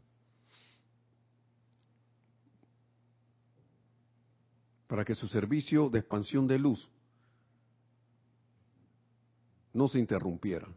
para 4.91 5.05
que 5.05 5.15
su 5.15 5.29
servicio 5.29 5.89
de 5.89 5.99
expansión 5.99 6.45
de 6.45 6.59
luz 6.59 6.89
no 9.71 9.87
se 9.87 9.99
interrumpiera, 9.99 10.67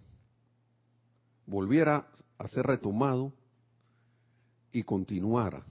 volviera 1.47 2.09
a 2.39 2.47
ser 2.47 2.65
retomado 2.65 3.33
y 4.71 4.85
continuara. 4.85 5.67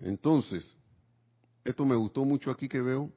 Entonces, 0.00 0.76
esto 1.62 1.86
me 1.86 1.94
gustó 1.94 2.24
mucho 2.24 2.50
aquí 2.50 2.68
que 2.68 2.80
veo, 2.80 3.08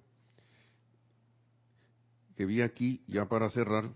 que 2.35 2.45
vi 2.45 2.61
aquí 2.61 3.03
ya 3.07 3.25
para 3.25 3.49
cerrar. 3.49 3.89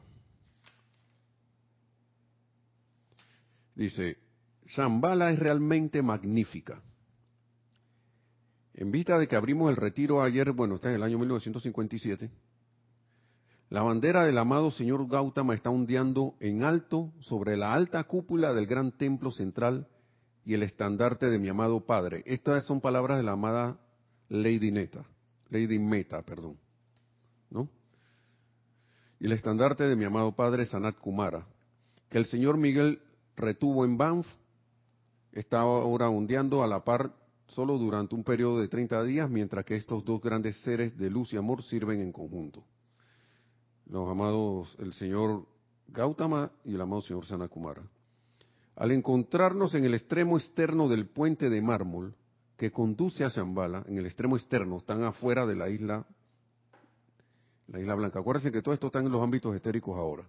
Dice, 3.76 4.18
Shambhala 4.66 5.32
es 5.32 5.40
realmente 5.40 6.02
magnífica. 6.02 6.82
En 8.74 8.92
vista 8.92 9.18
de 9.18 9.28
que 9.28 9.36
abrimos 9.36 9.70
el 9.70 9.76
retiro 9.76 10.22
ayer, 10.22 10.52
bueno, 10.52 10.76
está 10.76 10.90
en 10.90 10.96
el 10.96 11.04
año 11.04 11.18
1957, 11.18 12.30
la 13.70 13.82
bandera 13.82 14.26
del 14.26 14.38
amado 14.38 14.72
señor 14.72 15.08
Gautama 15.08 15.54
está 15.54 15.70
ondeando 15.70 16.36
en 16.40 16.64
alto 16.64 17.12
sobre 17.20 17.58
la 17.58 17.74
alta 17.74 18.04
cúpula 18.06 18.54
del 18.54 18.66
gran 18.66 18.92
templo 18.92 19.32
central 19.32 19.88
y 20.46 20.54
el 20.54 20.64
estandarte 20.64 21.30
de 21.30 21.38
mi 21.38 21.50
amado 21.50 21.86
padre. 21.86 22.24
Estas 22.26 22.66
son 22.66 22.80
palabras 22.80 23.18
de 23.18 23.24
la 23.24 23.34
amada 23.34 23.78
Lady 24.30 24.72
Neta, 24.72 25.06
Lady 25.50 25.80
Meta, 25.80 26.22
perdón. 26.22 26.58
¿No? 27.50 27.70
Y 29.20 29.26
el 29.26 29.32
estandarte 29.32 29.86
de 29.86 29.96
mi 29.96 30.06
amado 30.06 30.34
padre 30.34 30.66
Sanat 30.66 30.98
Kumara, 30.98 31.48
que 32.10 32.18
el 32.18 32.26
señor 32.26 32.58
Miguel 32.58 33.02
retuvo 33.36 33.84
en 33.84 33.98
Banff, 33.98 34.28
está 35.32 35.62
ahora 35.62 36.10
ondeando 36.10 36.64
a 36.64 36.68
la 36.68 36.84
par 36.84 37.14
solo 37.48 37.78
durante 37.78 38.16
un 38.16 38.24
periodo 38.24 38.60
de 38.60 38.68
30 38.68 39.04
días, 39.04 39.30
mientras 39.30 39.66
que 39.66 39.76
estos 39.76 40.04
dos 40.04 40.22
grandes 40.22 40.58
seres 40.62 40.98
de 40.98 41.10
luz 41.10 41.34
y 41.34 41.38
amor 41.38 41.64
sirven 41.64 42.00
en 42.02 42.12
conjunto. 42.12 42.64
Los 43.86 44.10
amados, 44.10 44.76
el 44.80 44.94
señor 44.94 45.46
Gautama 45.88 46.52
y 46.66 46.76
el 46.76 46.82
amado 46.82 47.02
señor 47.02 47.26
Sanakumara. 47.26 47.84
Al 48.76 48.92
encontrarnos 48.92 49.74
en 49.74 49.86
el 49.86 49.96
extremo 49.96 50.38
externo 50.38 50.88
del 50.88 51.08
puente 51.08 51.50
de 51.50 51.62
mármol 51.62 52.14
que 52.58 52.72
conduce 52.72 53.24
a 53.24 53.30
Shambhala, 53.30 53.84
en 53.88 53.98
el 53.98 54.06
extremo 54.06 54.36
externo, 54.36 54.78
están 54.78 55.04
afuera 55.04 55.46
de 55.46 55.56
la 55.56 55.70
isla, 55.70 56.06
la 57.68 57.80
isla 57.80 57.96
blanca. 57.96 58.20
Acuérdense 58.20 58.52
que 58.52 58.62
todo 58.62 58.74
esto 58.74 58.88
está 58.88 59.00
en 59.00 59.12
los 59.12 59.22
ámbitos 59.22 59.56
estéricos 59.56 59.98
ahora. 59.98 60.28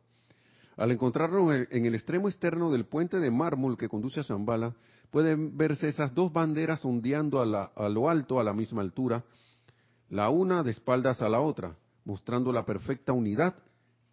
Al 0.77 0.93
encontrarnos 0.93 1.67
en 1.71 1.85
el 1.87 1.95
extremo 1.95 2.29
externo 2.29 2.71
del 2.71 2.85
puente 2.85 3.19
de 3.19 3.31
mármol 3.31 3.77
que 3.77 3.89
conduce 3.89 4.21
a 4.21 4.23
Shambhala, 4.23 4.75
pueden 5.11 5.57
verse 5.57 5.89
esas 5.89 6.15
dos 6.15 6.33
banderas 6.33 6.85
ondeando 6.85 7.41
a, 7.41 7.65
a 7.65 7.89
lo 7.89 8.09
alto 8.09 8.39
a 8.39 8.45
la 8.45 8.53
misma 8.53 8.83
altura, 8.83 9.25
la 10.09 10.31
una 10.31 10.63
de 10.63 10.71
espaldas 10.71 11.21
a 11.21 11.29
la 11.29 11.41
otra, 11.41 11.77
mostrando 12.05 12.53
la 12.53 12.65
perfecta 12.65 13.13
unidad 13.13 13.55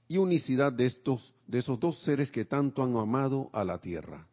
y 0.08 0.18
unicidad 0.18 0.74
de 0.74 0.88
estos 0.88 1.36
de 1.48 1.60
esos 1.60 1.80
dos 1.80 2.00
seres 2.02 2.32
que 2.32 2.46
tanto 2.46 2.84
han 2.84 2.96
amado 2.96 3.50
a 3.54 3.64
la 3.64 3.78
tierra. 3.80 4.28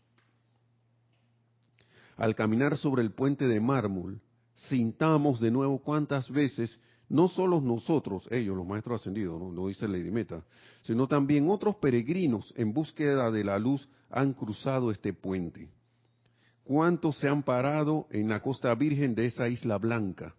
Al 2.17 2.35
caminar 2.35 2.77
sobre 2.77 3.03
el 3.03 3.13
puente 3.13 3.47
de 3.49 3.61
mármol, 3.61 4.21
sintamos 4.55 5.41
de 5.41 5.51
nuevo 5.51 5.79
cuántas 5.83 6.31
veces 6.31 6.79
no 7.13 7.29
solo 7.29 7.61
nosotros, 7.61 8.27
ellos, 8.31 8.57
los 8.57 8.67
maestros 8.67 9.03
ascendidos, 9.03 9.39
no, 9.39 9.67
dice 9.69 9.87
Lady 9.87 10.11
Meta, 10.11 10.43
sino 10.81 11.07
también 11.07 11.51
otros 11.51 11.77
peregrinos 11.77 12.55
en 12.57 12.73
búsqueda 12.73 13.31
de 13.31 13.45
la 13.45 13.59
luz 13.59 13.87
han 14.11 14.33
cruzado 14.33 14.91
este 14.91 15.13
puente. 15.13 15.69
¿Cuántos 16.65 17.19
se 17.19 17.29
han 17.29 17.43
parado 17.43 18.07
en 18.11 18.31
la 18.31 18.41
costa 18.41 18.75
virgen 18.75 19.15
de 19.15 19.27
esa 19.27 19.47
isla 19.51 19.77
blanca? 19.77 20.35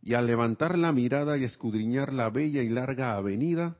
Y 0.00 0.14
al 0.14 0.28
levantar 0.28 0.78
la 0.78 0.92
mirada 0.92 1.36
y 1.36 1.42
escudriñar 1.42 2.12
la 2.12 2.30
bella 2.30 2.62
y 2.62 2.68
larga 2.68 3.16
avenida, 3.16 3.76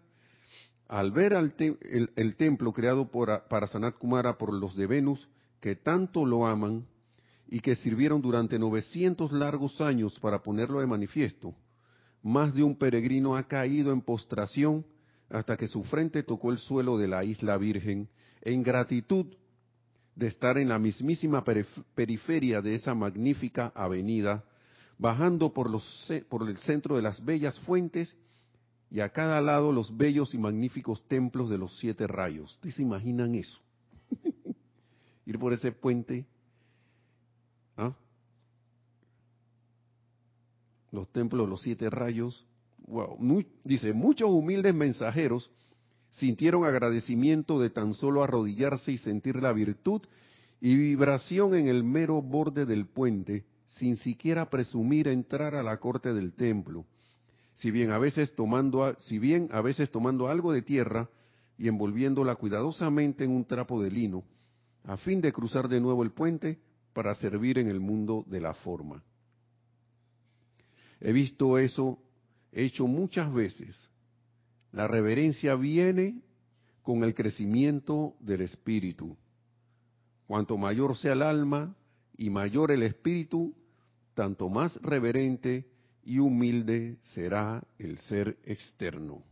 al 0.89 1.13
ver 1.13 1.35
el, 1.35 2.35
templo 2.35 2.73
creado 2.73 3.09
para 3.13 3.67
Sanat 3.69 3.97
Kumara 3.97 4.39
por 4.39 4.53
los 4.53 4.75
de 4.75 4.89
Venus, 4.89 5.29
que 5.61 5.77
tanto 5.77 6.27
lo 6.27 6.49
aman 6.49 6.85
y 7.47 7.61
que 7.61 7.77
sirvieron 7.77 8.21
durante 8.21 8.59
900 8.59 9.31
largos 9.31 9.81
años 9.81 10.19
para 10.19 10.43
ponerlo 10.43 10.81
de 10.81 10.87
manifiesto, 10.89 11.55
más 12.23 12.55
de 12.55 12.63
un 12.63 12.77
peregrino 12.77 13.37
ha 13.37 13.45
caído 13.45 13.93
en 13.93 14.01
postración 14.01 14.85
hasta 15.29 15.57
que 15.57 15.67
su 15.67 15.83
frente 15.85 16.23
tocó 16.23 16.53
el 16.53 16.59
suelo 16.59 16.99
de 16.99 17.09
la 17.09 17.25
isla 17.25 17.57
Virgen, 17.57 18.09
en 18.43 18.63
gratitud 18.63 19.27
de 20.15 20.27
estar 20.27 20.59
en 20.59 20.69
la 20.69 20.79
mismísima 20.79 21.43
periferia 21.95 22.61
de 22.61 22.75
esa 22.75 22.95
magnífica 22.95 23.73
avenida, 23.75 24.45
bajando 24.99 25.53
por, 25.53 25.71
los, 25.71 26.13
por 26.29 26.49
el 26.49 26.59
centro 26.59 26.97
de 26.97 27.03
las 27.03 27.25
bellas 27.25 27.59
fuentes 27.61 28.15
y 28.91 29.01
a 29.01 29.09
cada 29.09 29.41
lado 29.41 29.73
los 29.73 29.97
bellos 29.97 30.35
y 30.35 30.39
magníficos 30.39 31.03
templos 31.09 31.49
de 31.49 31.57
los 31.57 31.79
siete 31.79 32.07
rayos. 32.07 32.53
¿Ustedes 32.53 32.75
se 32.75 32.83
imaginan 32.83 33.35
eso? 33.35 33.59
Ir 35.25 35.39
por 35.39 35.55
ese 35.55 35.73
puente. 35.73 36.27
¿ah? 37.79 37.95
Los 40.93 41.11
templos 41.11 41.47
de 41.47 41.51
los 41.51 41.63
siete 41.63 41.91
rayos. 41.91 42.47
Wow. 42.87 43.19
dice, 43.65 43.93
muchos 43.93 44.31
humildes 44.31 44.75
mensajeros 44.75 45.51
sintieron 46.11 46.65
agradecimiento 46.65 47.59
de 47.59 47.71
tan 47.71 47.95
solo 47.95 48.23
arrodillarse 48.23 48.93
y 48.93 48.99
sentir 48.99 49.37
la 49.37 49.53
virtud 49.53 50.03
y 50.61 50.77
vibración 50.77 51.55
en 51.55 51.67
el 51.67 51.83
mero 51.83 52.23
borde 52.23 52.67
del 52.67 52.87
puente, 52.87 53.45
sin 53.67 53.97
siquiera 53.97 54.51
presumir 54.51 55.09
entrar 55.09 55.55
a 55.57 55.63
la 55.63 55.79
corte 55.79 56.13
del 56.13 56.35
templo 56.35 56.87
si 57.55 57.71
bien 57.71 57.91
a 57.91 57.99
veces 57.99 58.35
tomando, 58.35 58.97
si 59.01 59.19
bien 59.19 59.49
a 59.53 59.61
veces 59.61 59.91
tomando 59.91 60.29
algo 60.29 60.53
de 60.53 60.63
tierra 60.63 61.09
y 61.59 61.69
envolviéndola 61.69 62.35
cuidadosamente 62.37 63.25
en 63.25 63.31
un 63.31 63.45
trapo 63.45 63.83
de 63.83 63.91
lino, 63.91 64.25
a 64.85 64.97
fin 64.97 65.21
de 65.21 65.33
cruzar 65.33 65.69
de 65.69 65.81
nuevo 65.81 66.03
el 66.03 66.11
puente 66.11 66.59
para 66.93 67.15
servir 67.15 67.59
en 67.59 67.69
el 67.69 67.81
mundo 67.81 68.25
de 68.27 68.41
la 68.41 68.55
forma. 68.55 69.03
He 71.05 71.13
visto 71.13 71.59
eso 71.59 71.99
hecho 72.53 72.87
muchas 72.87 73.33
veces. 73.35 73.91
La 74.71 74.87
reverencia 74.87 75.57
viene 75.57 76.23
con 76.83 77.03
el 77.03 77.13
crecimiento 77.13 78.15
del 78.21 78.43
espíritu. 78.43 79.17
Cuanto 80.29 80.57
mayor 80.57 80.97
sea 80.97 81.15
el 81.15 81.23
alma 81.23 81.75
y 82.17 82.31
mayor 82.31 82.71
el 82.71 82.85
espíritu, 82.85 83.53
tanto 84.15 84.49
más 84.49 84.77
reverente 84.81 85.69
y 86.05 86.21
humilde 86.21 86.99
será 87.15 87.65
el 87.79 87.99
ser 87.99 88.39
externo. 88.45 89.25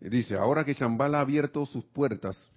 Dice, 0.00 0.36
ahora 0.36 0.64
que 0.64 0.74
Shambhala 0.74 1.18
ha 1.18 1.22
abierto 1.22 1.64
sus 1.64 1.84
puertas, 1.86 2.50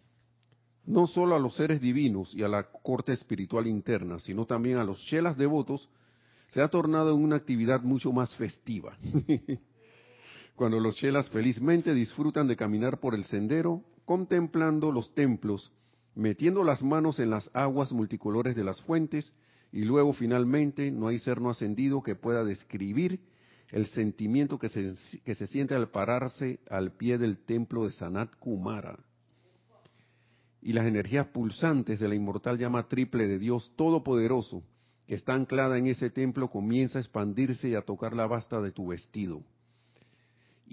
no 0.85 1.07
solo 1.07 1.35
a 1.35 1.39
los 1.39 1.55
seres 1.55 1.79
divinos 1.79 2.33
y 2.33 2.43
a 2.43 2.47
la 2.47 2.63
corte 2.63 3.13
espiritual 3.13 3.67
interna, 3.67 4.19
sino 4.19 4.45
también 4.45 4.77
a 4.77 4.83
los 4.83 5.03
chelas 5.05 5.37
devotos, 5.37 5.89
se 6.47 6.61
ha 6.61 6.67
tornado 6.67 7.15
en 7.15 7.23
una 7.23 7.37
actividad 7.37 7.81
mucho 7.81 8.11
más 8.11 8.35
festiva. 8.35 8.97
Cuando 10.55 10.79
los 10.79 10.95
chelas 10.95 11.29
felizmente 11.29 11.93
disfrutan 11.93 12.47
de 12.47 12.55
caminar 12.55 12.99
por 12.99 13.15
el 13.15 13.23
sendero, 13.25 13.81
contemplando 14.05 14.91
los 14.91 15.13
templos 15.15 15.71
metiendo 16.15 16.63
las 16.63 16.83
manos 16.83 17.19
en 17.19 17.29
las 17.29 17.49
aguas 17.53 17.91
multicolores 17.91 18.55
de 18.55 18.63
las 18.63 18.81
fuentes 18.81 19.33
y 19.71 19.83
luego 19.83 20.13
finalmente 20.13 20.91
no 20.91 21.07
hay 21.07 21.19
ser 21.19 21.41
no 21.41 21.49
ascendido 21.49 22.03
que 22.03 22.15
pueda 22.15 22.43
describir 22.43 23.19
el 23.69 23.87
sentimiento 23.87 24.59
que 24.59 24.69
se, 24.69 24.93
que 25.23 25.33
se 25.33 25.47
siente 25.47 25.73
al 25.73 25.89
pararse 25.89 26.59
al 26.69 26.91
pie 26.91 27.17
del 27.17 27.37
templo 27.37 27.85
de 27.85 27.91
Sanat 27.91 28.35
Kumara. 28.37 28.99
Y 30.63 30.73
las 30.73 30.87
energías 30.87 31.27
pulsantes 31.27 31.99
de 31.99 32.07
la 32.07 32.15
inmortal 32.15 32.57
llama 32.57 32.87
triple 32.87 33.27
de 33.27 33.37
Dios 33.37 33.71
Todopoderoso, 33.75 34.63
que 35.05 35.15
está 35.15 35.35
anclada 35.35 35.77
en 35.77 35.87
ese 35.87 36.09
templo, 36.09 36.49
comienza 36.49 36.97
a 36.97 37.01
expandirse 37.01 37.69
y 37.69 37.75
a 37.75 37.81
tocar 37.81 38.15
la 38.15 38.25
basta 38.25 38.61
de 38.61 38.71
tu 38.71 38.87
vestido 38.87 39.43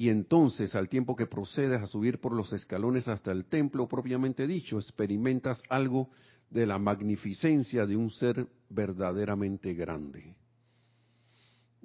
y 0.01 0.09
entonces 0.09 0.75
al 0.75 0.89
tiempo 0.89 1.15
que 1.15 1.27
procedes 1.27 1.83
a 1.83 1.87
subir 1.87 2.21
por 2.21 2.33
los 2.33 2.55
escalones 2.55 3.07
hasta 3.07 3.33
el 3.33 3.45
templo 3.45 3.87
propiamente 3.87 4.47
dicho, 4.47 4.79
experimentas 4.79 5.63
algo 5.69 6.09
de 6.49 6.65
la 6.65 6.79
magnificencia 6.79 7.85
de 7.85 7.97
un 7.97 8.11
ser 8.11 8.47
verdaderamente 8.71 9.75
grande. 9.75 10.35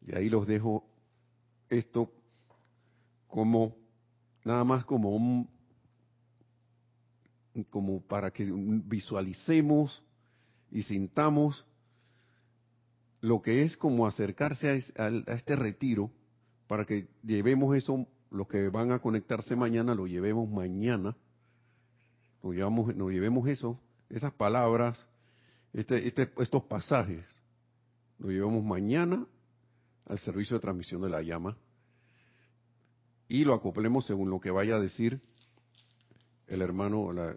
Y 0.08 0.16
ahí 0.16 0.30
los 0.30 0.48
dejo 0.48 0.86
esto 1.70 2.10
como 3.28 3.76
nada 4.46 4.64
más 4.64 4.86
como 4.86 5.10
un 5.10 5.50
como 7.64 8.02
para 8.02 8.32
que 8.32 8.50
visualicemos 8.52 10.04
y 10.72 10.84
sintamos 10.84 11.66
lo 13.22 13.42
que 13.42 13.64
es 13.64 13.78
como 13.78 14.06
acercarse 14.06 14.84
a, 14.98 15.08
este 15.34 15.56
retiro 15.56 16.12
para 16.68 16.86
que 16.86 17.08
llevemos 17.24 17.76
eso, 17.76 18.06
los 18.32 18.48
que 18.48 18.70
van 18.70 18.92
a 18.92 19.00
conectarse 19.00 19.56
mañana, 19.56 19.96
lo 19.96 20.08
llevemos 20.08 20.50
mañana, 20.50 21.16
lo 22.44 22.52
llevamos, 22.52 22.96
nos 22.96 23.12
llevemos 23.12 23.48
eso, 23.48 23.80
esas 24.10 24.34
palabras, 24.34 25.06
este, 25.74 26.08
este, 26.08 26.32
estos 26.38 26.64
pasajes, 26.64 27.26
lo 28.20 28.30
llevemos 28.30 28.64
mañana 28.64 29.26
al 30.06 30.20
servicio 30.20 30.58
de 30.58 30.62
transmisión 30.62 31.02
de 31.02 31.10
la 31.10 31.22
llama 31.22 31.58
y 33.28 33.44
lo 33.44 33.54
acoplemos 33.54 34.06
según 34.06 34.30
lo 34.30 34.40
que 34.40 34.52
vaya 34.52 34.76
a 34.76 34.80
decir 34.80 35.20
el 36.48 36.62
hermano 36.62 37.12
la, 37.12 37.36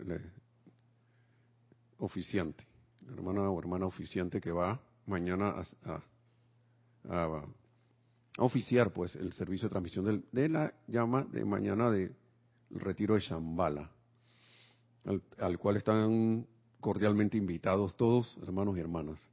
oficiante, 1.98 2.64
hermana 3.10 3.50
o 3.50 3.58
hermana 3.58 3.86
oficiante 3.86 4.40
que 4.40 4.52
va 4.52 4.80
mañana 5.06 5.54
a, 5.84 6.02
a 7.08 7.44
oficiar 8.38 8.92
pues 8.92 9.14
el 9.16 9.32
servicio 9.32 9.68
de 9.68 9.70
transmisión 9.70 10.24
de 10.30 10.48
la 10.48 10.72
llama 10.86 11.24
de 11.24 11.44
mañana 11.44 11.90
del 11.90 12.14
retiro 12.70 13.14
de 13.14 13.20
Shambhala, 13.20 13.90
al, 15.38 15.58
cual 15.58 15.76
están 15.76 16.46
cordialmente 16.80 17.36
invitados 17.36 17.96
todos, 17.96 18.38
hermanos 18.42 18.76
y 18.76 18.80
hermanas. 18.80 19.28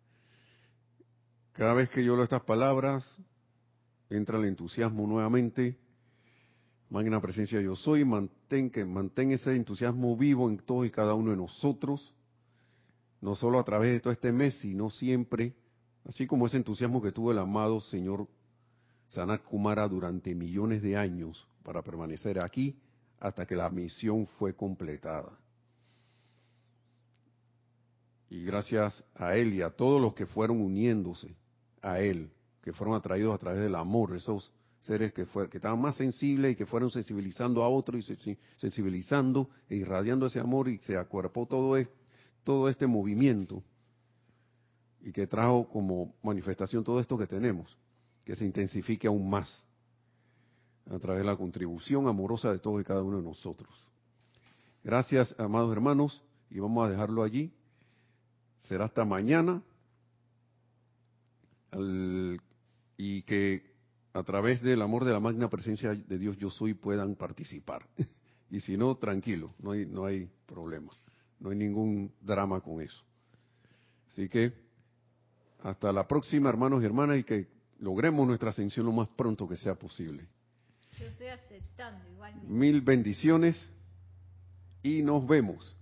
Cada 1.54 1.74
vez 1.74 1.90
que 1.90 2.04
yo 2.04 2.16
leo 2.16 2.24
estas 2.24 2.44
palabras, 2.44 3.18
entra 4.10 4.40
el 4.40 4.46
entusiasmo 4.46 5.08
nuevamente. 5.08 5.78
Magna 6.90 7.20
presencia 7.20 7.60
yo 7.62 7.76
soy, 7.76 8.06
mantén, 8.06 8.70
que 8.70 8.86
mantén 8.86 9.32
ese 9.32 9.56
entusiasmo 9.56 10.16
vivo 10.16 10.50
en 10.50 10.58
todos 10.58 10.86
y 10.86 10.92
cada 10.92 11.14
uno 11.14 11.32
de 11.32 11.38
nosotros, 11.38 12.14
no 13.22 13.36
solo 13.36 13.60
a 13.60 13.64
través 13.64 13.92
de 13.92 14.00
todo 14.00 14.14
este 14.14 14.32
mes, 14.32 14.56
sino 14.60 14.90
siempre, 14.90 15.56
así 16.06 16.28
como 16.28 16.46
ese 16.46 16.58
entusiasmo 16.58 17.02
que 17.02 17.12
tuvo 17.12 17.32
el 17.32 17.40
amado 17.40 17.82
Señor 17.82 18.28
Sanat 19.08 19.44
Kumara 19.44 19.88
durante 19.88 20.36
millones 20.36 20.82
de 20.82 20.96
años 20.96 21.48
para 21.64 21.82
permanecer 21.82 22.40
aquí 22.40 22.78
hasta 23.20 23.46
que 23.46 23.56
la 23.56 23.70
misión 23.70 24.28
fue 24.28 24.56
completada. 24.56 25.40
Y 28.30 28.44
gracias 28.44 29.04
a 29.16 29.36
él 29.36 29.54
y 29.54 29.62
a 29.62 29.70
todos 29.70 30.02
los 30.02 30.14
que 30.14 30.26
fueron 30.26 30.62
uniéndose 30.62 31.36
a 31.82 32.00
él, 32.00 32.32
que 32.62 32.74
fueron 32.74 32.96
atraídos 32.96 33.34
a 33.34 33.38
través 33.38 33.62
del 33.62 33.76
amor, 33.76 34.16
esos 34.16 34.52
seres 34.86 35.14
que, 35.14 35.26
fue, 35.26 35.50
que 35.50 35.58
estaban 35.58 35.82
más 35.82 35.96
sensibles 35.96 36.54
y 36.54 36.56
que 36.56 36.66
fueron 36.66 36.90
sensibilizando 36.90 37.64
a 37.64 37.70
otros 37.70 38.10
y 38.10 38.38
sensibilizando 38.58 39.50
e 39.70 39.76
irradiando 39.76 40.28
ese 40.28 40.40
amor 40.40 40.70
y 40.70 40.78
se 40.80 40.98
acuerpó 40.98 41.46
todo, 41.46 41.78
todo 42.44 42.70
este 42.70 42.88
movimiento 42.88 43.64
y 45.02 45.12
que 45.12 45.28
trajo 45.28 45.68
como 45.70 46.16
manifestación 46.24 46.84
todo 46.84 47.00
esto 47.00 47.18
que 47.18 47.28
tenemos, 47.28 47.78
que 48.24 48.36
se 48.36 48.46
intensifique 48.46 49.08
aún 49.08 49.30
más 49.30 49.66
a 50.90 50.98
través 51.00 51.22
de 51.22 51.28
la 51.28 51.36
contribución 51.36 52.08
amorosa 52.08 52.52
de 52.52 52.60
todos 52.60 52.82
y 52.82 52.84
cada 52.84 53.04
uno 53.04 53.18
de 53.18 53.24
nosotros. 53.24 53.70
Gracias, 54.84 55.36
amados 55.40 55.72
hermanos, 55.72 56.24
y 56.50 56.60
vamos 56.60 56.88
a 56.88 56.92
dejarlo 56.92 57.24
allí. 57.24 57.52
Será 58.68 58.86
hasta 58.86 59.06
mañana. 59.06 59.62
y 62.98 63.22
que 63.24 63.75
a 64.16 64.24
través 64.24 64.62
del 64.62 64.82
amor 64.82 65.04
de 65.04 65.12
la 65.12 65.20
magna 65.20 65.50
presencia 65.50 65.94
de 65.94 66.18
Dios 66.18 66.38
yo 66.38 66.50
soy 66.50 66.74
puedan 66.74 67.16
participar. 67.16 67.86
y 68.50 68.62
si 68.62 68.78
no, 68.78 68.96
tranquilo, 68.96 69.54
no 69.60 69.72
hay, 69.72 69.86
no 69.86 70.06
hay 70.06 70.30
problema, 70.46 70.94
no 71.38 71.50
hay 71.50 71.58
ningún 71.58 72.14
drama 72.22 72.62
con 72.62 72.82
eso. 72.82 73.04
Así 74.08 74.30
que 74.30 74.54
hasta 75.62 75.92
la 75.92 76.08
próxima, 76.08 76.48
hermanos 76.48 76.82
y 76.82 76.86
hermanas, 76.86 77.20
y 77.20 77.24
que 77.26 77.48
logremos 77.80 78.26
nuestra 78.26 78.52
ascensión 78.52 78.86
lo 78.86 78.94
más 78.94 79.10
pronto 79.10 79.50
que 79.50 79.58
sea 79.58 79.76
posible. 79.76 80.26
Yo 80.98 81.08
estoy 81.08 81.28
aceptando 81.28 82.08
igualmente. 82.10 82.48
Mil 82.48 82.80
bendiciones 82.80 83.70
y 84.82 85.02
nos 85.02 85.28
vemos. 85.28 85.76